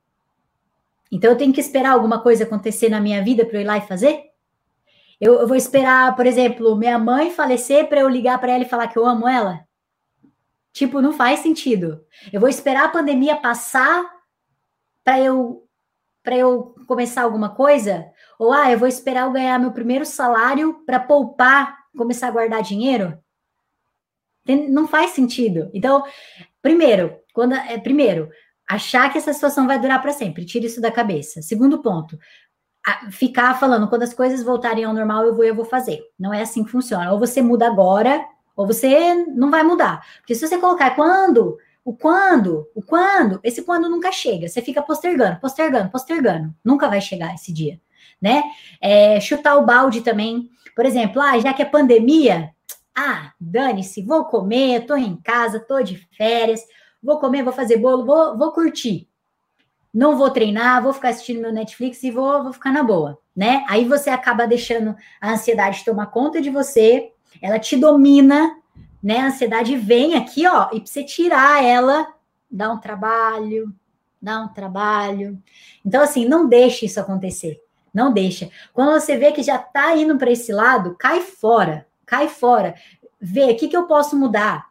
Então, 1.11 1.31
eu 1.31 1.37
tenho 1.37 1.53
que 1.53 1.61
esperar 1.61 1.93
alguma 1.93 2.21
coisa 2.23 2.45
acontecer 2.45 2.89
na 2.89 3.01
minha 3.01 3.23
vida 3.23 3.45
para 3.45 3.59
eu 3.59 3.63
ir 3.63 3.65
lá 3.65 3.79
e 3.79 3.87
fazer? 3.87 4.25
Eu, 5.21 5.35
eu 5.41 5.49
vou 5.49 5.57
esperar, 5.57 6.15
por 6.15 6.27
exemplo, 6.27 6.77
minha 6.77 6.99
mãe 6.99 7.31
falecer 7.31 7.89
para 7.89 8.01
eu 8.01 8.09
ligar 8.09 8.39
para 8.41 8.53
ela 8.53 8.65
e 8.65 8.69
falar 8.69 8.89
que 8.89 8.99
eu 8.99 9.07
amo 9.07 9.29
ela? 9.29 9.67
Tipo, 10.77 11.01
não 11.01 11.15
faz 11.15 11.41
sentido. 11.41 12.05
Eu 12.31 12.39
vou 12.39 12.51
esperar 12.51 12.85
a 12.85 12.91
pandemia 12.91 13.35
passar 13.35 14.05
para 15.03 15.19
eu 15.19 15.67
para 16.23 16.37
eu 16.37 16.75
começar 16.87 17.23
alguma 17.23 17.49
coisa? 17.49 18.05
Ou 18.39 18.53
ah, 18.53 18.71
eu 18.71 18.79
vou 18.79 18.87
esperar 18.87 19.25
eu 19.25 19.33
ganhar 19.33 19.59
meu 19.59 19.73
primeiro 19.73 20.05
salário 20.05 20.85
para 20.85 21.01
poupar, 21.01 21.79
começar 21.97 22.29
a 22.29 22.31
guardar 22.31 22.63
dinheiro? 22.63 23.19
Não 24.69 24.87
faz 24.87 25.13
sentido. 25.13 25.71
Então, 25.73 26.05
primeiro, 26.61 27.21
quando 27.33 27.55
é 27.55 27.79
primeiro, 27.79 28.29
achar 28.69 29.11
que 29.11 29.17
essa 29.17 29.33
situação 29.33 29.67
vai 29.67 29.81
durar 29.81 30.03
para 30.03 30.13
sempre, 30.13 30.45
tira 30.45 30.67
isso 30.67 30.81
da 30.81 30.93
cabeça. 30.93 31.41
Segundo 31.41 31.81
ponto, 31.81 32.19
ficar 33.13 33.59
falando 33.59 33.89
quando 33.89 34.03
as 34.03 34.13
coisas 34.13 34.43
voltarem 34.43 34.85
ao 34.85 34.93
normal, 34.93 35.25
eu 35.25 35.35
vou 35.35 35.45
eu 35.45 35.55
vou 35.55 35.65
fazer. 35.65 36.03
Não 36.19 36.35
é 36.35 36.43
assim 36.43 36.63
que 36.63 36.71
funciona. 36.71 37.13
Ou 37.15 37.19
você 37.19 37.41
muda 37.41 37.67
agora, 37.67 38.23
ou 38.57 38.67
você 38.67 39.15
não 39.15 39.51
vai 39.51 39.63
mudar. 39.63 40.05
Porque 40.19 40.35
se 40.35 40.49
você 40.49 40.59
colocar 40.59 40.97
quando, 40.97 41.59
o 41.85 41.95
quando, 41.95 42.69
o 42.75 42.83
quando, 42.83 43.39
esse 43.45 43.63
quando 43.63 43.89
nunca 43.89 44.11
chega. 44.11 44.49
Você 44.49 44.61
fica 44.61 44.83
postergando, 44.83 45.39
postergando, 45.39 45.89
postergando. 45.89 46.53
Nunca 46.65 46.89
vai 46.89 47.01
chegar 47.01 47.33
esse 47.33 47.53
dia, 47.53 47.81
né? 48.21 48.43
É, 48.81 49.21
chutar 49.21 49.57
o 49.57 49.65
balde 49.65 50.01
também. 50.01 50.51
Por 50.75 50.85
exemplo, 50.85 51.23
ah, 51.23 51.39
já 51.39 51.55
que 51.55 51.63
é 51.63 51.65
pandemia, 51.65 52.51
ah, 52.93 53.33
dane-se, 53.39 54.03
vou 54.03 54.25
comer, 54.25 54.85
tô 54.85 54.97
em 54.97 55.17
casa, 55.17 55.61
tô 55.61 55.81
de 55.81 55.97
férias, 56.17 56.61
vou 57.01 57.21
comer, 57.21 57.45
vou 57.45 57.53
fazer 57.53 57.77
bolo, 57.77 58.05
vou, 58.05 58.37
vou 58.37 58.51
curtir. 58.53 59.09
Não 59.95 60.17
vou 60.17 60.31
treinar, 60.31 60.83
vou 60.83 60.93
ficar 60.93 61.11
assistindo 61.11 61.41
meu 61.41 61.53
Netflix 61.53 62.03
e 62.03 62.11
vou, 62.11 62.43
vou 62.43 62.53
ficar 62.53 62.73
na 62.73 62.83
boa, 62.83 63.19
né? 63.35 63.65
Aí 63.69 63.85
você 63.85 64.11
acaba 64.11 64.47
deixando 64.47 64.97
a 65.21 65.33
ansiedade 65.33 65.85
tomar 65.85 66.07
conta 66.07 66.41
de 66.41 66.51
você, 66.51 67.13
ela 67.41 67.59
te 67.59 67.77
domina, 67.77 68.57
né? 69.03 69.19
A 69.19 69.27
ansiedade 69.27 69.77
vem 69.77 70.15
aqui, 70.15 70.47
ó, 70.47 70.69
e 70.73 70.81
pra 70.81 70.87
você 70.87 71.05
tirar 71.05 71.63
ela, 71.63 72.07
dá 72.51 72.73
um 72.73 72.79
trabalho, 72.79 73.73
dá 74.21 74.41
um 74.43 74.49
trabalho. 74.49 75.41
Então, 75.85 76.03
assim, 76.03 76.27
não 76.27 76.49
deixe 76.49 76.87
isso 76.87 77.01
acontecer. 77.01 77.61
Não 77.93 78.13
deixa. 78.13 78.51
Quando 78.75 79.01
você 79.01 79.17
vê 79.17 79.33
que 79.33 79.43
já 79.43 79.59
tá 79.59 79.97
indo 79.97 80.19
para 80.19 80.31
esse 80.31 80.53
lado, 80.53 80.97
cai 80.99 81.21
fora, 81.21 81.87
cai 82.05 82.29
fora. 82.29 82.75
Vê, 83.21 83.53
o 83.53 83.57
que, 83.57 83.69
que 83.69 83.77
eu 83.77 83.87
posso 83.87 84.17
mudar? 84.17 84.67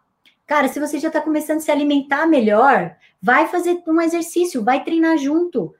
Cara, 0.45 0.67
se 0.67 0.79
você 0.79 0.99
já 0.99 1.07
está 1.07 1.19
começando 1.19 1.57
a 1.57 1.61
se 1.61 1.71
alimentar 1.71 2.27
melhor, 2.27 2.95
vai 3.19 3.47
fazer 3.47 3.81
um 3.87 3.99
exercício, 3.99 4.63
vai 4.63 4.83
treinar 4.83 5.17
junto. 5.17 5.73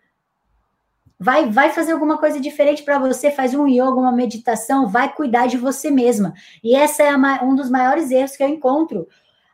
Vai, 1.19 1.49
vai 1.49 1.71
fazer 1.71 1.93
alguma 1.93 2.17
coisa 2.17 2.39
diferente 2.39 2.83
para 2.83 2.99
você, 2.99 3.31
faz 3.31 3.53
um 3.53 3.67
yoga, 3.67 3.93
uma 3.93 4.11
meditação, 4.11 4.87
vai 4.87 5.13
cuidar 5.13 5.47
de 5.47 5.57
você 5.57 5.89
mesma. 5.89 6.33
E 6.63 6.75
essa 6.75 7.03
é 7.03 7.09
a, 7.09 7.43
um 7.43 7.55
dos 7.55 7.69
maiores 7.69 8.11
erros 8.11 8.35
que 8.35 8.43
eu 8.43 8.49
encontro. 8.49 9.07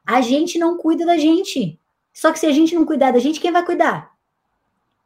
A 0.06 0.22
gente 0.22 0.58
não 0.58 0.78
cuida 0.78 1.06
da 1.06 1.18
gente. 1.18 1.80
Só 2.14 2.32
que 2.32 2.40
se 2.40 2.46
a 2.46 2.52
gente 2.52 2.74
não 2.74 2.86
cuidar 2.86 3.12
da 3.12 3.20
gente, 3.20 3.40
quem 3.40 3.52
vai 3.52 3.64
cuidar? 3.64 4.12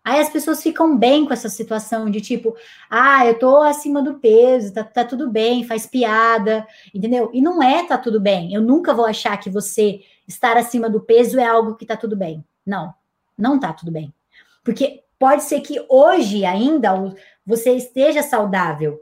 Aí 0.06 0.20
as 0.20 0.30
pessoas 0.30 0.62
ficam 0.62 0.96
bem 0.96 1.26
com 1.26 1.34
essa 1.34 1.50
situação 1.50 2.12
de 2.12 2.22
tipo, 2.22 2.56
ah, 2.88 3.26
eu 3.26 3.39
tô 3.39 3.58
acima 3.62 4.04
do 4.04 4.20
peso, 4.20 4.72
tá, 4.72 4.84
tá 4.84 5.04
tudo 5.04 5.32
bem, 5.32 5.63
faz 5.63 5.88
piada, 5.88 6.65
entendeu? 6.94 7.32
E 7.34 7.41
não 7.41 7.62
é 7.62 7.88
tá 7.88 7.98
tudo 7.98 8.22
bem. 8.22 8.54
Eu 8.54 8.62
nunca 8.62 8.94
vou 8.94 9.06
achar 9.06 9.36
que 9.38 9.50
você 9.50 10.02
estar 10.28 10.58
acima 10.58 10.88
do 10.88 11.02
peso 11.02 11.39
é 11.39 11.46
algo 11.46 11.74
que 11.76 11.88
tá 11.88 11.98
tudo 11.98 12.15
bem. 12.15 12.46
Não, 12.63 12.94
não 13.36 13.60
tá 13.60 13.74
tudo 13.74 13.91
bem. 13.91 14.13
Porque 14.63 15.05
pode 15.26 15.42
ser 15.42 15.60
que 15.62 15.84
hoje 15.90 16.46
ainda 16.46 17.16
você 17.44 17.72
esteja 17.72 18.22
saudável, 18.22 19.02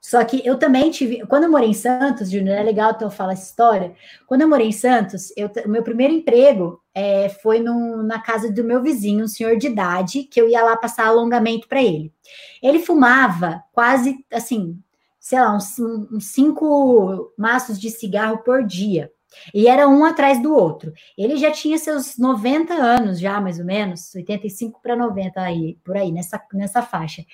só 0.00 0.24
que 0.24 0.44
eu 0.44 0.58
também 0.58 0.90
tive. 0.90 1.24
Quando 1.26 1.44
eu 1.44 1.50
morei 1.52 1.68
em 1.68 1.72
Santos, 1.72 2.28
Júnior, 2.28 2.56
é 2.56 2.64
legal 2.64 2.90
então 2.90 3.06
eu 3.06 3.12
falar 3.12 3.34
essa 3.34 3.44
história. 3.44 3.94
Quando 4.26 4.42
eu 4.42 4.48
morei 4.48 4.66
em 4.66 4.72
Santos, 4.72 5.32
o 5.64 5.68
meu 5.68 5.84
primeiro 5.84 6.12
emprego 6.12 6.82
é, 6.92 7.28
foi 7.28 7.60
na 7.60 8.20
casa 8.20 8.52
do 8.52 8.64
meu 8.64 8.82
vizinho, 8.82 9.24
um 9.24 9.28
senhor 9.28 9.56
de 9.56 9.68
idade, 9.68 10.24
que 10.24 10.40
eu 10.40 10.48
ia 10.48 10.64
lá 10.64 10.76
passar 10.76 11.06
alongamento 11.06 11.68
para 11.68 11.80
ele. 11.80 12.12
Ele 12.60 12.80
fumava 12.80 13.62
quase 13.72 14.26
assim, 14.32 14.76
sei 15.20 15.38
lá, 15.38 15.54
uns, 15.54 15.78
uns 15.78 16.26
cinco 16.32 17.32
maços 17.38 17.78
de 17.78 17.88
cigarro 17.88 18.38
por 18.38 18.64
dia. 18.64 19.12
E 19.54 19.68
era 19.68 19.88
um 19.88 20.04
atrás 20.04 20.42
do 20.42 20.54
outro. 20.54 20.92
Ele 21.16 21.36
já 21.36 21.50
tinha 21.50 21.78
seus 21.78 22.18
90 22.18 22.74
anos, 22.74 23.18
já 23.18 23.40
mais 23.40 23.58
ou 23.58 23.64
menos, 23.64 24.14
85 24.14 24.80
para 24.82 24.96
90 24.96 25.40
aí, 25.40 25.78
por 25.84 25.96
aí, 25.96 26.12
nessa, 26.12 26.40
nessa 26.52 26.82
faixa. 26.82 27.24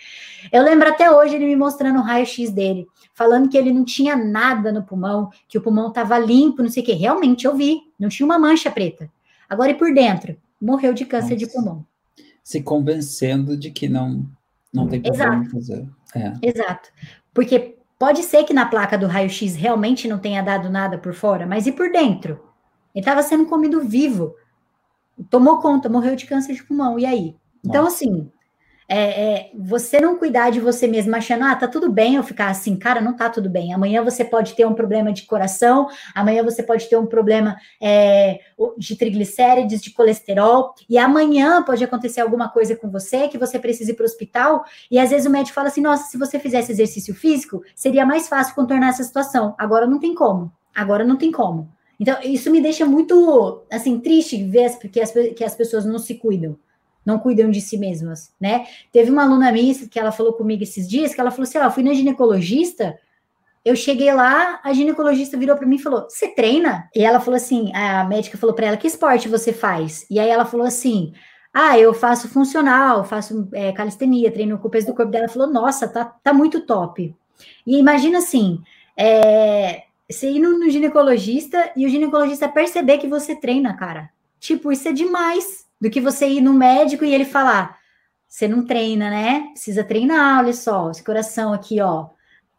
Eu 0.53 0.63
lembro 0.63 0.89
até 0.89 1.11
hoje 1.11 1.35
ele 1.35 1.47
me 1.47 1.57
mostrando 1.57 1.99
o 1.99 2.03
raio-x 2.03 2.51
dele, 2.51 2.87
falando 3.15 3.49
que 3.49 3.57
ele 3.57 3.73
não 3.73 3.85
tinha 3.85 4.17
nada 4.17 4.73
no 4.73 4.83
pulmão, 4.83 5.31
que 5.49 5.59
o 5.59 5.63
pulmão 5.63 5.89
estava 5.89 6.19
limpo, 6.19 6.63
não 6.63 6.71
sei 6.71 6.83
o 6.83 6.87
quê. 6.87 6.93
Realmente 6.93 7.47
eu 7.47 7.57
vi, 7.57 7.81
não 7.99 8.09
tinha 8.09 8.27
uma 8.27 8.39
mancha 8.39 8.71
preta. 8.71 9.11
Agora 9.49 9.71
e 9.71 9.75
por 9.75 9.93
dentro, 9.93 10.37
morreu 10.61 10.95
de 10.95 11.05
câncer 11.05 11.35
Nossa. 11.35 11.37
de 11.37 11.53
pulmão. 11.53 11.87
Se 12.43 12.63
convencendo 12.63 13.57
de 13.57 13.71
que 13.71 13.89
não, 13.89 14.27
não 14.73 14.89
tem 14.89 15.01
problema 15.01 15.37
Exato. 15.37 15.51
fazer. 15.51 15.89
É. 16.15 16.33
Exato. 16.43 16.91
Porque 17.33 17.77
Pode 18.03 18.25
ser 18.25 18.43
que 18.43 18.53
na 18.53 18.67
placa 18.67 18.99
do 18.99 19.07
raio-x 19.07 19.55
realmente 19.55 20.09
não 20.09 20.19
tenha 20.19 20.43
dado 20.43 20.69
nada 20.69 20.99
por 20.99 21.15
fora, 21.15 21.47
mas 21.47 21.69
e 21.69 21.71
por 21.71 21.93
dentro? 21.93 22.33
Ele 22.93 23.01
estava 23.01 23.23
sendo 23.23 23.47
comido 23.47 23.81
vivo. 23.81 24.35
Tomou 25.31 25.61
conta, 25.61 25.89
morreu 25.89 26.17
de 26.17 26.27
câncer 26.27 26.55
de 26.55 26.65
pulmão. 26.65 26.99
E 26.99 27.07
aí? 27.07 27.37
Então, 27.65 27.87
assim, 27.87 28.29
é, 28.95 28.99
é, 28.99 29.51
você 29.59 29.99
não 29.99 30.19
cuidar 30.19 30.51
de 30.51 30.61
você 30.61 30.87
mesmo, 30.87 31.17
achando, 31.17 31.45
ah, 31.45 31.57
tá 31.57 31.67
tudo 31.67 31.91
bem 31.91 32.17
eu 32.17 32.23
ficar 32.23 32.51
assim, 32.51 32.77
cara, 32.77 33.01
não 33.01 33.17
tá 33.17 33.31
tudo 33.31 33.49
bem. 33.49 33.73
Amanhã 33.73 34.05
você 34.05 34.23
pode 34.23 34.53
ter 34.53 34.67
um 34.67 34.75
problema 34.75 35.15
de 35.15 35.23
coração, 35.23 35.89
amanhã 36.15 36.43
você 36.43 36.63
pode 36.63 36.91
ter 36.91 36.99
um 36.99 37.07
problema 37.07 37.57
é, 37.81 38.41
de 38.77 38.95
triglicérides, 38.95 39.81
de 39.81 39.93
colesterol, 39.93 40.75
e 40.91 40.99
amanhã 40.99 41.63
pode 41.63 41.83
acontecer 41.83 42.21
alguma 42.21 42.51
coisa 42.51 42.77
com 42.77 42.91
você 42.91 43.29
que 43.29 43.39
você 43.39 43.59
precise 43.59 43.93
ir 43.93 43.95
para 43.95 44.03
o 44.03 44.07
hospital, 44.07 44.63
e 44.91 44.99
às 44.99 45.09
vezes 45.09 45.27
o 45.27 45.31
médico 45.31 45.55
fala 45.55 45.69
assim: 45.69 45.81
nossa, 45.81 46.11
se 46.11 46.19
você 46.19 46.39
fizesse 46.39 46.71
exercício 46.73 47.15
físico, 47.15 47.63
seria 47.75 48.05
mais 48.05 48.29
fácil 48.29 48.55
contornar 48.55 48.91
essa 48.91 49.05
situação. 49.05 49.55
Agora 49.57 49.87
não 49.87 49.99
tem 49.99 50.15
como. 50.15 50.53
Agora 50.75 51.03
não 51.03 51.17
tem 51.17 51.33
como. 51.33 51.73
Então, 51.99 52.19
isso 52.23 52.51
me 52.51 52.61
deixa 52.61 52.85
muito, 52.85 53.63
assim, 53.71 53.99
triste 54.01 54.45
ver 54.45 54.77
que 54.91 55.01
as, 55.01 55.13
que 55.13 55.45
as 55.45 55.55
pessoas 55.55 55.87
não 55.87 55.99
se 55.99 56.17
cuidam 56.17 56.59
não 57.05 57.19
cuidam 57.19 57.51
de 57.51 57.61
si 57.61 57.77
mesmas, 57.77 58.33
né? 58.41 58.67
Teve 58.93 59.11
uma 59.11 59.25
aluna 59.25 59.51
minha 59.51 59.75
que 59.89 59.99
ela 59.99 60.13
falou 60.13 60.33
comigo 60.33 60.63
esses 60.63 60.89
dias, 60.89 61.15
que 61.15 61.21
ela 61.21 61.31
falou 61.31 61.45
assim, 61.45 61.59
ó, 61.59 61.67
oh, 61.67 61.71
fui 61.71 61.83
na 61.83 61.95
ginecologista, 61.95 62.99
eu 63.65 63.77
cheguei 63.77 64.13
lá, 64.13 64.61
a 64.63 64.73
ginecologista 64.73 65.37
virou 65.37 65.57
para 65.57 65.67
mim 65.67 65.77
e 65.77 65.83
falou, 65.83 66.07
você 66.09 66.29
treina? 66.29 66.89
E 66.95 67.05
ela 67.05 67.21
falou 67.21 67.37
assim, 67.37 67.73
a 67.75 68.05
médica 68.05 68.37
falou 68.37 68.55
para 68.55 68.67
ela, 68.67 68.77
que 68.77 68.89
esporte 68.89 69.29
você 69.29 69.53
faz? 69.53 70.05
E 70.11 70.19
aí 70.19 70.29
ela 70.29 70.45
falou 70.45 70.67
assim, 70.67 71.13
ah, 71.55 71.79
eu 71.79 71.95
faço 71.95 72.29
funcional, 72.29 73.05
faço 73.05 73.49
é, 73.53 73.73
calistenia, 73.73 74.33
treino 74.33 74.59
com 74.59 74.69
o 74.69 74.71
peso 74.71 74.87
do 74.87 74.95
corpo 74.95 75.13
dela. 75.13 75.25
Ela 75.25 75.33
falou, 75.33 75.49
nossa, 75.49 75.87
tá, 75.87 76.05
tá 76.05 76.33
muito 76.33 76.63
top. 76.67 77.15
E 77.67 77.79
imagina 77.79 78.19
assim, 78.19 78.61
é, 78.97 79.83
você 80.11 80.31
ir 80.31 80.41
no, 80.41 80.59
no 80.59 80.69
ginecologista 80.71 81.71
e 81.77 81.87
o 81.87 81.89
ginecologista 81.89 82.49
perceber 82.49 82.99
que 82.99 83.07
você 83.07 83.37
treina, 83.37 83.75
cara. 83.75 84.11
Tipo, 84.41 84.73
isso 84.73 84.89
é 84.89 84.93
demais 84.93 85.62
do 85.83 85.91
que 85.91 86.01
você 86.01 86.29
ir 86.29 86.41
no 86.41 86.55
médico 86.55 87.05
e 87.05 87.13
ele 87.13 87.25
falar: 87.25 87.77
você 88.29 88.47
não 88.47 88.65
treina, 88.65 89.11
né? 89.11 89.49
Precisa 89.53 89.83
treinar, 89.83 90.39
olha 90.39 90.53
só, 90.53 90.93
esse 90.93 91.03
coração 91.03 91.53
aqui, 91.53 91.81
ó. 91.81 92.11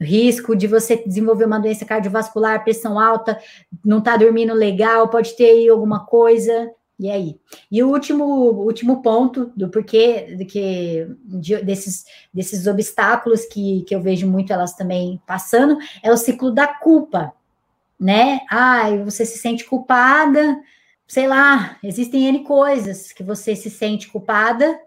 Risco 0.02 0.54
de 0.54 0.68
você 0.68 0.98
desenvolver 0.98 1.46
uma 1.46 1.60
doença 1.60 1.86
cardiovascular, 1.86 2.62
pressão 2.66 3.00
alta, 3.00 3.40
não 3.86 4.02
tá 4.02 4.18
dormindo 4.18 4.54
legal, 4.54 5.08
pode 5.08 5.38
ter 5.38 5.46
aí 5.46 5.70
alguma 5.70 6.06
coisa. 6.06 6.70
E 7.00 7.10
aí? 7.10 7.40
E 7.72 7.82
o 7.82 7.90
último, 7.90 8.26
último 8.26 9.02
ponto 9.02 9.52
do 9.56 9.70
porquê 9.70 10.36
de 10.38 10.46
que, 10.46 11.08
de, 11.24 11.64
desses, 11.64 12.04
desses 12.34 12.68
obstáculos 12.68 13.46
que, 13.46 13.84
que 13.88 13.96
eu 13.96 14.02
vejo 14.02 14.28
muito 14.28 14.52
elas 14.52 14.74
também 14.74 15.22
passando 15.26 15.78
é 16.04 16.12
o 16.12 16.18
ciclo 16.18 16.52
da 16.52 16.68
culpa, 16.68 17.34
né? 17.98 18.42
Ai, 18.50 19.02
você 19.04 19.26
se 19.26 19.38
sente 19.38 19.64
culpada, 19.64 20.60
sei 21.08 21.28
lá, 21.28 21.78
existem 21.84 22.28
N 22.28 22.44
coisas 22.44 23.12
que 23.12 23.24
você 23.24 23.56
se 23.56 23.70
sente 23.70 24.10
culpada, 24.10 24.80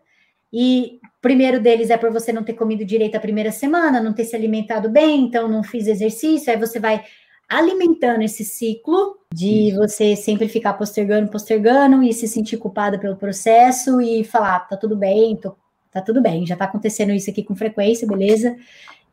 e 0.53 0.99
o 1.03 1.21
primeiro 1.21 1.61
deles 1.61 1.91
é 1.91 1.97
por 1.97 2.11
você 2.13 2.33
não 2.33 2.45
ter 2.45 2.55
comido 2.55 2.85
direito 2.85 3.17
a 3.17 3.21
primeira 3.21 3.53
semana, 3.53 4.01
não 4.01 4.13
ter 4.13 4.25
se 4.25 4.37
alimentado 4.37 4.89
bem, 4.89 5.23
então 5.23 5.49
não 5.49 5.63
fiz 5.63 5.87
exercício, 5.87 6.51
aí 6.51 6.59
você 6.59 6.79
vai 6.79 7.05
alimentando 7.49 8.23
esse 8.23 8.45
ciclo 8.45 9.17
de 9.33 9.69
Isso. 9.69 9.77
você 9.77 10.17
sempre 10.17 10.49
ficar 10.49 10.75
postergando, 10.75 11.31
postergando 11.31 12.03
e 12.03 12.13
se 12.13 12.27
sentir 12.27 12.57
culpada 12.57 12.99
pelo 12.99 13.17
processo 13.17 14.01
e 14.01 14.25
falar, 14.25 14.61
tá 14.61 14.77
tudo 14.77 14.97
bem, 14.97 15.37
tô, 15.37 15.55
tá 15.93 16.01
tudo 16.01 16.21
bem, 16.21 16.47
já 16.47 16.57
tá 16.57 16.65
acontecendo 16.65 17.13
isso 17.13 17.31
aqui 17.31 17.43
com 17.43 17.55
frequência, 17.55 18.07
beleza? 18.07 18.57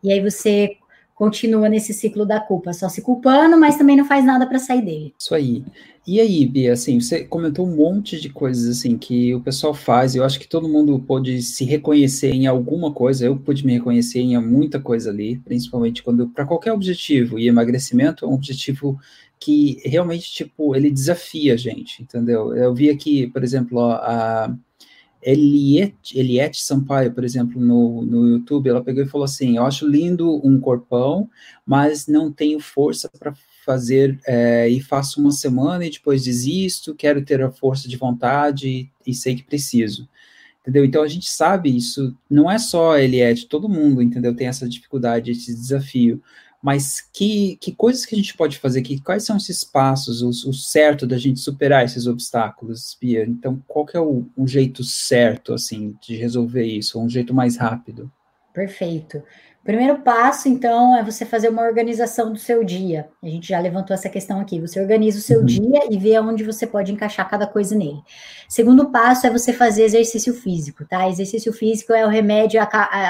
E 0.03 0.11
aí 0.11 0.19
você 0.19 0.77
continua 1.15 1.69
nesse 1.69 1.93
ciclo 1.93 2.25
da 2.25 2.39
culpa, 2.39 2.73
só 2.73 2.89
se 2.89 3.01
culpando, 3.01 3.57
mas 3.57 3.77
também 3.77 3.95
não 3.95 4.05
faz 4.05 4.25
nada 4.25 4.45
para 4.47 4.59
sair 4.59 4.81
dele. 4.81 5.13
Isso 5.19 5.33
aí. 5.33 5.63
E 6.05 6.19
aí, 6.19 6.45
Bia, 6.45 6.73
assim, 6.73 6.99
você 6.99 7.23
comentou 7.23 7.65
um 7.65 7.75
monte 7.75 8.19
de 8.19 8.27
coisas 8.27 8.77
assim 8.77 8.97
que 8.97 9.33
o 9.33 9.39
pessoal 9.39 9.73
faz, 9.73 10.15
eu 10.15 10.25
acho 10.25 10.37
que 10.37 10.47
todo 10.47 10.67
mundo 10.67 10.99
pode 10.99 11.41
se 11.41 11.63
reconhecer 11.63 12.31
em 12.31 12.45
alguma 12.45 12.91
coisa, 12.91 13.25
eu 13.25 13.37
pude 13.37 13.65
me 13.65 13.73
reconhecer 13.73 14.19
em 14.19 14.37
muita 14.41 14.81
coisa 14.81 15.11
ali, 15.11 15.37
principalmente 15.37 16.03
quando 16.03 16.27
para 16.27 16.45
qualquer 16.45 16.73
objetivo, 16.73 17.39
e 17.39 17.47
emagrecimento 17.47 18.25
é 18.25 18.27
um 18.27 18.33
objetivo 18.33 18.99
que 19.39 19.81
realmente, 19.85 20.31
tipo, 20.31 20.75
ele 20.75 20.89
desafia 20.89 21.53
a 21.53 21.57
gente, 21.57 22.01
entendeu? 22.01 22.55
Eu 22.55 22.73
vi 22.73 22.89
aqui, 22.89 23.27
por 23.27 23.43
exemplo, 23.43 23.79
a 23.81 24.53
Eliette, 25.25 26.17
Eliette 26.17 26.61
Sampaio, 26.61 27.13
por 27.13 27.23
exemplo, 27.23 27.59
no, 27.59 28.03
no 28.03 28.27
YouTube, 28.27 28.69
ela 28.69 28.83
pegou 28.83 29.03
e 29.03 29.07
falou 29.07 29.25
assim: 29.25 29.57
Eu 29.57 29.65
acho 29.65 29.87
lindo 29.87 30.45
um 30.45 30.59
corpão, 30.59 31.29
mas 31.65 32.07
não 32.07 32.31
tenho 32.31 32.59
força 32.59 33.09
para 33.09 33.33
fazer 33.65 34.19
é, 34.27 34.67
e 34.67 34.81
faço 34.81 35.21
uma 35.21 35.31
semana 35.31 35.85
e 35.85 35.89
depois 35.89 36.23
desisto, 36.23 36.93
quero 36.95 37.23
ter 37.23 37.41
a 37.41 37.51
força 37.51 37.87
de 37.87 37.95
vontade 37.95 38.67
e, 38.67 38.89
e 39.05 39.13
sei 39.13 39.35
que 39.35 39.43
preciso. 39.43 40.07
Entendeu? 40.61 40.85
Então 40.85 41.03
a 41.03 41.07
gente 41.07 41.29
sabe 41.29 41.75
isso, 41.75 42.15
não 42.29 42.49
é 42.49 42.57
só 42.57 42.93
a 42.93 43.01
Eliette, 43.01 43.47
todo 43.47 43.67
mundo, 43.67 44.01
entendeu? 44.01 44.33
Tem 44.33 44.47
essa 44.47 44.67
dificuldade, 44.67 45.31
esse 45.31 45.53
desafio 45.53 46.21
mas 46.63 47.01
que, 47.01 47.57
que 47.57 47.73
coisas 47.73 48.05
que 48.05 48.15
a 48.15 48.17
gente 48.17 48.37
pode 48.37 48.57
fazer 48.57 48.79
aqui? 48.79 48.97
Quais 48.97 49.25
são 49.25 49.35
esses 49.35 49.65
passos, 49.65 50.21
o, 50.21 50.29
o 50.49 50.53
certo 50.53 51.05
da 51.05 51.17
gente 51.17 51.41
superar 51.41 51.83
esses 51.83 52.07
obstáculos, 52.07 52.97
Bia? 53.01 53.25
Então, 53.25 53.61
qual 53.67 53.85
que 53.85 53.97
é 53.97 53.99
o, 53.99 54.25
jeito 54.45 54.81
certo, 54.81 55.53
assim, 55.53 55.93
de 56.01 56.15
resolver 56.15 56.63
isso, 56.63 57.01
um 57.01 57.09
jeito 57.09 57.33
mais 57.33 57.57
rápido? 57.57 58.09
Perfeito. 58.53 59.17
O 59.17 59.65
primeiro 59.65 59.99
passo, 60.03 60.47
então, 60.47 60.95
é 60.95 61.03
você 61.03 61.25
fazer 61.25 61.49
uma 61.49 61.63
organização 61.63 62.31
do 62.31 62.39
seu 62.39 62.63
dia. 62.63 63.09
A 63.21 63.27
gente 63.27 63.49
já 63.49 63.59
levantou 63.59 63.93
essa 63.93 64.07
questão 64.07 64.39
aqui. 64.39 64.61
Você 64.61 64.79
organiza 64.79 65.19
o 65.19 65.21
seu 65.21 65.39
uhum. 65.39 65.45
dia 65.45 65.81
e 65.91 65.97
vê 65.97 66.17
onde 66.17 66.45
você 66.45 66.65
pode 66.65 66.93
encaixar 66.93 67.29
cada 67.29 67.45
coisa 67.45 67.75
nele. 67.75 68.01
Segundo 68.47 68.89
passo 68.89 69.27
é 69.27 69.29
você 69.29 69.51
fazer 69.51 69.83
exercício 69.83 70.33
físico, 70.33 70.85
tá? 70.85 71.09
Exercício 71.09 71.51
físico 71.51 71.91
é 71.91 72.05
o 72.05 72.09
remédio, 72.09 72.61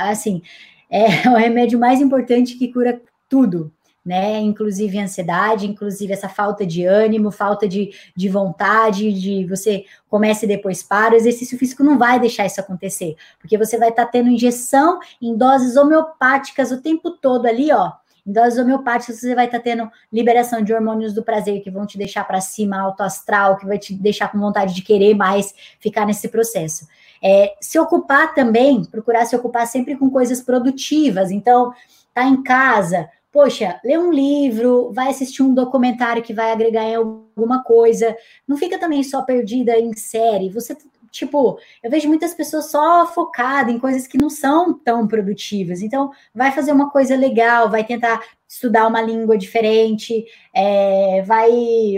assim, 0.09 0.41
é 0.89 1.05
o 1.29 1.35
remédio 1.35 1.77
mais 1.77 2.01
importante 2.01 2.57
que 2.57 2.73
cura 2.73 2.99
tudo, 3.29 3.73
né? 4.05 4.39
Inclusive 4.39 4.99
ansiedade, 4.99 5.67
inclusive 5.67 6.11
essa 6.11 6.27
falta 6.27 6.65
de 6.65 6.85
ânimo, 6.85 7.31
falta 7.31 7.67
de, 7.67 7.91
de 8.15 8.27
vontade, 8.27 9.13
de 9.13 9.45
você 9.45 9.85
comece 10.09 10.45
e 10.45 10.47
depois 10.49 10.83
para. 10.83 11.13
O 11.13 11.17
exercício 11.17 11.57
físico 11.57 11.83
não 11.83 11.97
vai 11.97 12.19
deixar 12.19 12.45
isso 12.45 12.59
acontecer, 12.59 13.15
porque 13.39 13.57
você 13.57 13.77
vai 13.77 13.89
estar 13.89 14.05
tá 14.05 14.11
tendo 14.11 14.29
injeção 14.29 14.99
em 15.21 15.35
doses 15.37 15.77
homeopáticas 15.77 16.71
o 16.71 16.81
tempo 16.81 17.11
todo 17.11 17.45
ali, 17.45 17.71
ó. 17.71 17.93
Em 18.25 18.31
doses 18.31 18.57
homeopáticas, 18.57 19.19
você 19.19 19.35
vai 19.35 19.45
estar 19.45 19.57
tá 19.57 19.63
tendo 19.63 19.91
liberação 20.11 20.61
de 20.61 20.73
hormônios 20.73 21.13
do 21.13 21.21
prazer 21.21 21.61
que 21.61 21.69
vão 21.69 21.85
te 21.85 21.97
deixar 21.97 22.23
para 22.23 22.39
cima, 22.39 22.79
alto 22.79 23.03
astral, 23.03 23.57
que 23.57 23.65
vai 23.65 23.77
te 23.77 23.93
deixar 23.93 24.31
com 24.31 24.39
vontade 24.39 24.73
de 24.73 24.81
querer 24.81 25.13
mais 25.13 25.53
ficar 25.77 26.05
nesse 26.05 26.29
processo. 26.29 26.87
É, 27.21 27.53
se 27.59 27.77
ocupar 27.77 28.33
também, 28.33 28.85
procurar 28.85 29.25
se 29.25 29.35
ocupar 29.35 29.67
sempre 29.67 29.97
com 29.97 30.09
coisas 30.09 30.39
produtivas. 30.39 31.31
Então, 31.31 31.73
tá 32.13 32.25
em 32.25 32.43
casa, 32.43 33.09
poxa, 33.33 33.79
lê 33.83 33.97
um 33.97 34.11
livro, 34.11 34.91
vai 34.93 35.09
assistir 35.09 35.41
um 35.41 35.53
documentário 35.53 36.21
que 36.21 36.33
vai 36.33 36.51
agregar 36.51 36.83
em 36.83 36.95
alguma 36.95 37.63
coisa. 37.63 38.15
Não 38.47 38.55
fica 38.55 38.77
também 38.77 39.03
só 39.03 39.23
perdida 39.23 39.77
em 39.77 39.91
série. 39.95 40.49
Você, 40.49 40.77
tipo, 41.09 41.57
eu 41.81 41.89
vejo 41.89 42.07
muitas 42.07 42.35
pessoas 42.35 42.69
só 42.69 43.07
focadas 43.07 43.73
em 43.73 43.79
coisas 43.79 44.05
que 44.05 44.19
não 44.19 44.29
são 44.29 44.71
tão 44.71 45.07
produtivas. 45.07 45.81
Então, 45.81 46.11
vai 46.33 46.51
fazer 46.51 46.71
uma 46.71 46.91
coisa 46.91 47.15
legal, 47.15 47.71
vai 47.71 47.83
tentar 47.83 48.21
estudar 48.47 48.85
uma 48.85 49.01
língua 49.01 49.35
diferente, 49.35 50.25
é, 50.55 51.23
vai 51.25 51.49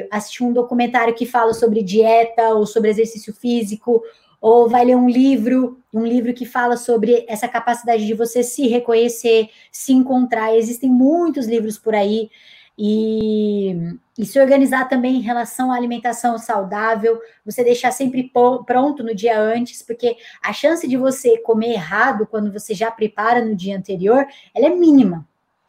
assistir 0.09 0.41
um 0.41 0.53
documentário 0.53 1.13
que 1.13 1.25
fala 1.25 1.53
sobre 1.53 1.83
dieta 1.83 2.53
ou 2.53 2.65
sobre 2.65 2.89
exercício 2.89 3.33
físico, 3.33 4.01
ou 4.47 4.69
vai 4.69 4.85
ler 4.85 4.95
um 4.95 5.09
livro, 5.09 5.79
um 5.91 6.05
livro 6.05 6.31
que 6.31 6.45
fala 6.45 6.77
sobre 6.77 7.25
essa 7.27 7.47
capacidade 7.47 8.05
de 8.05 8.13
você 8.13 8.43
se 8.43 8.67
reconhecer, 8.67 9.49
se 9.71 9.91
encontrar. 9.91 10.55
Existem 10.55 10.87
muitos 10.87 11.47
livros 11.47 11.79
por 11.79 11.95
aí. 11.95 12.29
E, 12.77 13.75
e 14.15 14.23
se 14.23 14.39
organizar 14.39 14.87
também 14.87 15.15
em 15.15 15.21
relação 15.21 15.71
à 15.71 15.75
alimentação 15.75 16.37
saudável, 16.37 17.19
você 17.43 17.63
deixar 17.63 17.89
sempre 17.89 18.31
pronto 18.67 19.03
no 19.03 19.15
dia 19.15 19.39
antes, 19.41 19.81
porque 19.81 20.15
a 20.43 20.53
chance 20.53 20.87
de 20.87 20.95
você 20.95 21.39
comer 21.39 21.71
errado 21.71 22.27
quando 22.27 22.53
você 22.53 22.75
já 22.75 22.91
prepara 22.91 23.43
no 23.43 23.55
dia 23.55 23.75
anterior, 23.75 24.27
ela 24.53 24.67
é 24.67 24.69
mínima. 24.69 25.27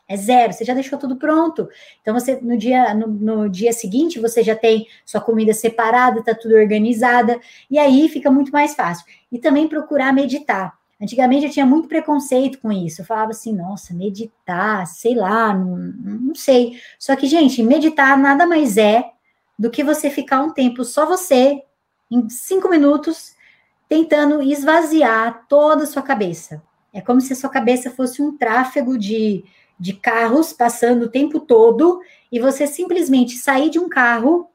É 0.09 0.17
zero, 0.17 0.53
você 0.53 0.65
já 0.65 0.73
deixou 0.73 0.99
tudo 0.99 1.17
pronto. 1.17 1.69
Então, 2.01 2.15
você 2.15 2.39
no 2.41 2.57
dia, 2.57 2.95
no, 2.95 3.09
no 3.09 3.49
dia 3.49 3.73
seguinte, 3.73 4.21
você 4.21 4.43
já 4.43 4.55
tem 4.55 4.87
sua 5.05 5.21
comida 5.21 5.53
separada, 5.53 6.21
está 6.21 6.33
tudo 6.33 6.55
organizada, 6.55 7.41
e 7.69 7.77
aí 7.77 8.09
fica 8.09 8.31
muito 8.31 8.53
mais 8.53 8.75
fácil. 8.75 9.05
E 9.33 9.39
também 9.39 9.69
procurar 9.69 10.13
meditar. 10.13 10.79
Antigamente 11.01 11.45
eu 11.45 11.53
tinha 11.53 11.67
muito 11.67 11.89
preconceito 11.89 12.59
com 12.61 12.73
isso. 12.73 13.01
Eu 13.03 13.05
falava 13.05 13.31
assim, 13.31 13.53
nossa, 13.53 13.93
meditar, 13.93 14.87
sei 14.87 15.15
lá, 15.15 15.53
não, 15.53 15.77
não 15.77 16.35
sei. 16.35 16.81
Só 16.99 17.15
que, 17.17 17.27
gente, 17.27 17.63
meditar 17.63 18.17
nada 18.17 18.47
mais 18.47 18.77
é 18.77 19.11
do 19.59 19.71
que 19.71 19.85
você 19.85 20.09
ficar 20.09 20.41
um 20.41 20.53
tempo 20.53 20.85
só 20.85 21.05
você, 21.05 21.63
em 22.11 22.29
cinco 22.29 22.69
minutos, 22.69 23.35
tentando 23.89 24.43
esvaziar 24.43 25.45
toda 25.49 25.85
a 25.85 25.87
sua 25.87 26.03
cabeça. 26.03 26.63
É 26.93 27.01
como 27.01 27.21
se 27.21 27.33
a 27.33 27.37
sua 27.37 27.51
cabeça 27.51 27.91
fosse 27.91 28.23
um 28.23 28.37
tráfego 28.37 28.97
de 28.97 29.45
de 29.79 29.93
carros 29.93 30.53
passando 30.53 31.05
o 31.05 31.11
tempo 31.11 31.41
todo 31.41 32.01
e 32.31 32.41
você 32.41 32.67
simplesmente 32.67 33.37
sair 33.37 33.71
de 33.71 33.79
um 33.79 33.89
carro, 33.89 34.49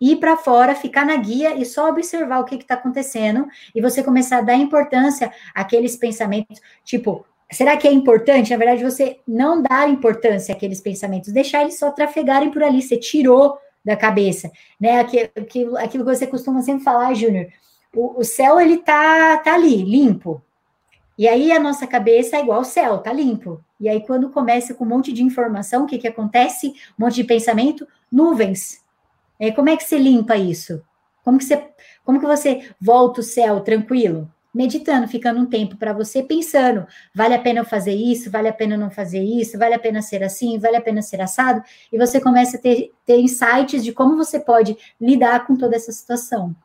ir 0.00 0.16
para 0.16 0.36
fora, 0.36 0.74
ficar 0.74 1.04
na 1.04 1.16
guia 1.16 1.54
e 1.54 1.64
só 1.64 1.88
observar 1.88 2.40
o 2.40 2.44
que 2.44 2.54
está 2.56 2.74
acontecendo 2.74 3.46
e 3.74 3.80
você 3.80 4.02
começar 4.02 4.38
a 4.38 4.42
dar 4.42 4.56
importância 4.56 5.32
àqueles 5.54 5.96
pensamentos, 5.96 6.60
tipo, 6.84 7.24
será 7.50 7.76
que 7.76 7.88
é 7.88 7.92
importante? 7.92 8.50
Na 8.50 8.58
verdade, 8.58 8.84
você 8.84 9.20
não 9.26 9.62
dar 9.62 9.88
importância 9.88 10.54
àqueles 10.54 10.80
pensamentos, 10.80 11.32
deixar 11.32 11.62
eles 11.62 11.78
só 11.78 11.90
trafegarem 11.90 12.50
por 12.50 12.62
ali, 12.62 12.82
você 12.82 12.96
tirou 12.96 13.58
da 13.84 13.96
cabeça, 13.96 14.50
né? 14.80 15.00
Aquilo, 15.00 15.76
aquilo 15.78 16.04
que 16.04 16.16
você 16.16 16.26
costuma 16.26 16.60
sempre 16.60 16.82
falar, 16.82 17.14
Júnior, 17.14 17.46
o, 17.94 18.20
o 18.20 18.24
céu 18.24 18.60
ele 18.60 18.78
tá, 18.78 19.38
tá 19.38 19.54
ali, 19.54 19.76
limpo, 19.76 20.42
e 21.18 21.26
aí 21.26 21.50
a 21.50 21.58
nossa 21.58 21.86
cabeça 21.86 22.36
é 22.36 22.40
igual 22.40 22.58
ao 22.58 22.64
céu, 22.64 22.98
tá 22.98 23.12
limpo. 23.12 23.62
E 23.80 23.88
aí 23.88 24.04
quando 24.06 24.30
começa 24.30 24.74
com 24.74 24.84
um 24.84 24.88
monte 24.88 25.12
de 25.12 25.22
informação, 25.22 25.84
o 25.84 25.86
que 25.86 25.98
que 25.98 26.08
acontece? 26.08 26.68
Um 26.98 27.04
monte 27.04 27.16
de 27.16 27.24
pensamento, 27.24 27.86
nuvens. 28.12 28.84
É, 29.38 29.50
como 29.50 29.68
é 29.68 29.76
que 29.76 29.84
você 29.84 29.98
limpa 29.98 30.36
isso? 30.36 30.82
Como 31.24 31.38
que 31.38 31.44
você, 31.44 31.68
como 32.04 32.20
que 32.20 32.26
você 32.26 32.70
volta 32.80 33.20
o 33.20 33.24
céu 33.24 33.60
tranquilo? 33.60 34.30
Meditando, 34.54 35.08
ficando 35.08 35.40
um 35.40 35.46
tempo 35.46 35.76
para 35.76 35.92
você 35.92 36.22
pensando, 36.22 36.86
vale 37.14 37.34
a 37.34 37.38
pena 37.38 37.60
eu 37.60 37.64
fazer 37.64 37.92
isso, 37.92 38.30
vale 38.30 38.48
a 38.48 38.52
pena 38.52 38.76
não 38.76 38.90
fazer 38.90 39.22
isso, 39.22 39.58
vale 39.58 39.74
a 39.74 39.78
pena 39.78 40.00
ser 40.00 40.22
assim, 40.22 40.58
vale 40.58 40.76
a 40.76 40.80
pena 40.80 41.02
ser 41.02 41.20
assado, 41.20 41.62
e 41.92 41.98
você 41.98 42.18
começa 42.18 42.56
a 42.56 42.60
ter, 42.60 42.90
ter 43.04 43.20
insights 43.20 43.84
de 43.84 43.92
como 43.92 44.16
você 44.16 44.40
pode 44.40 44.74
lidar 44.98 45.46
com 45.46 45.56
toda 45.56 45.76
essa 45.76 45.92
situação. 45.92 46.56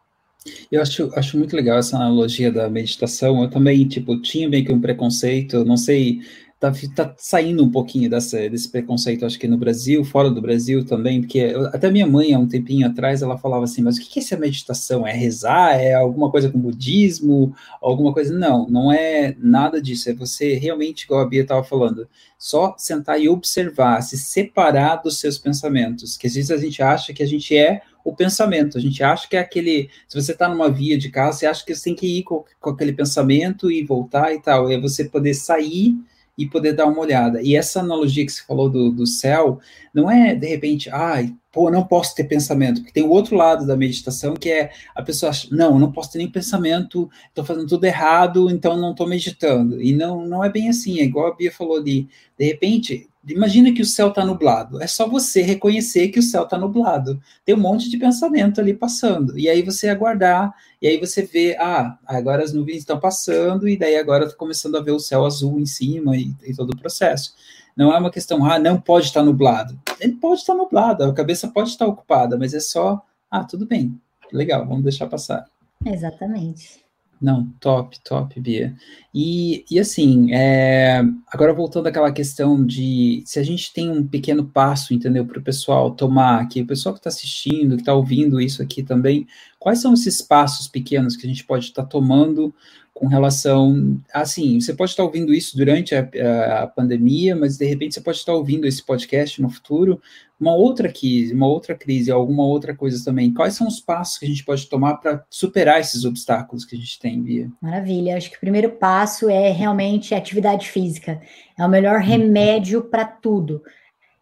Eu 0.72 0.82
acho, 0.82 1.12
acho 1.16 1.38
muito 1.38 1.56
legal 1.56 1.78
essa 1.78 1.96
analogia 1.98 2.52
da 2.52 2.70
meditação. 2.70 3.44
Eu 3.44 3.50
também, 3.50 3.88
tipo, 3.88 4.20
tinha 4.22 4.50
meio 4.50 4.66
que 4.66 4.72
um 4.72 4.82
preconceito, 4.82 5.64
não 5.64 5.78
sei, 5.78 6.22
tá, 6.62 6.72
tá 6.96 7.16
saindo 7.18 7.64
um 7.64 7.72
pouquinho 7.72 8.08
dessa, 8.08 8.48
desse 8.48 8.70
preconceito, 8.70 9.26
acho 9.26 9.40
que 9.40 9.48
no 9.48 9.58
Brasil, 9.58 10.06
fora 10.06 10.30
do 10.30 10.40
Brasil 10.40 10.86
também, 10.86 11.20
porque 11.20 11.40
eu, 11.40 11.66
até 11.66 11.90
minha 11.90 12.06
mãe, 12.06 12.36
há 12.36 12.40
um 12.40 12.48
tempinho 12.48 12.86
atrás, 12.86 13.24
ela 13.24 13.36
falava 13.36 13.64
assim, 13.64 13.82
mas 13.82 13.98
o 13.98 14.02
que 14.02 14.20
é 14.20 14.22
essa 14.22 14.38
meditação? 14.38 15.06
É 15.06 15.12
rezar? 15.12 15.82
É 15.82 15.96
alguma 15.96 16.30
coisa 16.30 16.52
com 16.52 16.60
budismo? 16.60 17.56
Alguma 17.82 18.14
coisa? 18.14 18.38
Não, 18.38 18.70
não 18.70 18.92
é 18.92 19.36
nada 19.40 19.82
disso, 19.82 20.12
é 20.12 20.14
você 20.14 20.54
realmente, 20.54 21.06
igual 21.06 21.22
a 21.22 21.28
Bia 21.28 21.42
estava 21.42 21.64
falando, 21.64 22.08
só 22.38 22.76
sentar 22.78 23.20
e 23.20 23.28
observar, 23.28 24.00
se 24.02 24.16
separar 24.16 24.98
dos 24.98 25.20
seus 25.20 25.40
pensamentos, 25.40 26.16
que 26.16 26.28
às 26.28 26.36
vezes 26.36 26.52
a 26.52 26.58
gente 26.58 26.84
acha 26.84 27.12
que 27.12 27.24
a 27.24 27.28
gente 27.28 27.58
é 27.58 27.82
o 28.04 28.16
pensamento. 28.16 28.80
A 28.80 28.82
gente 28.82 29.04
acha 29.04 29.28
que 29.30 29.36
é 29.36 29.40
aquele. 29.40 29.90
Se 30.08 30.20
você 30.20 30.32
está 30.32 30.50
numa 30.50 30.72
via 30.72 30.98
de 30.98 31.10
carro, 31.12 31.34
você 31.34 31.46
acha 31.46 31.64
que 31.64 31.74
você 31.74 31.84
tem 31.84 31.96
que 31.96 32.20
ir 32.20 32.24
com, 32.24 32.44
com 32.60 32.72
aquele 32.72 32.94
pensamento 32.94 33.72
e 33.72 33.84
voltar 33.84 34.34
e 34.34 34.42
tal. 34.42 34.72
É 34.72 34.80
você 34.80 35.06
poder 35.06 35.36
sair 35.36 35.96
e 36.42 36.50
poder 36.50 36.74
dar 36.74 36.88
uma 36.88 37.00
olhada. 37.00 37.42
E 37.42 37.56
essa 37.56 37.80
analogia 37.80 38.26
que 38.26 38.32
você 38.32 38.42
falou 38.44 38.70
do, 38.70 38.92
do 38.92 39.06
céu, 39.06 39.60
não 39.94 40.10
é 40.10 40.34
de 40.34 40.48
repente, 40.48 40.90
ai, 40.90 41.34
pô, 41.52 41.70
não 41.70 41.86
posso 41.86 42.16
ter 42.16 42.24
pensamento, 42.24 42.82
porque 42.82 42.94
tem 42.94 43.04
o 43.04 43.10
outro 43.10 43.36
lado 43.36 43.68
da 43.68 43.76
meditação 43.76 44.34
que 44.34 44.50
é 44.50 44.72
a 44.96 45.04
pessoa 45.04 45.30
acha, 45.30 45.48
não, 45.52 45.78
não 45.78 45.92
posso 45.92 46.12
ter 46.12 46.18
nem 46.18 46.30
pensamento, 46.30 47.10
estou 47.28 47.44
fazendo 47.44 47.68
tudo 47.68 47.84
errado, 47.84 48.50
então 48.50 48.78
não 48.78 48.92
estou 48.92 49.08
meditando. 49.08 49.82
E 49.82 49.94
não, 49.94 50.26
não 50.26 50.44
é 50.44 50.50
bem 50.50 50.70
assim, 50.70 51.00
é 51.00 51.04
igual 51.04 51.28
a 51.28 51.36
Bia 51.36 51.52
falou 51.52 51.78
ali, 51.78 52.08
de 52.38 52.46
repente, 52.46 53.10
Imagina 53.28 53.72
que 53.72 53.82
o 53.82 53.86
céu 53.86 54.10
está 54.10 54.26
nublado. 54.26 54.82
É 54.82 54.88
só 54.88 55.08
você 55.08 55.42
reconhecer 55.42 56.10
que 56.10 56.20
o 56.20 56.24
céu 56.24 56.44
está 56.44 56.58
nublado. 56.58 57.22
Tem 57.46 57.54
um 57.54 57.60
monte 57.60 57.90
de 57.90 57.98
pensamento 57.98 58.60
ali 58.60 58.74
passando. 58.74 59.38
E 59.38 59.48
aí 59.48 59.62
você 59.62 59.90
aguardar, 59.90 60.54
e 60.82 60.88
aí 60.88 61.00
você 61.00 61.22
vê, 61.22 61.56
ah, 61.60 61.98
agora 62.06 62.44
as 62.44 62.52
nuvens 62.52 62.78
estão 62.78 63.00
passando, 63.00 63.70
e 63.70 63.78
daí 63.78 63.96
agora 63.96 64.26
está 64.26 64.36
começando 64.36 64.76
a 64.76 64.82
ver 64.82 64.92
o 64.92 65.00
céu 65.00 65.24
azul 65.24 65.60
em 65.60 65.66
cima 65.66 66.18
e, 66.18 66.34
e, 66.44 66.56
todo 66.56 66.72
o 66.72 66.78
processo. 66.78 67.36
Não 67.78 67.94
é 67.94 67.98
uma 67.98 68.12
questão, 68.12 68.44
ah, 68.44 68.58
não 68.58 68.82
pode 68.82 69.06
estar 69.06 69.24
nublado. 69.24 69.80
Ele 70.00 70.14
pode 70.14 70.42
estar 70.42 70.56
nublado, 70.56 71.04
a 71.04 71.14
cabeça 71.14 71.48
pode 71.48 71.70
estar 71.70 71.86
ocupada, 71.86 72.38
mas 72.38 72.56
é 72.56 72.60
só, 72.60 73.02
ah, 73.30 73.44
tudo 73.44 73.68
bem, 73.68 74.00
legal, 74.34 74.66
vamos 74.66 74.84
deixar 74.84 75.06
passar. 75.06 75.46
Exatamente. 75.86 76.81
Não, 77.22 77.46
top, 77.60 78.00
top, 78.04 78.40
Bia. 78.40 78.76
E, 79.14 79.64
e 79.70 79.80
assim, 79.80 80.34
é, 80.34 81.04
agora 81.28 81.54
voltando 81.54 81.86
àquela 81.86 82.12
questão 82.12 82.66
de 82.66 83.22
se 83.28 83.38
a 83.38 83.44
gente 83.44 83.72
tem 83.72 83.92
um 83.92 84.06
pequeno 84.08 84.44
passo, 84.44 84.92
entendeu, 84.92 85.24
para 85.24 85.38
o 85.38 85.44
pessoal 85.44 85.92
tomar 85.92 86.42
aqui, 86.42 86.62
o 86.62 86.66
pessoal 86.66 86.94
que 86.94 87.00
está 87.00 87.10
assistindo, 87.10 87.76
que 87.76 87.84
está 87.84 87.94
ouvindo 87.94 88.42
isso 88.42 88.64
aqui 88.64 88.82
também, 88.82 89.28
quais 89.60 89.80
são 89.80 89.94
esses 89.94 90.20
passos 90.20 90.68
pequenos 90.68 91.16
que 91.16 91.28
a 91.28 91.30
gente 91.30 91.44
pode 91.44 91.66
estar 91.66 91.84
tá 91.84 91.88
tomando 91.88 92.52
com 92.94 93.08
relação, 93.08 94.00
assim, 94.14 94.60
você 94.60 94.74
pode 94.74 94.92
estar 94.92 95.04
ouvindo 95.04 95.34
isso 95.34 95.58
durante 95.58 95.96
a, 95.96 96.02
a, 96.02 96.64
a, 96.64 96.68
pandemia, 96.68 97.36
mas 97.36 97.58
de 97.58 97.66
repente 97.66 97.96
você 97.96 98.02
pode 98.02 98.18
estar 98.18 98.34
ouvindo 98.34 98.68
esse 98.68 98.86
podcast 98.86 99.42
no 99.42 99.50
futuro, 99.50 100.00
uma 100.40 100.54
outra 100.56 100.92
crise, 100.92 101.34
uma 101.34 101.48
outra 101.48 101.74
crise, 101.74 102.12
alguma 102.12 102.44
outra 102.44 102.76
coisa 102.76 103.04
também. 103.04 103.34
Quais 103.34 103.56
são 103.56 103.68
os 103.68 103.80
passos 103.80 104.18
que 104.18 104.26
a 104.26 104.28
gente 104.28 104.44
pode 104.44 104.68
tomar 104.68 104.96
para 104.98 105.24
superar 105.30 105.80
esses 105.80 106.04
obstáculos 106.04 106.66
que 106.66 106.76
a 106.76 106.80
gente 106.80 107.00
tem, 107.00 107.22
Bia? 107.22 107.50
Maravilha. 107.62 108.18
Acho 108.18 108.30
que 108.30 108.38
o 108.38 108.42
primeiro 108.42 108.72
passo 108.72 109.30
é 109.30 109.52
realmente 109.52 110.14
atividade 110.14 110.70
física. 110.70 111.22
É 111.58 111.66
o 111.66 111.70
melhor 111.70 112.00
remédio 112.00 112.84
para 112.84 113.06
tudo. 113.06 113.62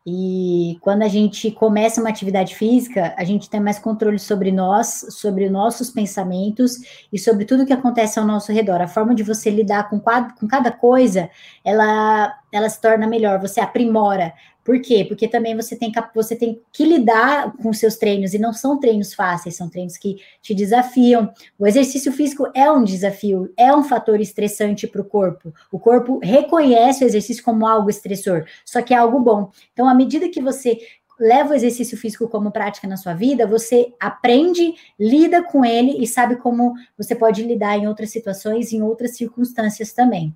E 0.08 0.78
quando 0.82 1.02
a 1.04 1.08
gente 1.08 1.52
começa 1.52 2.00
uma 2.00 2.10
atividade 2.10 2.56
física, 2.56 3.14
a 3.18 3.24
gente 3.24 3.50
tem 3.50 3.60
mais 3.60 3.78
controle 3.78 4.18
sobre 4.18 4.52
nós, 4.52 5.06
sobre 5.10 5.50
nossos 5.50 5.89
pensamentos 5.89 6.78
e 7.12 7.20
sobre 7.20 7.43
tudo 7.43 7.66
que 7.66 7.74
acontece 7.74 8.18
ao 8.18 8.26
nosso 8.26 8.52
redor. 8.52 8.82
A 8.82 8.88
forma 8.88 9.14
de 9.14 9.24
você 9.24 9.50
lidar 9.50 9.89
com, 9.89 10.00
com 10.00 10.47
cada 10.47 10.72
coisa, 10.72 11.30
ela, 11.66 12.34
ela 12.52 12.70
se 12.70 12.82
torna 12.82 13.08
melhor, 13.08 13.39
você 13.39 13.60
aprimora. 13.60 14.34
Por 14.64 14.80
quê? 14.82 15.04
Porque 15.04 15.28
também 15.28 15.56
você 15.56 15.76
tem, 15.76 15.91
você 16.14 16.36
tem 16.36 16.62
que 16.72 16.86
lidar 16.86 17.54
com 17.54 17.74
seus 17.74 17.95
treinos, 17.95 18.34
e 18.34 18.39
não 18.39 18.54
são 18.54 18.80
treinos 18.80 19.14
fáceis, 19.14 19.56
são 19.56 19.68
treinos 19.68 19.97
que 19.97 20.18
te 20.41 20.54
desafiam. 20.54 21.34
O 21.58 21.66
exercício 21.66 22.12
físico 22.12 22.47
é 22.54 22.72
um 22.72 22.84
desafio, 22.84 23.52
é 23.58 23.76
um 23.76 23.84
fator 23.84 24.22
estressante 24.22 24.86
para 24.86 25.02
o 25.02 25.06
corpo. 25.06 25.52
O 25.72 25.80
corpo 25.80 26.20
reconhece 26.22 27.04
o 27.04 27.08
exercício 27.08 27.43
como 27.43 27.66
algo 27.66 27.89
estressor, 27.89 28.45
só 28.64 28.82
que 28.82 28.93
é 28.93 28.97
algo 28.97 29.20
bom. 29.20 29.50
Então, 29.74 29.89
à 29.89 29.93
medida 29.95 30.30
que 30.30 30.41
você 30.41 30.78
leva 31.20 31.52
o 31.52 31.56
exercício 31.56 31.97
físico 31.97 32.30
como 32.30 32.52
prática 32.52 32.88
na 32.88 32.95
sua 32.95 33.14
vida, 33.14 33.45
você 33.45 33.93
aprende, 34.00 34.74
lida 35.00 35.43
com 35.43 35.66
ele 35.66 36.02
e 36.02 36.08
sabe 36.08 36.38
como 36.38 36.74
você 36.97 37.14
pode 37.14 37.43
lidar 37.43 37.78
em 37.78 37.88
outras 37.88 38.12
situações, 38.12 38.72
em 38.72 38.82
outras 38.82 39.18
circunstâncias 39.18 39.91
também. 39.91 40.34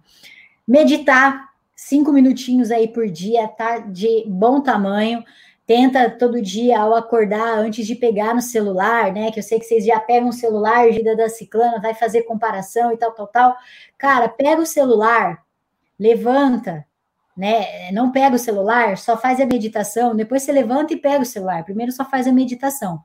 Meditar 0.67 1.52
cinco 1.83 2.13
minutinhos 2.13 2.71
aí 2.71 2.87
por 2.87 3.09
dia, 3.09 3.47
tá 3.47 3.79
de 3.79 4.23
bom 4.27 4.61
tamanho. 4.61 5.23
Tenta 5.65 6.09
todo 6.09 6.41
dia 6.41 6.79
ao 6.79 6.93
acordar, 6.93 7.57
antes 7.57 7.85
de 7.87 7.95
pegar 7.95 8.33
no 8.33 8.41
celular, 8.41 9.13
né? 9.13 9.31
Que 9.31 9.39
eu 9.39 9.43
sei 9.43 9.59
que 9.59 9.65
vocês 9.65 9.85
já 9.85 9.99
pegam 9.99 10.29
o 10.29 10.33
celular, 10.33 10.89
vida 10.89 11.15
da 11.15 11.29
ciclana, 11.29 11.81
vai 11.81 11.93
fazer 11.93 12.23
comparação 12.23 12.91
e 12.91 12.97
tal, 12.97 13.11
tal, 13.11 13.27
tal. 13.27 13.55
Cara, 13.97 14.27
pega 14.27 14.61
o 14.61 14.65
celular, 14.65 15.43
levanta, 15.97 16.85
né? 17.35 17.91
Não 17.91 18.11
pega 18.11 18.35
o 18.35 18.39
celular, 18.39 18.97
só 18.97 19.17
faz 19.17 19.39
a 19.39 19.45
meditação, 19.45 20.15
depois 20.15 20.43
você 20.43 20.51
levanta 20.51 20.93
e 20.93 20.97
pega 20.97 21.21
o 21.21 21.25
celular. 21.25 21.63
Primeiro 21.63 21.91
só 21.91 22.03
faz 22.05 22.27
a 22.27 22.31
meditação. 22.31 23.01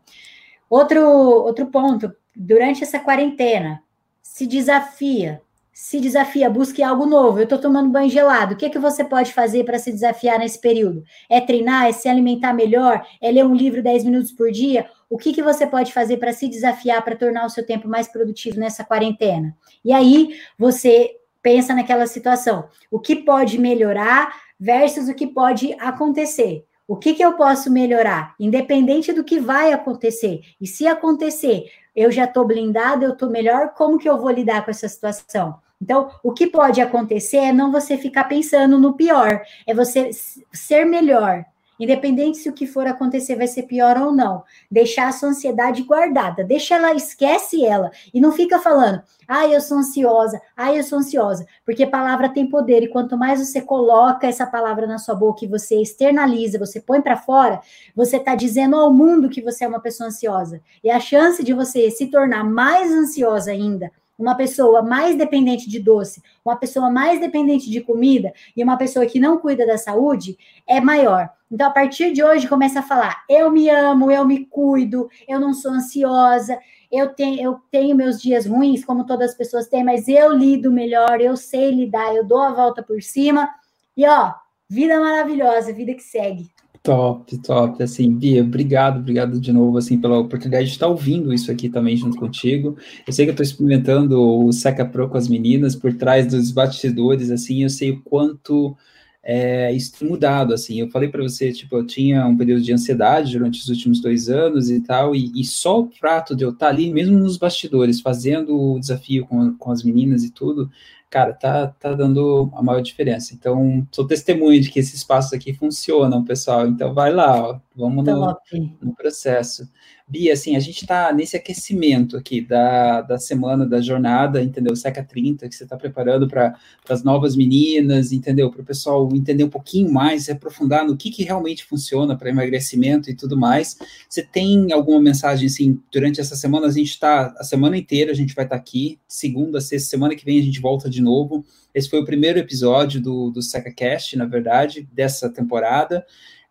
Outro, 0.68 1.00
outro 1.00 1.66
ponto, 1.66 2.12
durante 2.34 2.82
essa 2.82 2.98
quarentena, 2.98 3.82
se 4.22 4.46
desafia, 4.46 5.40
se 5.80 6.00
desafia, 6.00 6.50
busque 6.50 6.82
algo 6.82 7.06
novo. 7.06 7.38
Eu 7.38 7.44
estou 7.44 7.56
tomando 7.56 7.88
banho 7.88 8.10
gelado. 8.10 8.52
O 8.52 8.56
que, 8.56 8.66
é 8.66 8.68
que 8.68 8.80
você 8.80 9.04
pode 9.04 9.32
fazer 9.32 9.62
para 9.62 9.78
se 9.78 9.92
desafiar 9.92 10.36
nesse 10.36 10.60
período? 10.60 11.04
É 11.30 11.40
treinar? 11.40 11.86
É 11.86 11.92
se 11.92 12.08
alimentar 12.08 12.52
melhor? 12.52 13.06
É 13.20 13.30
ler 13.30 13.46
um 13.46 13.54
livro 13.54 13.80
10 13.80 14.02
minutos 14.02 14.32
por 14.32 14.50
dia? 14.50 14.90
O 15.08 15.16
que, 15.16 15.32
que 15.32 15.40
você 15.40 15.68
pode 15.68 15.92
fazer 15.92 16.16
para 16.16 16.32
se 16.32 16.48
desafiar, 16.48 17.00
para 17.04 17.14
tornar 17.14 17.46
o 17.46 17.48
seu 17.48 17.64
tempo 17.64 17.86
mais 17.86 18.08
produtivo 18.08 18.58
nessa 18.58 18.84
quarentena? 18.84 19.56
E 19.84 19.92
aí 19.92 20.40
você 20.58 21.12
pensa 21.40 21.72
naquela 21.72 22.08
situação. 22.08 22.68
O 22.90 22.98
que 22.98 23.14
pode 23.14 23.56
melhorar 23.56 24.34
versus 24.58 25.08
o 25.08 25.14
que 25.14 25.28
pode 25.28 25.76
acontecer? 25.78 26.66
O 26.88 26.96
que, 26.96 27.14
que 27.14 27.24
eu 27.24 27.34
posso 27.34 27.70
melhorar? 27.70 28.34
Independente 28.40 29.12
do 29.12 29.22
que 29.22 29.38
vai 29.38 29.72
acontecer. 29.72 30.40
E 30.60 30.66
se 30.66 30.88
acontecer, 30.88 31.66
eu 31.94 32.10
já 32.10 32.24
estou 32.24 32.44
blindado, 32.44 33.04
eu 33.04 33.12
estou 33.12 33.30
melhor, 33.30 33.74
como 33.74 33.96
que 33.96 34.08
eu 34.08 34.18
vou 34.18 34.30
lidar 34.32 34.64
com 34.64 34.72
essa 34.72 34.88
situação? 34.88 35.56
Então, 35.80 36.10
o 36.22 36.32
que 36.32 36.46
pode 36.46 36.80
acontecer 36.80 37.38
é 37.38 37.52
não 37.52 37.70
você 37.70 37.96
ficar 37.96 38.24
pensando 38.24 38.78
no 38.78 38.94
pior, 38.94 39.42
é 39.66 39.72
você 39.72 40.10
ser 40.52 40.84
melhor. 40.84 41.44
Independente 41.78 42.38
se 42.38 42.48
o 42.48 42.52
que 42.52 42.66
for 42.66 42.86
acontecer 42.88 43.36
vai 43.36 43.46
ser 43.46 43.62
pior 43.62 43.96
ou 43.96 44.10
não. 44.10 44.42
Deixar 44.68 45.08
a 45.08 45.12
sua 45.12 45.28
ansiedade 45.28 45.82
guardada. 45.82 46.42
Deixa 46.42 46.74
ela, 46.74 46.92
esquece 46.92 47.64
ela. 47.64 47.92
E 48.12 48.20
não 48.20 48.32
fica 48.32 48.58
falando, 48.58 49.00
ah, 49.28 49.46
eu 49.46 49.60
sou 49.60 49.78
ansiosa, 49.78 50.40
ah, 50.56 50.74
eu 50.74 50.82
sou 50.82 50.98
ansiosa. 50.98 51.46
Porque 51.64 51.86
palavra 51.86 52.30
tem 52.30 52.48
poder. 52.48 52.82
E 52.82 52.88
quanto 52.88 53.16
mais 53.16 53.38
você 53.38 53.60
coloca 53.60 54.26
essa 54.26 54.44
palavra 54.44 54.88
na 54.88 54.98
sua 54.98 55.14
boca 55.14 55.44
e 55.44 55.48
você 55.48 55.80
externaliza, 55.80 56.58
você 56.58 56.80
põe 56.80 57.00
para 57.00 57.16
fora, 57.16 57.60
você 57.94 58.16
está 58.16 58.34
dizendo 58.34 58.74
ao 58.74 58.92
mundo 58.92 59.28
que 59.28 59.40
você 59.40 59.64
é 59.64 59.68
uma 59.68 59.80
pessoa 59.80 60.08
ansiosa. 60.08 60.60
E 60.82 60.90
a 60.90 60.98
chance 60.98 61.44
de 61.44 61.52
você 61.52 61.88
se 61.92 62.08
tornar 62.08 62.42
mais 62.42 62.90
ansiosa 62.90 63.52
ainda 63.52 63.92
uma 64.18 64.34
pessoa 64.34 64.82
mais 64.82 65.16
dependente 65.16 65.70
de 65.70 65.78
doce, 65.78 66.20
uma 66.44 66.56
pessoa 66.56 66.90
mais 66.90 67.20
dependente 67.20 67.70
de 67.70 67.80
comida 67.80 68.32
e 68.56 68.64
uma 68.64 68.76
pessoa 68.76 69.06
que 69.06 69.20
não 69.20 69.38
cuida 69.38 69.64
da 69.64 69.78
saúde 69.78 70.36
é 70.66 70.80
maior. 70.80 71.30
Então, 71.50 71.68
a 71.68 71.70
partir 71.70 72.12
de 72.12 72.22
hoje, 72.22 72.48
começa 72.48 72.80
a 72.80 72.82
falar: 72.82 73.24
eu 73.28 73.50
me 73.50 73.70
amo, 73.70 74.10
eu 74.10 74.24
me 74.24 74.44
cuido, 74.44 75.08
eu 75.26 75.38
não 75.38 75.54
sou 75.54 75.70
ansiosa, 75.70 76.58
eu 76.90 77.14
tenho, 77.14 77.40
eu 77.40 77.60
tenho 77.70 77.96
meus 77.96 78.20
dias 78.20 78.46
ruins, 78.46 78.84
como 78.84 79.06
todas 79.06 79.30
as 79.30 79.36
pessoas 79.36 79.68
têm, 79.68 79.84
mas 79.84 80.08
eu 80.08 80.32
lido 80.32 80.70
melhor, 80.72 81.20
eu 81.20 81.36
sei 81.36 81.70
lidar, 81.70 82.14
eu 82.14 82.24
dou 82.24 82.40
a 82.40 82.52
volta 82.52 82.82
por 82.82 83.02
cima. 83.02 83.48
E 83.96 84.06
ó, 84.06 84.34
vida 84.68 84.98
maravilhosa, 84.98 85.72
vida 85.72 85.94
que 85.94 86.02
segue. 86.02 86.50
Top, 86.88 87.36
top. 87.42 87.82
Assim, 87.82 88.10
Bia, 88.14 88.42
obrigado, 88.42 89.00
obrigado 89.00 89.38
de 89.38 89.52
novo, 89.52 89.76
assim, 89.76 90.00
pela 90.00 90.20
oportunidade 90.20 90.64
de 90.68 90.72
estar 90.72 90.86
ouvindo 90.86 91.34
isso 91.34 91.50
aqui 91.52 91.68
também 91.68 91.94
junto 91.94 92.16
contigo. 92.16 92.78
Eu 93.06 93.12
sei 93.12 93.26
que 93.26 93.30
eu 93.30 93.32
estou 93.32 93.44
experimentando 93.44 94.18
o 94.18 94.50
Seca 94.54 94.86
Pro 94.86 95.06
com 95.06 95.18
as 95.18 95.28
meninas 95.28 95.76
por 95.76 95.92
trás 95.92 96.26
dos 96.28 96.50
bastidores, 96.50 97.30
assim, 97.30 97.62
eu 97.62 97.68
sei 97.68 97.90
o 97.90 98.00
quanto 98.00 98.74
é, 99.22 99.72
isso 99.72 99.98
tem 99.98 100.08
mudado, 100.08 100.54
assim, 100.54 100.80
eu 100.80 100.90
falei 100.90 101.08
para 101.08 101.22
você, 101.22 101.52
tipo, 101.52 101.76
eu 101.76 101.86
tinha 101.86 102.26
um 102.26 102.36
período 102.36 102.62
de 102.62 102.72
ansiedade 102.72 103.32
durante 103.32 103.60
os 103.60 103.68
últimos 103.68 104.00
dois 104.00 104.28
anos 104.28 104.70
e 104.70 104.80
tal, 104.80 105.14
e, 105.14 105.30
e 105.34 105.44
só 105.44 105.80
o 105.80 105.86
prato 105.88 106.34
de 106.34 106.44
eu 106.44 106.50
estar 106.50 106.68
ali, 106.68 106.92
mesmo 106.92 107.18
nos 107.18 107.36
bastidores, 107.36 108.00
fazendo 108.00 108.56
o 108.56 108.80
desafio 108.80 109.26
com, 109.26 109.54
com 109.56 109.70
as 109.70 109.82
meninas 109.82 110.24
e 110.24 110.30
tudo, 110.30 110.70
cara, 111.10 111.32
tá, 111.32 111.68
tá 111.68 111.92
dando 111.94 112.50
a 112.54 112.62
maior 112.62 112.80
diferença. 112.80 113.34
Então, 113.34 113.86
sou 113.92 114.06
testemunho 114.06 114.60
de 114.60 114.70
que 114.70 114.78
esses 114.78 115.02
passos 115.02 115.32
aqui 115.32 115.52
funcionam, 115.52 116.24
pessoal. 116.24 116.66
Então, 116.66 116.92
vai 116.94 117.12
lá, 117.12 117.50
ó, 117.50 117.60
vamos 117.74 118.04
no, 118.04 118.36
no, 118.82 118.94
processo. 118.94 119.68
Bia, 120.08 120.32
assim, 120.32 120.56
a 120.56 120.60
gente 120.60 120.80
está 120.80 121.12
nesse 121.12 121.36
aquecimento 121.36 122.16
aqui 122.16 122.40
da, 122.40 123.02
da 123.02 123.18
semana, 123.18 123.66
da 123.66 123.78
jornada, 123.78 124.42
entendeu? 124.42 124.74
Seca 124.74 125.04
30, 125.04 125.46
que 125.46 125.54
você 125.54 125.64
está 125.64 125.76
preparando 125.76 126.26
para 126.26 126.56
as 126.88 127.04
novas 127.04 127.36
meninas, 127.36 128.10
entendeu? 128.10 128.50
Para 128.50 128.62
o 128.62 128.64
pessoal 128.64 129.06
entender 129.12 129.44
um 129.44 129.50
pouquinho 129.50 129.92
mais, 129.92 130.24
se 130.24 130.32
aprofundar 130.32 130.86
no 130.86 130.96
que, 130.96 131.10
que 131.10 131.24
realmente 131.24 131.62
funciona 131.62 132.16
para 132.16 132.30
emagrecimento 132.30 133.10
e 133.10 133.14
tudo 133.14 133.36
mais. 133.36 133.76
Você 134.08 134.22
tem 134.22 134.72
alguma 134.72 134.98
mensagem, 134.98 135.46
assim, 135.46 135.78
durante 135.92 136.22
essa 136.22 136.36
semana? 136.36 136.68
A 136.68 136.72
gente 136.72 136.90
está, 136.90 137.34
a 137.38 137.44
semana 137.44 137.76
inteira 137.76 138.10
a 138.10 138.14
gente 138.14 138.34
vai 138.34 138.46
estar 138.46 138.56
tá 138.56 138.62
aqui, 138.62 138.98
segunda, 139.06 139.60
sexta, 139.60 139.90
semana 139.90 140.14
que 140.14 140.24
vem 140.24 140.38
a 140.40 140.42
gente 140.42 140.58
volta 140.58 140.88
de 140.88 141.02
novo. 141.02 141.44
Esse 141.74 141.90
foi 141.90 142.00
o 142.00 142.04
primeiro 142.04 142.38
episódio 142.38 142.98
do, 142.98 143.30
do 143.30 143.42
SecaCast, 143.42 144.16
na 144.16 144.24
verdade, 144.24 144.88
dessa 144.90 145.28
temporada. 145.28 146.06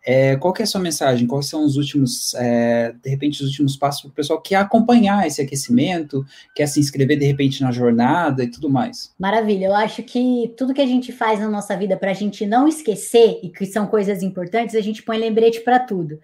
É, 0.09 0.37
qual 0.37 0.53
é 0.57 0.63
a 0.63 0.65
sua 0.65 0.79
mensagem? 0.79 1.27
Quais 1.27 1.47
são 1.47 1.65
os 1.65 1.75
últimos, 1.75 2.33
é, 2.35 2.95
de 3.03 3.09
repente, 3.09 3.43
os 3.43 3.49
últimos 3.49 3.75
passos 3.75 4.03
para 4.03 4.09
o 4.09 4.13
pessoal 4.13 4.39
que 4.39 4.49
quer 4.51 4.55
acompanhar 4.55 5.27
esse 5.27 5.41
aquecimento, 5.41 6.25
quer 6.55 6.65
se 6.65 6.79
inscrever 6.79 7.19
de 7.19 7.25
repente 7.25 7.61
na 7.61 7.73
jornada 7.73 8.41
e 8.41 8.47
tudo 8.49 8.69
mais? 8.69 9.13
Maravilha, 9.19 9.65
eu 9.65 9.75
acho 9.75 10.01
que 10.03 10.53
tudo 10.55 10.73
que 10.73 10.79
a 10.79 10.85
gente 10.85 11.11
faz 11.11 11.41
na 11.41 11.49
nossa 11.49 11.75
vida 11.75 11.97
para 11.97 12.11
a 12.11 12.13
gente 12.13 12.45
não 12.45 12.69
esquecer, 12.69 13.41
e 13.43 13.49
que 13.49 13.65
são 13.65 13.85
coisas 13.85 14.23
importantes, 14.23 14.75
a 14.75 14.81
gente 14.81 15.03
põe 15.03 15.17
lembrete 15.17 15.59
para 15.59 15.77
tudo. 15.77 16.17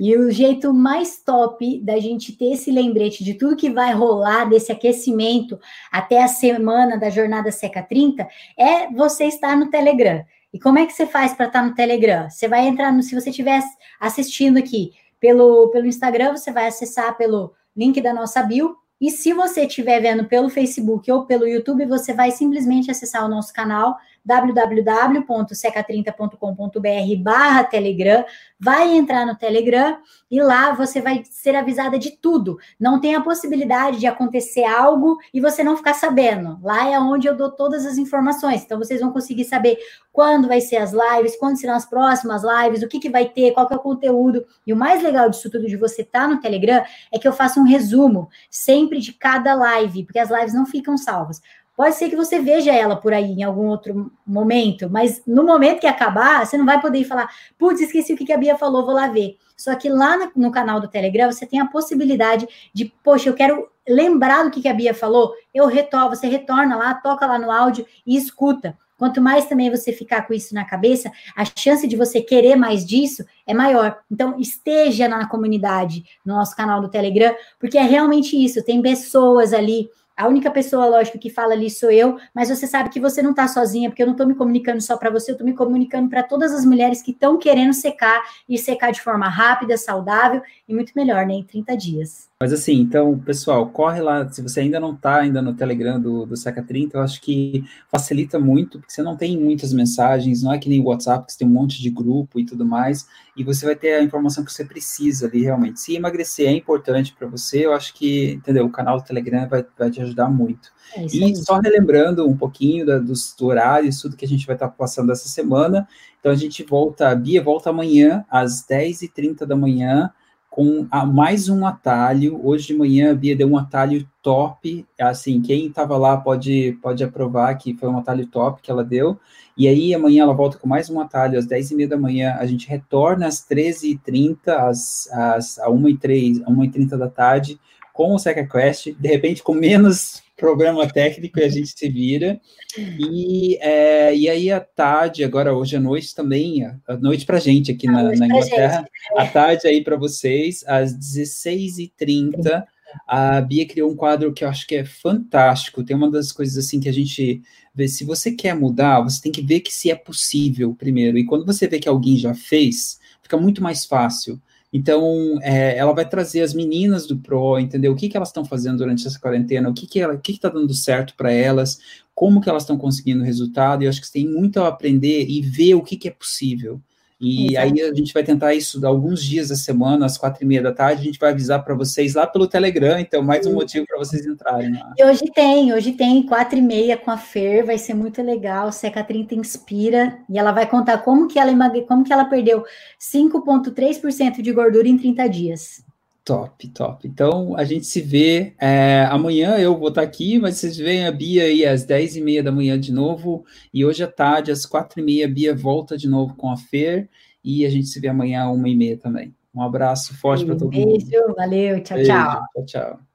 E 0.00 0.16
o 0.16 0.32
jeito 0.32 0.74
mais 0.74 1.22
top 1.22 1.80
da 1.80 2.00
gente 2.00 2.32
ter 2.32 2.54
esse 2.54 2.72
lembrete 2.72 3.22
de 3.22 3.34
tudo 3.34 3.56
que 3.56 3.70
vai 3.70 3.92
rolar 3.92 4.46
desse 4.46 4.72
aquecimento 4.72 5.60
até 5.92 6.24
a 6.24 6.28
semana 6.28 6.96
da 6.96 7.08
jornada 7.08 7.52
Seca 7.52 7.82
30 7.82 8.26
é 8.56 8.90
você 8.92 9.26
estar 9.26 9.56
no 9.56 9.70
Telegram. 9.70 10.24
E 10.52 10.58
como 10.58 10.78
é 10.78 10.86
que 10.86 10.92
você 10.92 11.06
faz 11.06 11.34
para 11.34 11.46
estar 11.46 11.60
tá 11.60 11.66
no 11.66 11.74
Telegram? 11.74 12.28
Você 12.28 12.48
vai 12.48 12.66
entrar 12.66 12.92
no, 12.92 13.02
se 13.02 13.14
você 13.14 13.30
estiver 13.30 13.62
assistindo 14.00 14.58
aqui 14.58 14.92
pelo, 15.20 15.68
pelo 15.70 15.86
Instagram, 15.86 16.36
você 16.36 16.50
vai 16.50 16.68
acessar 16.68 17.16
pelo 17.16 17.52
link 17.76 18.00
da 18.00 18.14
nossa 18.14 18.42
bio. 18.42 18.76
E 19.00 19.10
se 19.10 19.32
você 19.32 19.66
estiver 19.66 20.00
vendo 20.00 20.24
pelo 20.24 20.48
Facebook 20.48 21.10
ou 21.10 21.24
pelo 21.24 21.46
YouTube, 21.46 21.86
você 21.86 22.12
vai 22.12 22.30
simplesmente 22.30 22.90
acessar 22.90 23.24
o 23.24 23.28
nosso 23.28 23.52
canal 23.52 23.96
www.seca30.com.br 24.28 27.22
barra 27.22 27.64
Telegram, 27.64 28.22
vai 28.60 28.94
entrar 28.94 29.24
no 29.24 29.34
Telegram 29.34 29.96
e 30.30 30.42
lá 30.42 30.72
você 30.72 31.00
vai 31.00 31.24
ser 31.24 31.56
avisada 31.56 31.98
de 31.98 32.10
tudo. 32.10 32.58
Não 32.78 33.00
tem 33.00 33.14
a 33.14 33.22
possibilidade 33.22 33.98
de 33.98 34.06
acontecer 34.06 34.64
algo 34.64 35.16
e 35.32 35.40
você 35.40 35.64
não 35.64 35.74
ficar 35.76 35.94
sabendo. 35.94 36.58
Lá 36.62 36.90
é 36.90 37.00
onde 37.00 37.26
eu 37.26 37.34
dou 37.34 37.50
todas 37.50 37.86
as 37.86 37.96
informações. 37.96 38.62
Então 38.62 38.78
vocês 38.78 39.00
vão 39.00 39.10
conseguir 39.10 39.44
saber 39.44 39.78
quando 40.12 40.46
vai 40.46 40.60
ser 40.60 40.76
as 40.76 40.92
lives, 40.92 41.36
quando 41.36 41.58
serão 41.58 41.74
as 41.74 41.86
próximas 41.86 42.42
lives, 42.42 42.82
o 42.82 42.88
que, 42.88 43.00
que 43.00 43.08
vai 43.08 43.26
ter, 43.26 43.52
qual 43.52 43.66
que 43.66 43.72
é 43.72 43.76
o 43.76 43.80
conteúdo. 43.80 44.44
E 44.66 44.72
o 44.72 44.76
mais 44.76 45.02
legal 45.02 45.30
disso 45.30 45.50
tudo 45.50 45.66
de 45.66 45.76
você 45.76 46.02
estar 46.02 46.22
tá 46.22 46.28
no 46.28 46.40
Telegram 46.40 46.84
é 47.10 47.18
que 47.18 47.26
eu 47.26 47.32
faço 47.32 47.60
um 47.60 47.64
resumo 47.64 48.28
sempre 48.50 49.00
de 49.00 49.14
cada 49.14 49.54
live, 49.54 50.04
porque 50.04 50.18
as 50.18 50.28
lives 50.28 50.52
não 50.52 50.66
ficam 50.66 50.98
salvas. 50.98 51.40
Pode 51.78 51.94
ser 51.94 52.10
que 52.10 52.16
você 52.16 52.40
veja 52.40 52.74
ela 52.74 52.96
por 52.96 53.12
aí 53.12 53.34
em 53.34 53.44
algum 53.44 53.68
outro 53.68 54.10
momento, 54.26 54.90
mas 54.90 55.22
no 55.24 55.44
momento 55.44 55.78
que 55.78 55.86
acabar, 55.86 56.44
você 56.44 56.58
não 56.58 56.66
vai 56.66 56.80
poder 56.80 57.04
falar, 57.04 57.30
putz, 57.56 57.80
esqueci 57.80 58.12
o 58.12 58.16
que 58.16 58.32
a 58.32 58.36
Bia 58.36 58.58
falou, 58.58 58.84
vou 58.84 58.96
lá 58.96 59.06
ver. 59.06 59.36
Só 59.56 59.72
que 59.76 59.88
lá 59.88 60.28
no 60.34 60.50
canal 60.50 60.80
do 60.80 60.88
Telegram 60.88 61.30
você 61.30 61.46
tem 61.46 61.60
a 61.60 61.68
possibilidade 61.68 62.48
de, 62.74 62.92
poxa, 63.00 63.28
eu 63.28 63.34
quero 63.34 63.70
lembrar 63.88 64.42
do 64.42 64.50
que 64.50 64.66
a 64.66 64.74
Bia 64.74 64.92
falou, 64.92 65.32
eu 65.54 65.68
retorno, 65.68 66.08
você 66.08 66.26
retorna 66.26 66.76
lá, 66.76 66.94
toca 66.94 67.24
lá 67.24 67.38
no 67.38 67.48
áudio 67.48 67.86
e 68.04 68.16
escuta. 68.16 68.76
Quanto 68.96 69.20
mais 69.22 69.46
também 69.46 69.70
você 69.70 69.92
ficar 69.92 70.26
com 70.26 70.34
isso 70.34 70.52
na 70.52 70.64
cabeça, 70.64 71.12
a 71.36 71.44
chance 71.44 71.86
de 71.86 71.94
você 71.94 72.20
querer 72.20 72.56
mais 72.56 72.84
disso 72.84 73.24
é 73.46 73.54
maior. 73.54 74.00
Então, 74.10 74.36
esteja 74.40 75.06
na 75.06 75.28
comunidade, 75.28 76.02
no 76.26 76.34
nosso 76.34 76.56
canal 76.56 76.80
do 76.80 76.88
Telegram, 76.88 77.32
porque 77.60 77.78
é 77.78 77.82
realmente 77.82 78.34
isso. 78.36 78.64
Tem 78.64 78.82
pessoas 78.82 79.52
ali 79.52 79.88
a 80.18 80.26
única 80.26 80.50
pessoa, 80.50 80.84
lógico, 80.86 81.16
que 81.16 81.30
fala 81.30 81.52
ali 81.52 81.70
sou 81.70 81.92
eu, 81.92 82.18
mas 82.34 82.48
você 82.48 82.66
sabe 82.66 82.90
que 82.90 82.98
você 82.98 83.22
não 83.22 83.30
está 83.30 83.46
sozinha, 83.46 83.88
porque 83.88 84.02
eu 84.02 84.06
não 84.06 84.14
estou 84.14 84.26
me 84.26 84.34
comunicando 84.34 84.80
só 84.80 84.96
para 84.96 85.10
você, 85.10 85.30
eu 85.30 85.34
estou 85.34 85.46
me 85.46 85.54
comunicando 85.54 86.10
para 86.10 86.24
todas 86.24 86.52
as 86.52 86.64
mulheres 86.64 87.00
que 87.00 87.12
estão 87.12 87.38
querendo 87.38 87.72
secar 87.72 88.20
e 88.48 88.58
secar 88.58 88.90
de 88.90 89.00
forma 89.00 89.28
rápida, 89.28 89.76
saudável 89.76 90.42
e 90.68 90.74
muito 90.74 90.92
melhor, 90.96 91.24
né? 91.24 91.34
Em 91.34 91.44
30 91.44 91.76
dias. 91.76 92.28
Mas 92.40 92.52
assim, 92.52 92.80
então, 92.80 93.16
pessoal, 93.18 93.68
corre 93.68 94.00
lá. 94.00 94.28
Se 94.28 94.42
você 94.42 94.60
ainda 94.60 94.80
não 94.80 94.92
está 94.92 95.16
ainda 95.16 95.40
no 95.40 95.54
Telegram 95.54 96.00
do, 96.00 96.26
do 96.26 96.36
Seca 96.36 96.62
30, 96.62 96.96
eu 96.96 97.02
acho 97.02 97.20
que 97.20 97.64
facilita 97.88 98.40
muito, 98.40 98.78
porque 98.80 98.92
você 98.92 99.02
não 99.02 99.16
tem 99.16 99.38
muitas 99.38 99.72
mensagens, 99.72 100.42
não 100.42 100.52
é 100.52 100.58
que 100.58 100.68
nem 100.68 100.80
o 100.80 100.84
WhatsApp, 100.84 101.26
que 101.26 101.32
você 101.32 101.38
tem 101.38 101.48
um 101.48 101.52
monte 101.52 101.80
de 101.80 101.90
grupo 101.90 102.40
e 102.40 102.44
tudo 102.44 102.64
mais, 102.64 103.06
e 103.38 103.44
você 103.44 103.64
vai 103.64 103.76
ter 103.76 103.94
a 103.94 104.02
informação 104.02 104.44
que 104.44 104.52
você 104.52 104.64
precisa 104.64 105.28
ali 105.28 105.42
realmente. 105.42 105.80
Se 105.80 105.94
emagrecer 105.94 106.48
é 106.48 106.52
importante 106.52 107.14
para 107.16 107.28
você, 107.28 107.64
eu 107.64 107.72
acho 107.72 107.94
que, 107.94 108.32
entendeu? 108.32 108.66
O 108.66 108.70
canal 108.70 108.98
do 108.98 109.04
Telegram 109.04 109.48
vai, 109.48 109.64
vai 109.78 109.90
te 109.92 110.02
ajudar 110.02 110.28
muito. 110.28 110.72
É 110.96 111.04
e 111.04 111.36
só 111.36 111.60
relembrando 111.60 112.26
um 112.26 112.36
pouquinho 112.36 112.84
da, 112.84 112.98
dos 112.98 113.36
do 113.38 113.46
horários, 113.46 114.00
tudo 114.00 114.16
que 114.16 114.24
a 114.24 114.28
gente 114.28 114.44
vai 114.44 114.56
estar 114.56 114.66
tá 114.66 114.74
passando 114.76 115.12
essa 115.12 115.28
semana. 115.28 115.86
Então 116.18 116.32
a 116.32 116.34
gente 116.34 116.64
volta, 116.64 117.10
a 117.10 117.14
Bia 117.14 117.40
volta 117.40 117.70
amanhã 117.70 118.24
às 118.28 118.66
10h30 118.66 119.46
da 119.46 119.54
manhã 119.54 120.10
com 120.58 120.88
a, 120.90 121.06
mais 121.06 121.48
um 121.48 121.64
atalho. 121.64 122.44
Hoje 122.44 122.66
de 122.66 122.74
manhã 122.74 123.12
a 123.12 123.14
Bia 123.14 123.36
deu 123.36 123.46
um 123.46 123.56
atalho 123.56 124.04
top. 124.20 124.84
Assim, 125.00 125.40
quem 125.40 125.66
estava 125.66 125.96
lá 125.96 126.16
pode, 126.16 126.76
pode 126.82 127.04
aprovar 127.04 127.54
que 127.54 127.74
foi 127.74 127.88
um 127.88 127.96
atalho 127.96 128.26
top 128.26 128.60
que 128.60 128.68
ela 128.68 128.82
deu. 128.82 129.16
E 129.56 129.68
aí 129.68 129.94
amanhã 129.94 130.24
ela 130.24 130.34
volta 130.34 130.58
com 130.58 130.66
mais 130.66 130.90
um 130.90 131.00
atalho 131.00 131.38
às 131.38 131.46
10h30 131.46 131.86
da 131.86 131.96
manhã. 131.96 132.36
A 132.40 132.44
gente 132.44 132.68
retorna 132.68 133.28
às 133.28 133.36
13h30, 133.36 134.48
às, 134.48 135.08
às, 135.12 135.60
às 135.60 135.68
1h30 135.68 136.96
da 136.96 137.08
tarde, 137.08 137.60
com 137.92 138.12
o 138.12 138.18
Seca 138.18 138.44
Quest, 138.44 138.96
de 138.98 139.08
repente 139.08 139.44
com 139.44 139.54
menos 139.54 140.24
problema 140.38 140.86
técnico 140.88 141.38
e 141.38 141.44
a 141.44 141.48
gente 141.48 141.76
se 141.76 141.88
vira. 141.88 142.40
E, 142.78 143.58
é, 143.60 144.16
e 144.16 144.28
aí, 144.30 144.50
à 144.50 144.60
tarde, 144.60 145.24
agora 145.24 145.52
hoje 145.52 145.76
à 145.76 145.80
noite 145.80 146.14
também, 146.14 146.64
à 146.64 146.96
noite 146.96 147.26
para 147.26 147.40
gente 147.40 147.72
aqui 147.72 147.86
na, 147.86 148.04
na 148.04 148.26
Inglaterra, 148.26 148.88
à 149.16 149.26
tarde 149.26 149.66
aí 149.66 149.82
para 149.82 149.96
vocês, 149.96 150.64
às 150.66 150.96
16h30. 150.96 152.64
A 153.06 153.40
Bia 153.42 153.66
criou 153.66 153.90
um 153.90 153.96
quadro 153.96 154.32
que 154.32 154.42
eu 154.42 154.48
acho 154.48 154.66
que 154.66 154.76
é 154.76 154.84
fantástico. 154.84 155.84
Tem 155.84 155.94
uma 155.94 156.10
das 156.10 156.32
coisas 156.32 156.56
assim 156.64 156.80
que 156.80 156.88
a 156.88 156.92
gente 156.92 157.42
vê. 157.74 157.86
Se 157.86 158.02
você 158.02 158.32
quer 158.32 158.54
mudar, 158.54 159.02
você 159.02 159.20
tem 159.20 159.30
que 159.30 159.42
ver 159.42 159.60
que 159.60 159.72
se 159.72 159.90
é 159.90 159.94
possível 159.94 160.74
primeiro. 160.74 161.18
E 161.18 161.26
quando 161.26 161.44
você 161.44 161.66
vê 161.66 161.78
que 161.78 161.88
alguém 161.88 162.16
já 162.16 162.32
fez, 162.32 162.98
fica 163.22 163.36
muito 163.36 163.62
mais 163.62 163.84
fácil. 163.84 164.40
Então, 164.72 165.38
é, 165.42 165.76
ela 165.78 165.92
vai 165.92 166.06
trazer 166.06 166.42
as 166.42 166.52
meninas 166.52 167.06
do 167.06 167.16
Pro, 167.16 167.58
entendeu? 167.58 167.92
O 167.92 167.96
que, 167.96 168.08
que 168.08 168.16
elas 168.16 168.28
estão 168.28 168.44
fazendo 168.44 168.78
durante 168.78 169.06
essa 169.06 169.18
quarentena, 169.18 169.70
o 169.70 169.74
que 169.74 169.86
que 169.86 170.00
ela, 170.00 170.16
que 170.16 170.32
está 170.32 170.48
dando 170.48 170.74
certo 170.74 171.14
para 171.16 171.32
elas, 171.32 171.78
como 172.14 172.40
que 172.40 172.50
elas 172.50 172.64
estão 172.64 172.76
conseguindo 172.76 173.24
resultado, 173.24 173.82
e 173.82 173.86
eu 173.86 173.90
acho 173.90 174.02
que 174.02 174.12
tem 174.12 174.26
muito 174.26 174.60
a 174.60 174.68
aprender 174.68 175.26
e 175.26 175.40
ver 175.40 175.74
o 175.74 175.82
que, 175.82 175.96
que 175.96 176.08
é 176.08 176.10
possível. 176.10 176.80
E 177.20 177.52
Exato. 177.52 177.66
aí 177.66 177.82
a 177.82 177.94
gente 177.94 178.14
vai 178.14 178.22
tentar 178.22 178.54
isso 178.54 178.84
alguns 178.86 179.24
dias 179.24 179.48
da 179.48 179.56
semana, 179.56 180.06
às 180.06 180.16
quatro 180.16 180.44
e 180.44 180.46
meia 180.46 180.62
da 180.62 180.72
tarde, 180.72 181.02
a 181.02 181.04
gente 181.04 181.18
vai 181.18 181.30
avisar 181.30 181.64
para 181.64 181.74
vocês 181.74 182.14
lá 182.14 182.26
pelo 182.28 182.46
Telegram, 182.46 182.98
então 182.98 183.22
mais 183.22 183.44
um 183.44 183.54
motivo 183.54 183.84
para 183.86 183.98
vocês 183.98 184.24
entrarem 184.24 184.72
lá. 184.72 184.94
E 184.96 185.04
hoje 185.04 185.24
tem, 185.34 185.72
hoje 185.72 185.92
tem 185.92 186.22
quatro 186.22 186.58
e 186.58 186.62
meia 186.62 186.96
com 186.96 187.10
a 187.10 187.18
Fer, 187.18 187.66
vai 187.66 187.76
ser 187.76 187.94
muito 187.94 188.22
legal, 188.22 188.70
Seca 188.70 189.02
30 189.02 189.34
inspira, 189.34 190.18
e 190.30 190.38
ela 190.38 190.52
vai 190.52 190.68
contar 190.68 190.98
como 190.98 191.26
que 191.26 191.40
ela, 191.40 191.52
como 191.88 192.04
que 192.04 192.12
ela 192.12 192.24
perdeu 192.24 192.64
5,3% 193.00 194.40
de 194.40 194.52
gordura 194.52 194.86
em 194.86 194.96
30 194.96 195.28
dias. 195.28 195.87
Top, 196.28 196.68
top. 196.68 197.08
Então 197.08 197.56
a 197.56 197.64
gente 197.64 197.86
se 197.86 198.02
vê 198.02 198.52
é, 198.60 199.06
amanhã. 199.08 199.56
Eu 199.56 199.78
vou 199.78 199.88
estar 199.88 200.02
aqui, 200.02 200.38
mas 200.38 200.58
vocês 200.58 200.76
veem 200.76 201.06
a 201.06 201.10
Bia 201.10 201.44
aí 201.44 201.64
às 201.64 201.84
10 201.84 202.16
e 202.16 202.20
meia 202.20 202.42
da 202.42 202.52
manhã 202.52 202.78
de 202.78 202.92
novo. 202.92 203.46
E 203.72 203.82
hoje 203.82 204.04
à 204.04 204.06
tarde, 204.06 204.50
às 204.50 204.66
4 204.66 205.00
e 205.00 205.02
meia, 205.02 205.24
a 205.24 205.30
Bia 205.30 205.56
volta 205.56 205.96
de 205.96 206.06
novo 206.06 206.34
com 206.36 206.50
a 206.50 206.56
Fer. 206.58 207.08
E 207.42 207.64
a 207.64 207.70
gente 207.70 207.86
se 207.86 207.98
vê 207.98 208.08
amanhã 208.08 208.44
às 208.44 208.54
1 208.54 208.66
e 208.66 208.76
meia 208.76 208.98
também. 208.98 209.34
Um 209.54 209.62
abraço 209.62 210.14
forte 210.18 210.44
para 210.44 210.54
todo 210.54 210.68
beijo, 210.68 210.86
mundo. 210.86 211.06
Beijo, 211.06 211.34
valeu, 211.34 211.82
tchau, 211.82 211.96
beijo, 211.96 212.12
tchau. 212.12 212.42
Tchau, 212.52 212.66
tchau. 212.66 213.07